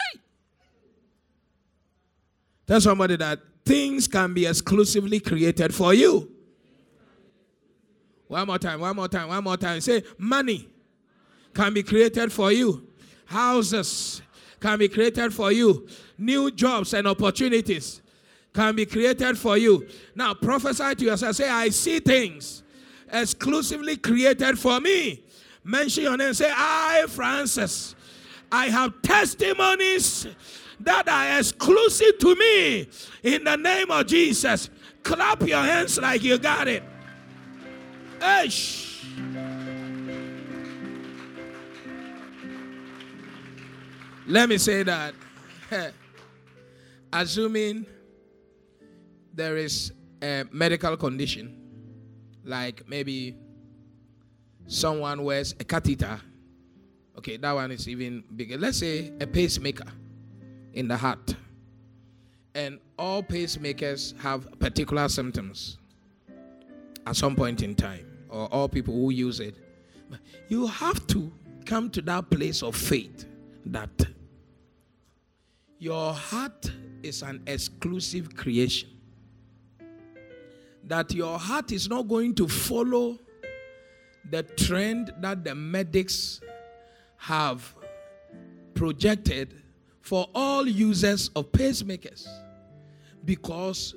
Hey. 0.00 0.20
tell 2.66 2.80
somebody 2.80 3.16
that 3.16 3.38
things 3.66 4.08
can 4.08 4.32
be 4.32 4.46
exclusively 4.46 5.20
created 5.20 5.74
for 5.74 5.92
you. 5.92 6.30
One 8.28 8.46
more 8.46 8.58
time 8.58 8.80
one 8.80 8.96
more 8.96 9.08
time 9.08 9.28
one 9.28 9.44
more 9.44 9.58
time. 9.58 9.82
Say 9.82 10.04
money 10.16 10.71
can 11.54 11.74
be 11.74 11.82
created 11.82 12.32
for 12.32 12.52
you 12.52 12.86
houses 13.32 14.22
can 14.60 14.78
be 14.78 14.88
created 14.88 15.34
for 15.34 15.50
you. 15.50 15.88
New 16.16 16.50
jobs 16.50 16.94
and 16.94 17.08
opportunities 17.08 18.00
can 18.54 18.76
be 18.76 18.86
created 18.86 19.36
for 19.36 19.58
you. 19.58 19.88
Now 20.14 20.34
prophesy 20.34 20.94
to 20.94 21.04
yourself. 21.04 21.36
Say, 21.36 21.48
I 21.48 21.70
see 21.70 21.98
things 21.98 22.62
exclusively 23.10 23.96
created 23.96 24.58
for 24.58 24.80
me. 24.80 25.24
Mention 25.64 26.04
your 26.04 26.16
name. 26.16 26.32
Say, 26.34 26.50
I, 26.54 27.06
Francis, 27.08 27.96
I 28.50 28.66
have 28.66 29.02
testimonies 29.02 30.28
that 30.80 31.08
are 31.08 31.38
exclusive 31.38 32.18
to 32.18 32.36
me 32.36 32.88
in 33.22 33.44
the 33.44 33.56
name 33.56 33.90
of 33.90 34.06
Jesus. 34.06 34.70
Clap 35.02 35.42
your 35.42 35.62
hands 35.62 35.98
like 35.98 36.22
you 36.22 36.38
got 36.38 36.68
it. 36.68 36.84
Eish. 38.20 38.91
Let 44.26 44.48
me 44.48 44.58
say 44.58 44.84
that. 44.84 45.14
Assuming 47.12 47.86
there 49.34 49.56
is 49.56 49.92
a 50.22 50.44
medical 50.52 50.96
condition, 50.96 51.58
like 52.44 52.88
maybe 52.88 53.34
someone 54.66 55.24
wears 55.24 55.54
a 55.58 55.64
catheter. 55.64 56.20
Okay, 57.18 57.36
that 57.36 57.52
one 57.52 57.72
is 57.72 57.88
even 57.88 58.22
bigger. 58.36 58.56
Let's 58.56 58.78
say 58.78 59.12
a 59.20 59.26
pacemaker 59.26 59.90
in 60.72 60.88
the 60.88 60.96
heart. 60.96 61.34
And 62.54 62.78
all 62.98 63.22
pacemakers 63.22 64.18
have 64.20 64.58
particular 64.60 65.08
symptoms 65.08 65.78
at 67.06 67.16
some 67.16 67.34
point 67.34 67.62
in 67.62 67.74
time, 67.74 68.06
or 68.28 68.46
all 68.52 68.68
people 68.68 68.94
who 68.94 69.10
use 69.10 69.40
it. 69.40 69.56
You 70.48 70.66
have 70.68 71.06
to 71.08 71.32
come 71.64 71.90
to 71.90 72.02
that 72.02 72.30
place 72.30 72.62
of 72.62 72.76
faith 72.76 73.26
that 73.66 74.06
your 75.78 76.12
heart 76.12 76.70
is 77.02 77.22
an 77.22 77.42
exclusive 77.46 78.36
creation. 78.36 78.88
That 80.84 81.12
your 81.12 81.38
heart 81.38 81.72
is 81.72 81.88
not 81.88 82.08
going 82.08 82.34
to 82.36 82.48
follow 82.48 83.18
the 84.30 84.42
trend 84.42 85.12
that 85.20 85.44
the 85.44 85.54
medics 85.54 86.40
have 87.16 87.74
projected 88.74 89.62
for 90.00 90.28
all 90.34 90.66
users 90.66 91.30
of 91.36 91.50
pacemakers. 91.52 92.26
Because 93.24 93.94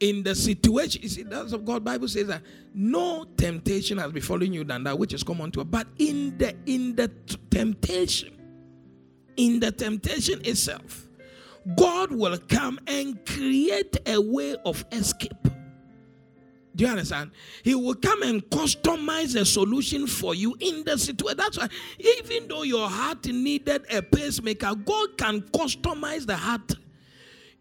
in 0.00 0.22
the 0.22 0.34
situation, 0.34 1.02
you 1.02 1.08
see, 1.08 1.22
that's 1.22 1.52
what 1.52 1.64
God 1.64 1.84
Bible 1.84 2.08
says 2.08 2.26
that 2.28 2.42
no 2.74 3.24
temptation 3.36 3.98
has 3.98 4.12
befallen 4.12 4.52
you 4.52 4.64
than 4.64 4.84
that 4.84 4.98
which 4.98 5.12
is 5.12 5.22
common 5.22 5.50
to 5.52 5.60
us. 5.60 5.66
But 5.68 5.88
in 5.98 6.36
the 6.38 6.54
in 6.66 6.94
the 6.94 7.10
temptation, 7.50 8.37
in 9.38 9.60
the 9.60 9.72
temptation 9.72 10.40
itself, 10.44 11.08
God 11.76 12.12
will 12.12 12.36
come 12.48 12.78
and 12.86 13.24
create 13.24 13.96
a 14.06 14.20
way 14.20 14.56
of 14.66 14.84
escape. 14.92 15.32
Do 16.76 16.84
you 16.84 16.90
understand? 16.90 17.32
He 17.64 17.74
will 17.74 17.94
come 17.94 18.22
and 18.22 18.42
customize 18.50 19.34
a 19.40 19.44
solution 19.44 20.06
for 20.06 20.34
you 20.34 20.56
in 20.60 20.84
the 20.84 20.96
situation. 20.96 21.36
That's 21.36 21.58
why, 21.58 21.68
even 21.98 22.46
though 22.46 22.62
your 22.62 22.88
heart 22.88 23.26
needed 23.26 23.84
a 23.90 24.02
pacemaker, 24.02 24.74
God 24.74 25.18
can 25.18 25.40
customize 25.40 26.26
the 26.26 26.36
heart 26.36 26.74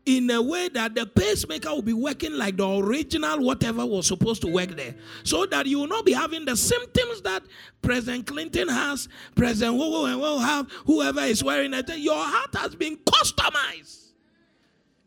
in 0.07 0.29
a 0.31 0.41
way 0.41 0.69
that 0.69 0.95
the 0.95 1.05
pacemaker 1.05 1.69
will 1.69 1.81
be 1.81 1.93
working 1.93 2.33
like 2.33 2.57
the 2.57 2.67
original 2.67 3.43
whatever 3.43 3.85
was 3.85 4.07
supposed 4.07 4.41
to 4.41 4.47
work 4.47 4.69
there. 4.75 4.95
So 5.23 5.45
that 5.47 5.65
you 5.67 5.79
will 5.79 5.87
not 5.87 6.05
be 6.05 6.13
having 6.13 6.45
the 6.45 6.55
symptoms 6.55 7.21
that 7.21 7.43
president 7.81 8.25
clinton 8.25 8.69
has 8.69 9.07
president 9.35 9.75
who 9.75 9.89
will 9.89 10.39
have 10.39 10.71
whoever 10.85 11.21
is 11.21 11.43
wearing 11.43 11.73
it. 11.73 11.89
Your 11.97 12.15
heart 12.15 12.55
has 12.55 12.73
been 12.73 12.97
customized 12.97 14.13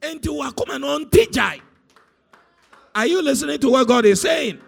into 0.02 0.30
wakuman 0.30 0.84
on 0.84 1.06
tijai 1.06 1.60
are 2.94 3.06
you 3.06 3.22
listening 3.22 3.58
to 3.58 3.70
what 3.70 3.86
god 3.86 4.04
is 4.04 4.20
saying? 4.20 4.60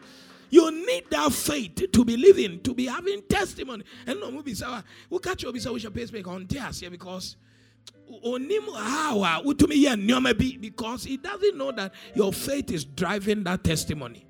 You 0.51 0.71
need 0.71 1.05
that 1.11 1.33
faith 1.33 1.91
to 1.93 2.05
be 2.05 2.17
living, 2.17 2.61
to 2.61 2.75
be 2.75 2.87
having 2.87 3.23
testimony. 3.23 3.85
And 4.07 4.21
no, 4.21 4.31
we'll 5.09 5.19
catch 5.19 5.43
you, 5.43 5.51
we 5.51 5.61
shall 5.61 5.91
pacemaker 5.91 6.31
on 6.31 6.47
tears 6.47 6.81
here 6.81 6.91
because 6.91 7.37
onim 8.25 8.75
how 8.75 9.23
ah, 9.23 9.41
a 9.41 9.45
wotumi 9.45 9.85
yɛ 9.85 9.95
nneɛma 9.97 10.39
bi 10.39 10.57
because 10.61 11.05
he 11.05 11.17
doesn't 11.17 11.57
know 11.57 11.73
that 11.73 11.93
your 12.15 12.33
faith 12.33 12.71
is 12.71 12.85
driving 12.85 13.43
that 13.45 13.65
testimony. 13.65 14.27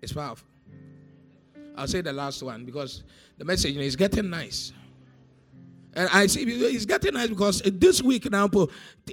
It's 0.00 0.12
powerful. 0.12 0.48
I'll 1.76 1.86
say 1.86 2.00
the 2.00 2.12
last 2.12 2.42
one 2.42 2.64
because 2.64 3.04
the 3.38 3.44
message 3.44 3.72
you 3.72 3.78
know, 3.78 3.84
is 3.84 3.96
getting 3.96 4.28
nice. 4.28 4.72
And 5.94 6.08
I 6.12 6.26
see 6.26 6.42
it's 6.42 6.86
getting 6.86 7.14
nice 7.14 7.28
because 7.28 7.62
this 7.64 8.02
week 8.02 8.30
now, 8.30 8.48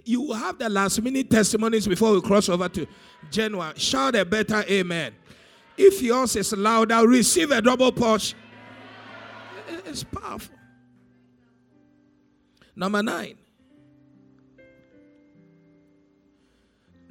you 0.06 0.32
have 0.32 0.58
the 0.58 0.70
last 0.70 1.02
minute 1.02 1.30
testimonies 1.30 1.88
before 1.88 2.14
we 2.14 2.22
cross 2.22 2.50
over 2.50 2.70
to 2.70 2.88
January. 3.30 3.74
Shout 3.78 4.16
a 4.16 4.26
better 4.26 4.64
amen. 4.70 5.14
If 5.82 6.02
yours 6.02 6.36
is 6.36 6.52
louder, 6.52 7.08
receive 7.08 7.52
a 7.52 7.62
double 7.62 7.94
portion. 7.94 8.38
It's 9.86 10.04
powerful. 10.04 10.54
Number 12.76 13.02
nine. 13.02 13.38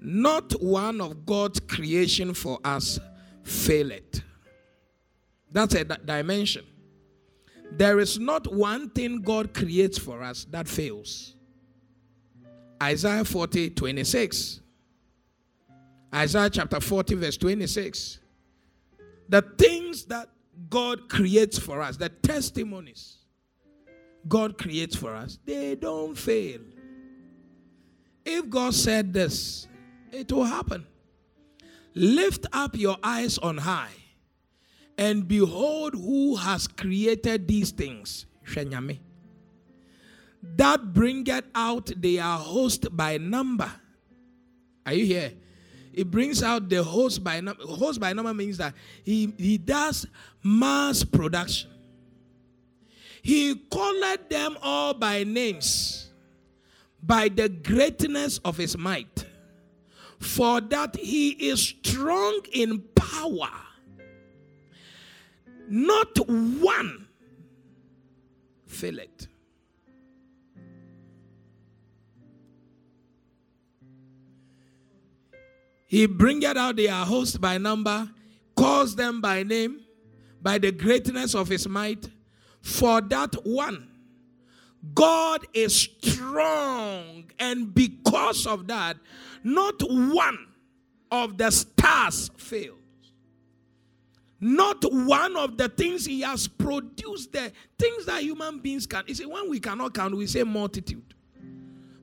Not 0.02 0.52
one 0.62 1.00
of 1.00 1.24
God's 1.24 1.60
creation 1.60 2.34
for 2.34 2.58
us 2.62 3.00
faileth. 3.42 4.22
That's 5.50 5.74
a 5.74 5.84
dimension. 5.84 6.66
There 7.72 7.98
is 7.98 8.18
not 8.18 8.52
one 8.52 8.90
thing 8.90 9.22
God 9.22 9.54
creates 9.54 9.96
for 9.96 10.22
us 10.22 10.44
that 10.50 10.68
fails. 10.68 11.34
Isaiah 12.82 13.24
40, 13.24 13.70
26. 13.70 14.60
Isaiah 16.14 16.50
chapter 16.50 16.80
40, 16.80 17.14
verse 17.14 17.38
26 17.38 18.18
the 19.28 19.42
things 19.42 20.06
that 20.06 20.28
God 20.70 21.08
creates 21.08 21.58
for 21.58 21.80
us, 21.82 21.96
the 21.96 22.08
testimonies 22.08 23.18
God 24.26 24.58
creates 24.58 24.96
for 24.96 25.14
us, 25.14 25.38
they 25.44 25.74
don't 25.74 26.16
fail. 26.16 26.60
If 28.24 28.50
God 28.50 28.74
said 28.74 29.12
this, 29.12 29.66
it 30.12 30.30
will 30.32 30.44
happen. 30.44 30.86
Lift 31.94 32.46
up 32.52 32.76
your 32.76 32.96
eyes 33.02 33.38
on 33.38 33.58
high 33.58 33.94
and 34.96 35.26
behold 35.26 35.94
who 35.94 36.36
has 36.36 36.66
created 36.66 37.48
these 37.48 37.70
things. 37.70 38.26
That 40.42 40.92
bringeth 40.92 41.44
out 41.54 41.90
their 41.96 42.22
host 42.22 42.94
by 42.96 43.18
number. 43.18 43.70
Are 44.86 44.92
you 44.92 45.04
here? 45.06 45.32
It 45.98 46.12
brings 46.12 46.44
out 46.44 46.68
the 46.68 46.84
host 46.84 47.24
by 47.24 47.40
number. 47.40 47.64
Host 47.64 47.98
by 47.98 48.12
number 48.12 48.32
means 48.32 48.56
that 48.58 48.72
he, 49.02 49.34
he 49.36 49.58
does 49.58 50.06
mass 50.44 51.02
production. 51.02 51.70
He 53.20 53.56
called 53.56 54.30
them 54.30 54.56
all 54.62 54.94
by 54.94 55.24
names, 55.24 56.10
by 57.02 57.28
the 57.28 57.48
greatness 57.48 58.38
of 58.44 58.56
his 58.56 58.78
might, 58.78 59.26
for 60.20 60.60
that 60.60 60.94
he 60.94 61.30
is 61.30 61.60
strong 61.60 62.42
in 62.52 62.80
power. 62.94 63.50
Not 65.68 66.16
one 66.28 67.08
fill 68.66 69.00
He 75.88 76.04
bringeth 76.04 76.56
out 76.58 76.76
their 76.76 76.92
host 76.92 77.40
by 77.40 77.56
number, 77.56 78.10
calls 78.54 78.94
them 78.94 79.22
by 79.22 79.42
name, 79.42 79.80
by 80.40 80.58
the 80.58 80.70
greatness 80.70 81.34
of 81.34 81.48
his 81.48 81.66
might. 81.66 82.10
For 82.60 83.00
that 83.00 83.34
one, 83.46 83.88
God 84.94 85.46
is 85.54 85.74
strong, 85.74 87.30
and 87.38 87.74
because 87.74 88.46
of 88.46 88.66
that, 88.66 88.98
not 89.42 89.80
one 89.88 90.46
of 91.10 91.38
the 91.38 91.50
stars 91.50 92.30
fails. 92.36 92.74
Not 94.40 94.84
one 94.92 95.36
of 95.36 95.56
the 95.56 95.70
things 95.70 96.04
he 96.04 96.20
has 96.20 96.46
produced, 96.46 97.32
the 97.32 97.50
things 97.78 98.04
that 98.04 98.22
human 98.22 98.58
beings 98.60 98.86
can. 98.86 99.04
You 99.06 99.14
see, 99.14 99.26
when 99.26 99.48
we 99.48 99.58
cannot 99.58 99.94
count, 99.94 100.14
we 100.14 100.26
say 100.26 100.44
multitude. 100.44 101.14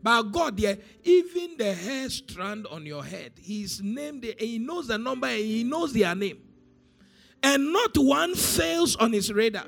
But 0.05 0.21
God, 0.31 0.59
yeah, 0.59 0.75
even 1.03 1.57
the 1.57 1.73
hair 1.73 2.07
strand 2.11 2.67
on 2.67 2.85
your 2.85 3.03
head, 3.03 3.31
He's 3.41 3.81
named 3.81 4.23
it, 4.23 4.39
He 4.39 4.59
knows 4.59 4.85
the 4.85 4.99
number 4.99 5.27
He 5.29 5.63
knows 5.63 5.93
their 5.93 6.13
name. 6.13 6.37
And 7.41 7.73
not 7.73 7.97
one 7.97 8.35
fails 8.35 8.95
on 8.97 9.13
His 9.13 9.33
radar. 9.33 9.65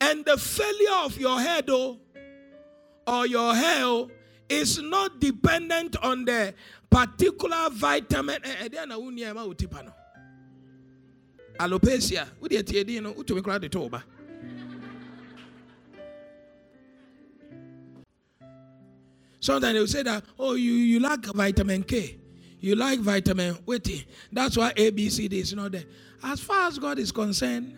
And 0.00 0.24
the 0.24 0.36
failure 0.36 1.04
of 1.04 1.16
your 1.16 1.38
head, 1.38 1.68
though, 1.68 2.00
or 3.06 3.28
your 3.28 3.54
hair, 3.54 3.84
oh, 3.84 4.10
is 4.48 4.82
not 4.82 5.20
dependent 5.20 5.94
on 6.02 6.24
the 6.24 6.52
particular 6.90 7.70
vitamin. 7.70 8.40
Eh, 8.42 8.68
eh, 8.74 8.84
Alopecia, 11.60 12.26
do 12.42 13.36
you 13.36 13.80
Sometimes 19.46 19.74
they 19.74 19.78
will 19.78 19.86
say 19.86 20.02
that, 20.02 20.24
oh, 20.40 20.54
you, 20.54 20.72
you 20.72 20.98
lack 20.98 21.24
vitamin 21.26 21.84
K. 21.84 22.18
You 22.58 22.74
like 22.74 22.98
vitamin 22.98 23.56
waiting. 23.64 24.02
That's 24.32 24.56
why 24.56 24.72
ABCD 24.72 25.34
is 25.34 25.54
not 25.54 25.70
there. 25.70 25.84
As 26.20 26.40
far 26.40 26.66
as 26.66 26.80
God 26.80 26.98
is 26.98 27.12
concerned, 27.12 27.72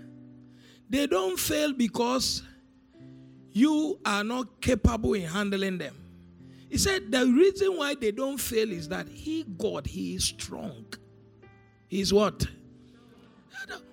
they 0.89 1.07
don't 1.07 1.39
fail 1.39 1.75
because 1.75 2.43
you 3.53 4.01
are 4.07 4.25
not 4.25 4.63
capable 4.63 5.13
in 5.13 5.25
handling 5.27 5.77
them. 5.77 5.95
He 6.71 6.79
said 6.79 7.13
the 7.13 7.27
reason 7.27 7.77
why 7.77 7.97
they 7.97 8.13
don't 8.13 8.39
fail 8.39 8.73
is 8.73 8.89
that 8.89 9.07
He, 9.07 9.43
God, 9.59 9.87
He 9.87 10.15
is 10.15 10.25
strong. 10.25 10.87
He's 11.87 12.15
what? 12.15 12.47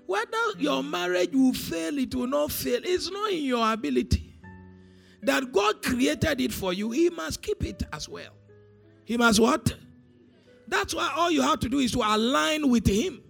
Whether 0.05 0.59
your 0.59 0.81
marriage 0.81 1.33
will 1.33 1.51
fail, 1.51 1.97
it 1.97 2.15
will 2.15 2.27
not 2.27 2.53
fail. 2.53 2.79
It's 2.85 3.11
not 3.11 3.33
in 3.33 3.43
your 3.43 3.69
ability 3.73 4.24
that 5.25 5.51
God 5.51 5.81
created 5.81 6.41
it 6.41 6.53
for 6.53 6.73
you, 6.73 6.91
He 6.91 7.09
must 7.09 7.41
keep 7.41 7.63
it 7.65 7.83
as 7.91 8.07
well. 8.07 8.33
He 9.03 9.17
must 9.17 9.39
what? 9.39 9.75
That's 10.67 10.95
why 10.95 11.13
all 11.15 11.31
you 11.31 11.41
have 11.41 11.59
to 11.59 11.69
do 11.69 11.79
is 11.79 11.91
to 11.91 11.99
align 11.99 12.69
with 12.69 12.87
Him 12.87 13.21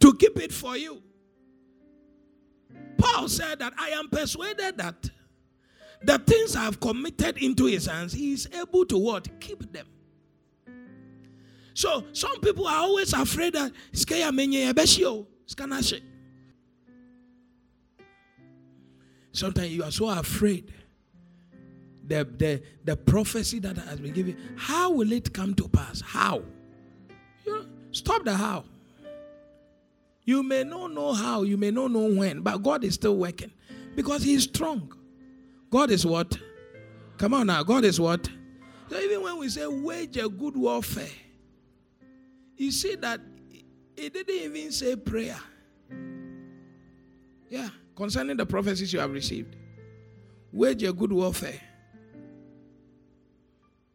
to 0.00 0.14
keep 0.14 0.38
it 0.38 0.52
for 0.52 0.76
you. 0.76 1.02
Paul 2.98 3.28
said 3.28 3.58
that 3.58 3.72
I 3.78 3.88
am 3.90 4.08
persuaded 4.08 4.78
that 4.78 5.10
the 6.02 6.18
things 6.18 6.54
I 6.56 6.64
have 6.64 6.80
committed 6.80 7.38
into 7.38 7.66
His 7.66 7.86
hands, 7.86 8.12
He 8.12 8.32
is 8.32 8.48
able 8.60 8.84
to 8.86 8.98
what? 8.98 9.40
Keep 9.40 9.72
them. 9.72 9.86
So 11.74 12.04
some 12.12 12.40
people 12.40 12.68
are 12.68 12.76
always 12.76 13.12
afraid 13.12 13.54
that 13.54 13.72
Sometimes 19.34 19.70
you 19.70 19.82
are 19.82 19.90
so 19.90 20.08
afraid. 20.08 20.72
The, 22.06 22.24
the, 22.24 22.62
the 22.84 22.96
prophecy 22.96 23.58
that 23.60 23.76
has 23.76 23.98
been 23.98 24.12
given, 24.12 24.36
how 24.56 24.92
will 24.92 25.10
it 25.10 25.34
come 25.34 25.54
to 25.56 25.68
pass? 25.68 26.00
How? 26.00 26.42
You 27.44 27.52
know, 27.52 27.66
stop 27.90 28.24
the 28.24 28.36
how. 28.36 28.64
You 30.24 30.42
may 30.44 30.62
not 30.62 30.92
know 30.92 31.12
how, 31.12 31.42
you 31.42 31.56
may 31.56 31.72
not 31.72 31.90
know 31.90 32.06
when, 32.14 32.42
but 32.42 32.62
God 32.62 32.84
is 32.84 32.94
still 32.94 33.16
working 33.16 33.50
because 33.96 34.22
He 34.22 34.34
is 34.34 34.44
strong. 34.44 34.92
God 35.68 35.90
is 35.90 36.06
what? 36.06 36.38
Come 37.18 37.34
on 37.34 37.48
now, 37.48 37.64
God 37.64 37.84
is 37.84 37.98
what? 37.98 38.28
So 38.88 39.00
even 39.00 39.20
when 39.20 39.38
we 39.38 39.48
say 39.48 39.66
wage 39.66 40.16
a 40.16 40.28
good 40.28 40.56
warfare, 40.56 41.08
you 42.56 42.70
see 42.70 42.94
that 42.96 43.20
it 43.96 44.12
didn't 44.12 44.30
even 44.30 44.70
say 44.70 44.94
prayer. 44.94 45.40
Yeah 47.50 47.70
concerning 47.94 48.36
the 48.36 48.46
prophecies 48.46 48.92
you 48.92 48.98
have 49.00 49.12
received. 49.12 49.56
Wage 50.52 50.82
a 50.82 50.92
good 50.92 51.12
warfare. 51.12 51.60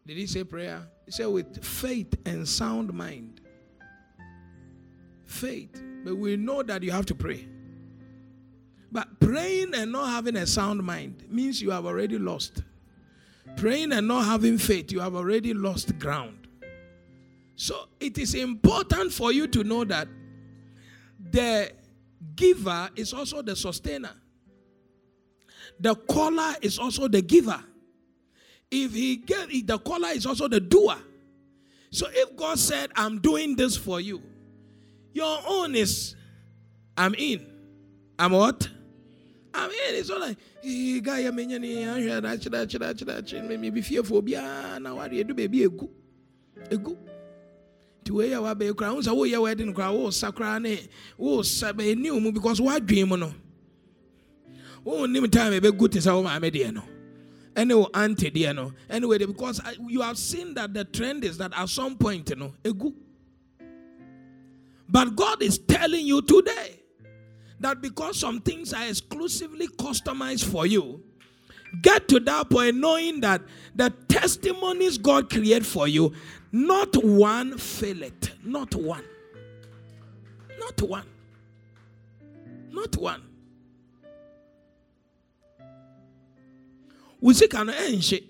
Did 0.06 0.18
he 0.18 0.28
say 0.28 0.44
prayer? 0.44 0.88
He 1.06 1.12
said 1.12 1.28
with 1.28 1.64
faith 1.64 2.16
and 2.26 2.48
sound 2.48 2.94
mind. 2.94 3.42
Faith. 5.26 5.84
But 6.04 6.18
we 6.18 6.36
know 6.36 6.64
that 6.64 6.82
you 6.84 6.92
have 6.92 7.06
to 7.08 7.16
pray. 7.16 7.48
But 8.92 9.20
praying 9.20 9.76
and 9.76 9.92
not 9.92 10.10
having 10.10 10.36
a 10.36 10.48
sound 10.48 10.84
mind 10.84 11.26
means 11.30 11.62
you 11.62 11.72
have 11.72 11.86
already 11.86 12.18
lost. 12.18 12.64
Praying 13.56 13.92
and 13.92 14.08
not 14.08 14.26
having 14.26 14.58
faith, 14.58 14.92
you 14.92 15.00
have 15.00 15.16
already 15.16 15.54
lost 15.54 15.98
ground. 16.00 16.48
So 17.56 17.90
it 18.00 18.18
is 18.18 18.36
important 18.36 19.12
for 19.12 19.32
you 19.32 19.46
to 19.48 19.64
know 19.64 19.84
that 19.84 20.08
the 21.32 21.72
giver 22.36 22.90
is 22.96 23.14
also 23.14 23.42
the 23.42 23.56
sustainer. 23.56 24.14
The 25.80 25.96
caller 25.96 26.56
is 26.62 26.78
also 26.80 27.08
the 27.08 27.22
giver. 27.22 27.64
If 28.72 28.94
he 28.94 29.18
get 29.18 29.50
the 29.50 29.80
caller 29.80 30.10
is 30.10 30.26
also 30.26 30.48
the 30.48 30.60
doer. 30.60 30.98
So 31.92 32.08
if 32.12 32.36
God 32.36 32.60
said, 32.60 32.92
I'm 32.96 33.20
doing 33.20 33.56
this 33.56 33.76
for 33.76 34.00
you, 34.00 34.22
your 35.14 35.40
own 35.48 35.76
is 35.76 36.16
I'm 36.96 37.16
in. 37.16 37.46
I'm 38.18 38.34
what? 38.34 38.70
I'm 39.54 39.70
in. 39.70 39.96
It's 39.96 40.10
all 40.10 40.20
like 40.20 40.38
guy 41.04 41.26
I 41.26 41.32
mean 41.32 41.52
I 41.54 42.20
that 42.20 42.42
that 42.44 42.70
that 42.70 42.98
that 43.00 43.48
maybe 43.48 43.70
be 43.70 43.82
fearful 43.82 44.22
na 44.22 44.94
what 44.94 45.12
you 45.14 45.24
do 45.24 45.34
baby 45.34 45.62
egu. 45.62 46.98
Egu. 48.10 48.10
To 48.10 48.14
where 48.16 48.28
you 48.28 48.56
be 48.56 48.74
cry 48.74 48.88
unsa 48.90 49.16
wo 49.16 49.24
ye 49.24 49.38
wedding 49.38 49.74
cry 49.74 49.90
wo 49.90 50.10
sakra 50.10 50.60
ne 50.60 50.80
wo 51.18 51.42
sabe 51.42 51.96
ni 51.96 52.10
mu 52.12 52.32
because 52.32 52.60
what 52.60 52.86
dream 52.86 53.10
no. 53.10 53.34
Wo 54.84 55.06
nim 55.06 55.30
time 55.30 55.54
e 55.54 55.60
good 55.60 55.92
to 55.92 56.02
say 56.02 56.12
wo 56.12 56.24
ma 56.24 56.40
me 56.40 56.50
de 56.50 56.72
no. 56.72 56.84
Anyway, 57.56 57.86
anti 57.94 58.30
dear 58.30 58.54
no. 58.54 58.72
Anyway, 58.90 59.18
because 59.18 59.60
you 59.88 60.02
have 60.02 60.18
seen 60.18 60.54
that 60.54 60.74
the 60.74 60.86
trend 60.86 61.26
is 61.26 61.38
that 61.38 61.52
at 61.58 61.68
some 61.68 61.98
point, 61.98 62.30
you 62.30 62.36
know, 62.36 62.54
a 62.64 62.72
good. 62.72 62.94
But 64.88 65.16
God 65.16 65.42
is 65.42 65.58
telling 65.58 66.06
you 66.06 66.22
today 66.22 66.80
that 67.60 67.82
because 67.82 68.18
some 68.18 68.40
things 68.40 68.72
are 68.72 68.88
exclusively 68.88 69.68
customized 69.68 70.46
for 70.46 70.66
you, 70.66 71.04
get 71.82 72.08
to 72.08 72.20
that 72.22 72.50
point 72.50 72.78
knowing 72.78 73.20
that 73.22 73.42
the 73.76 73.90
testimonies 74.08 74.98
God 74.98 75.30
create 75.30 75.66
for 75.66 75.88
you, 75.88 76.14
not 76.52 76.96
one 77.04 77.58
fail 77.58 78.04
it. 78.04 78.32
Not 78.44 78.76
one. 78.76 79.04
Not 80.60 80.82
one. 80.82 81.06
Not 82.72 82.98
one. 82.98 83.24
wo 87.22 87.34
sika 87.34 87.64
no 87.64 87.74
ɛnhye 87.74 88.24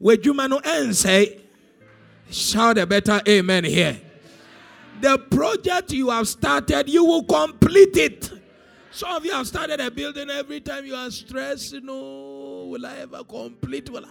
w'adwuma 0.00 0.48
no 0.48 0.58
ɛnsɛe 0.60 1.40
shout 2.30 2.78
a 2.78 2.86
better 2.86 3.20
amen 3.28 3.64
here 3.64 4.00
the 5.00 5.18
project 5.18 5.92
you 5.92 6.08
have 6.10 6.26
started 6.26 6.88
you 6.88 7.04
will 7.04 7.24
complete 7.24 7.96
it 7.96 8.30
some 8.90 9.14
of 9.16 9.24
you 9.24 9.32
have 9.32 9.46
started 9.46 9.80
a 9.80 9.90
building 9.90 10.30
every 10.30 10.60
time 10.60 10.86
you 10.86 10.94
are 10.94 11.10
stressed 11.10 11.72
you 11.74 11.80
know 11.82 12.37
will 12.68 12.86
i 12.86 12.96
ever 12.98 13.24
complete 13.24 13.90
well 13.90 14.04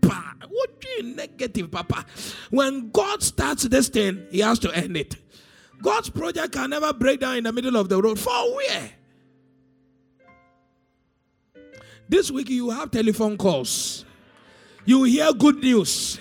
bah, 0.00 0.32
what 0.48 0.84
you 0.98 1.02
negative 1.14 1.70
papa 1.70 2.04
when 2.50 2.90
god 2.90 3.22
starts 3.22 3.64
this 3.64 3.88
thing 3.88 4.26
he 4.30 4.40
has 4.40 4.58
to 4.58 4.70
end 4.72 4.96
it 4.96 5.16
god's 5.82 6.10
project 6.10 6.52
can 6.52 6.70
never 6.70 6.92
break 6.92 7.20
down 7.20 7.36
in 7.36 7.44
the 7.44 7.52
middle 7.52 7.76
of 7.76 7.88
the 7.88 8.00
road 8.00 8.18
for 8.18 8.56
where 8.56 8.90
This 12.10 12.28
week 12.28 12.50
you 12.50 12.70
have 12.70 12.90
telephone 12.90 13.36
calls. 13.36 14.04
You 14.84 15.04
hear 15.04 15.32
good 15.32 15.62
news. 15.62 16.18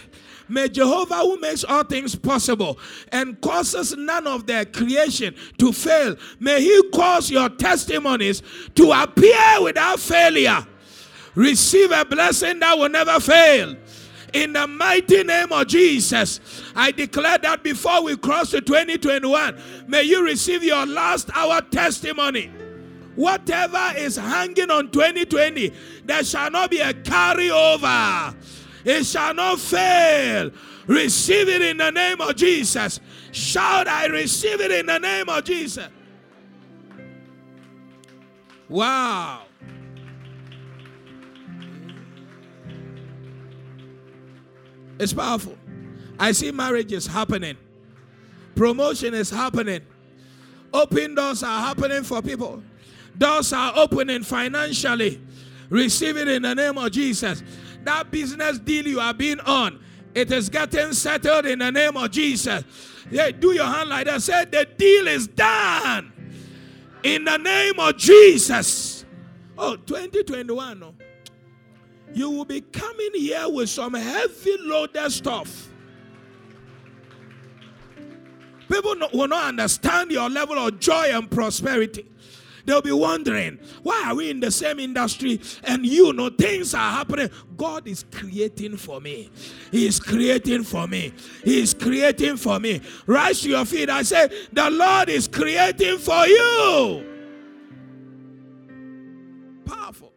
May 0.47 0.69
Jehovah, 0.69 1.17
who 1.21 1.39
makes 1.39 1.63
all 1.63 1.83
things 1.83 2.15
possible 2.15 2.77
and 3.11 3.41
causes 3.41 3.97
none 3.97 4.27
of 4.27 4.45
their 4.45 4.65
creation 4.65 5.33
to 5.57 5.71
fail, 5.71 6.15
may 6.39 6.61
He 6.61 6.89
cause 6.93 7.31
your 7.31 7.49
testimonies 7.49 8.43
to 8.75 8.91
appear 8.91 9.63
without 9.63 9.99
failure. 9.99 10.63
Receive 11.35 11.91
a 11.91 12.05
blessing 12.05 12.59
that 12.59 12.77
will 12.77 12.89
never 12.89 13.19
fail. 13.19 13.75
In 14.33 14.53
the 14.53 14.67
mighty 14.67 15.23
name 15.23 15.51
of 15.51 15.67
Jesus, 15.67 16.39
I 16.75 16.91
declare 16.91 17.39
that 17.39 17.63
before 17.63 18.03
we 18.03 18.15
cross 18.15 18.51
to 18.51 18.61
2021, 18.61 19.59
may 19.87 20.03
you 20.03 20.23
receive 20.23 20.63
your 20.63 20.85
last 20.85 21.29
hour 21.35 21.61
testimony. 21.61 22.51
Whatever 23.15 23.93
is 23.97 24.15
hanging 24.15 24.69
on 24.69 24.91
2020, 24.91 25.73
there 26.05 26.23
shall 26.23 26.51
not 26.51 26.69
be 26.69 26.79
a 26.79 26.93
carryover. 26.93 28.35
It 28.85 29.05
shall 29.05 29.33
not 29.33 29.59
fail. 29.59 30.51
Receive 30.87 31.49
it 31.49 31.61
in 31.61 31.77
the 31.77 31.91
name 31.91 32.21
of 32.21 32.35
Jesus. 32.35 32.99
Shout, 33.31 33.87
I 33.87 34.05
receive 34.05 34.61
it 34.61 34.71
in 34.71 34.85
the 34.85 34.99
name 34.99 35.27
of 35.27 35.43
Jesus. 35.43 35.87
Wow. 38.67 39.48
It's 44.99 45.13
powerful. 45.13 45.57
I 46.19 46.33
see 46.33 46.51
marriages 46.51 47.07
happening, 47.07 47.57
promotion 48.55 49.13
is 49.13 49.29
happening, 49.29 49.81
open 50.73 51.15
doors 51.15 51.43
are 51.43 51.61
happening 51.61 52.03
for 52.03 52.21
people. 52.21 52.61
Doors 53.17 53.51
are 53.51 53.73
opening 53.75 54.23
financially. 54.23 55.21
Receive 55.69 56.17
it 56.17 56.27
in 56.27 56.43
the 56.43 56.55
name 56.55 56.77
of 56.77 56.91
Jesus. 56.91 57.43
That 57.83 58.09
business 58.11 58.59
deal 58.59 58.87
you 58.87 58.99
have 58.99 59.17
been 59.17 59.39
on, 59.41 59.79
it 60.15 60.31
is 60.31 60.49
getting 60.49 60.93
settled 60.93 61.45
in 61.45 61.59
the 61.59 61.71
name 61.71 61.97
of 61.97 62.11
Jesus. 62.11 62.63
Yeah, 63.11 63.31
do 63.31 63.53
your 63.53 63.65
hand 63.65 63.89
like 63.89 64.05
that. 64.05 64.21
Say, 64.21 64.45
the 64.45 64.65
deal 64.77 65.07
is 65.07 65.27
done 65.27 66.11
in 67.03 67.25
the 67.25 67.37
name 67.37 67.79
of 67.79 67.97
Jesus. 67.97 69.05
Oh, 69.57 69.75
2021. 69.75 70.79
No. 70.79 70.95
You 72.13 72.29
will 72.29 72.45
be 72.45 72.61
coming 72.61 73.11
here 73.13 73.47
with 73.47 73.69
some 73.69 73.93
heavy 73.93 74.57
loaded 74.59 75.11
stuff. 75.11 75.67
People 78.69 78.95
will 79.13 79.27
not 79.27 79.49
understand 79.49 80.11
your 80.11 80.29
level 80.29 80.57
of 80.57 80.79
joy 80.79 81.09
and 81.11 81.29
prosperity. 81.29 82.05
They'll 82.65 82.83
be 82.83 82.91
wondering, 82.91 83.57
why 83.81 84.03
are 84.07 84.15
we 84.15 84.29
in 84.29 84.39
the 84.39 84.51
same 84.51 84.79
industry 84.79 85.41
and 85.63 85.83
you 85.85 86.13
know 86.13 86.29
things 86.29 86.75
are 86.75 86.91
happening? 86.91 87.31
God 87.57 87.87
is 87.87 88.05
creating 88.11 88.77
for 88.77 89.01
me. 89.01 89.31
He 89.71 89.87
is 89.87 89.99
creating 89.99 90.63
for 90.65 90.87
me. 90.87 91.13
He 91.43 91.61
is 91.61 91.73
creating 91.73 92.37
for 92.37 92.59
me. 92.59 92.81
Rise 93.07 93.41
to 93.41 93.49
your 93.49 93.65
feet. 93.65 93.89
I 93.89 94.03
say, 94.03 94.29
the 94.53 94.69
Lord 94.69 95.09
is 95.09 95.27
creating 95.27 95.97
for 95.97 96.27
you. 96.27 97.05
Powerful. 99.65 100.08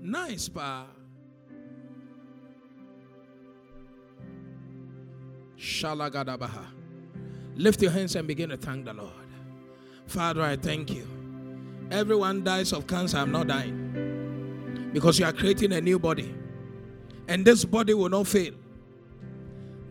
Nice, 0.00 0.48
pa. 0.48 0.86
Shalagadabaha. 5.58 6.64
Lift 7.56 7.82
your 7.82 7.90
hands 7.90 8.14
and 8.14 8.28
begin 8.28 8.50
to 8.50 8.56
thank 8.56 8.84
the 8.84 8.92
Lord. 8.92 9.12
Father, 10.06 10.42
I 10.42 10.56
thank 10.56 10.94
you. 10.94 11.06
Everyone 11.90 12.44
dies 12.44 12.72
of 12.72 12.86
cancer. 12.86 13.18
I'm 13.18 13.32
not 13.32 13.48
dying. 13.48 14.90
Because 14.92 15.18
you 15.18 15.24
are 15.26 15.32
creating 15.32 15.72
a 15.72 15.80
new 15.80 15.98
body. 15.98 16.34
And 17.26 17.44
this 17.44 17.64
body 17.64 17.94
will 17.94 18.08
not 18.08 18.26
fail. 18.26 18.54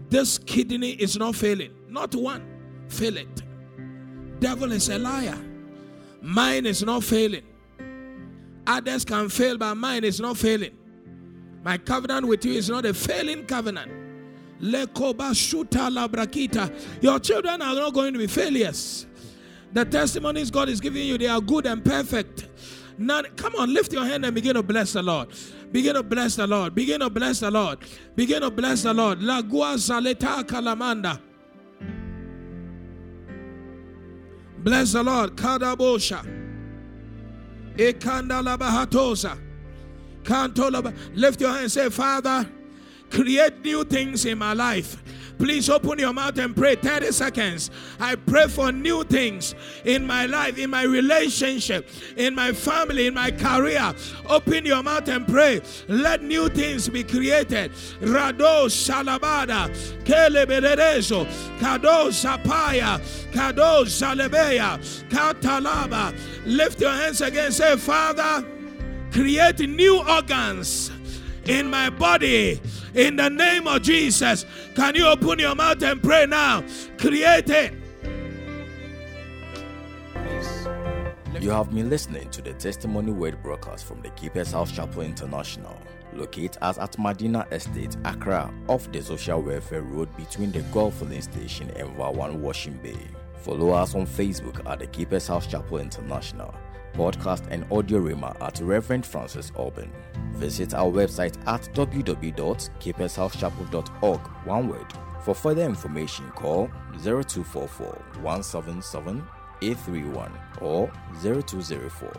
This 0.09 0.37
kidney 0.37 0.91
is 0.91 1.17
not 1.17 1.35
failing. 1.35 1.73
Not 1.89 2.15
one. 2.15 2.45
Fail 2.87 3.17
it. 3.17 3.43
Devil 4.39 4.71
is 4.71 4.89
a 4.89 4.97
liar. 4.97 5.37
Mine 6.21 6.65
is 6.65 6.83
not 6.83 7.03
failing. 7.03 7.43
Others 8.67 9.05
can 9.05 9.29
fail, 9.29 9.57
but 9.57 9.75
mine 9.75 10.03
is 10.03 10.19
not 10.19 10.37
failing. 10.37 10.77
My 11.63 11.77
covenant 11.77 12.27
with 12.27 12.45
you 12.45 12.53
is 12.53 12.69
not 12.69 12.85
a 12.85 12.93
failing 12.93 13.45
covenant. 13.45 13.91
Your 14.59 14.85
children 17.19 17.61
are 17.61 17.75
not 17.75 17.93
going 17.93 18.13
to 18.13 18.19
be 18.19 18.27
failures. 18.27 19.07
The 19.73 19.85
testimonies 19.85 20.51
God 20.51 20.69
is 20.69 20.79
giving 20.79 21.05
you, 21.05 21.17
they 21.17 21.27
are 21.27 21.41
good 21.41 21.65
and 21.65 21.83
perfect. 21.83 22.47
None, 22.97 23.25
come 23.35 23.55
on, 23.55 23.73
lift 23.73 23.93
your 23.93 24.05
hand 24.05 24.25
and 24.25 24.33
begin 24.33 24.55
to 24.55 24.63
bless 24.63 24.93
the 24.93 25.03
Lord. 25.03 25.29
Begin 25.71 25.93
to 25.95 26.03
bless 26.03 26.35
the 26.35 26.47
Lord. 26.47 26.73
Begin 26.73 27.01
to 27.01 27.09
bless 27.09 27.39
the 27.41 27.51
Lord. 27.51 27.79
Begin 28.15 28.41
to 28.41 28.49
bless 28.49 28.83
the 28.83 28.93
Lord. 28.93 29.19
Lagua 29.19 29.75
Zaleta 29.75 30.43
Kalamanda. 30.43 31.19
Bless 34.59 34.93
the 34.93 35.03
Lord. 35.03 35.35
Kadabosha. 35.35 36.36
Lift 41.13 41.41
your 41.41 41.49
hand 41.51 41.63
and 41.63 41.71
say, 41.71 41.89
Father, 41.89 42.49
create 43.09 43.63
new 43.63 43.83
things 43.83 44.25
in 44.25 44.37
my 44.37 44.53
life 44.53 44.97
Please 45.37 45.69
open 45.69 45.99
your 45.99 46.13
mouth 46.13 46.37
and 46.39 46.55
pray 46.55 46.75
30 46.75 47.11
seconds. 47.11 47.69
I 47.99 48.15
pray 48.15 48.47
for 48.47 48.71
new 48.71 49.03
things 49.03 49.53
in 49.85 50.05
my 50.05 50.25
life, 50.25 50.57
in 50.57 50.69
my 50.69 50.83
relationship, 50.83 51.87
in 52.15 52.33
my 52.33 52.51
family, 52.53 53.07
in 53.07 53.13
my 53.13 53.31
career. 53.31 53.93
Open 54.27 54.65
your 54.65 54.81
mouth 54.81 55.07
and 55.07 55.27
pray. 55.27 55.61
Let 55.87 56.23
new 56.23 56.49
things 56.49 56.89
be 56.89 57.03
created. 57.03 57.71
Rado 58.01 58.67
Salabada, 58.67 59.69
Keleberezo, 60.03 61.25
Kado 61.59 62.09
Sapaya, 62.09 62.99
Kado 63.31 63.85
Zalebeya, 63.85 64.79
Katalaba. 65.09 66.17
Lift 66.45 66.81
your 66.81 66.91
hands 66.91 67.21
again. 67.21 67.51
Say, 67.51 67.75
Father, 67.77 68.45
create 69.11 69.59
new 69.59 70.03
organs 70.07 70.91
in 71.45 71.69
my 71.69 71.89
body 71.89 72.59
in 72.97 73.15
the 73.15 73.29
name 73.29 73.67
of 73.67 73.83
Jesus. 73.83 74.45
Can 74.75 74.95
you 74.95 75.07
open 75.07 75.39
your 75.39 75.55
mouth 75.55 75.81
and 75.83 76.01
pray 76.01 76.25
now? 76.25 76.63
Create 76.97 77.49
it. 77.49 77.73
You 81.39 81.51
have 81.51 81.73
been 81.73 81.89
listening 81.89 82.29
to 82.31 82.41
the 82.41 82.53
Testimony 82.53 83.11
Word 83.11 83.41
broadcast 83.43 83.85
from 83.85 84.01
the 84.01 84.09
Keeper's 84.09 84.51
House 84.51 84.71
Chapel 84.71 85.03
International, 85.03 85.77
located 86.13 86.57
at 86.61 86.97
Medina 86.99 87.45
Estate, 87.51 87.95
Accra, 88.03 88.51
off 88.67 88.91
the 88.91 89.01
Social 89.01 89.41
Welfare 89.41 89.83
Road 89.83 90.09
between 90.17 90.51
the 90.51 90.61
Gulf 90.73 90.95
Filling 90.95 91.21
Station 91.21 91.69
and 91.77 91.95
Wawan 91.95 92.37
Washing 92.37 92.77
Bay. 92.77 92.97
Follow 93.43 93.69
us 93.69 93.93
on 93.93 94.07
Facebook 94.07 94.67
at 94.69 94.79
the 94.79 94.87
Keeper's 94.87 95.27
House 95.27 95.45
Chapel 95.45 95.77
International 95.77 96.53
podcast 96.97 97.43
and 97.49 97.65
audio 97.71 97.99
rima 97.99 98.35
at 98.41 98.59
Reverend 98.59 99.05
Francis 99.05 99.53
Alban. 99.55 99.89
Visit 100.33 100.73
our 100.73 100.91
website 100.91 101.37
at 101.47 101.61
www.keepershousechapel.org, 101.73 104.19
one 104.45 104.67
word. 104.67 104.87
For 105.23 105.33
further 105.35 105.63
information, 105.63 106.29
call 106.31 106.69
0244 107.03 107.87
177 108.21 109.23
831 109.61 110.31
or 110.61 110.91
0204 111.21 112.11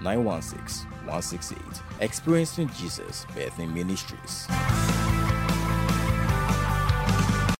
916 0.00 0.90
168. 0.90 1.60
Experiencing 2.00 2.68
Jesus 2.70 3.24
Birthing 3.26 3.72
Ministries. 3.72 4.48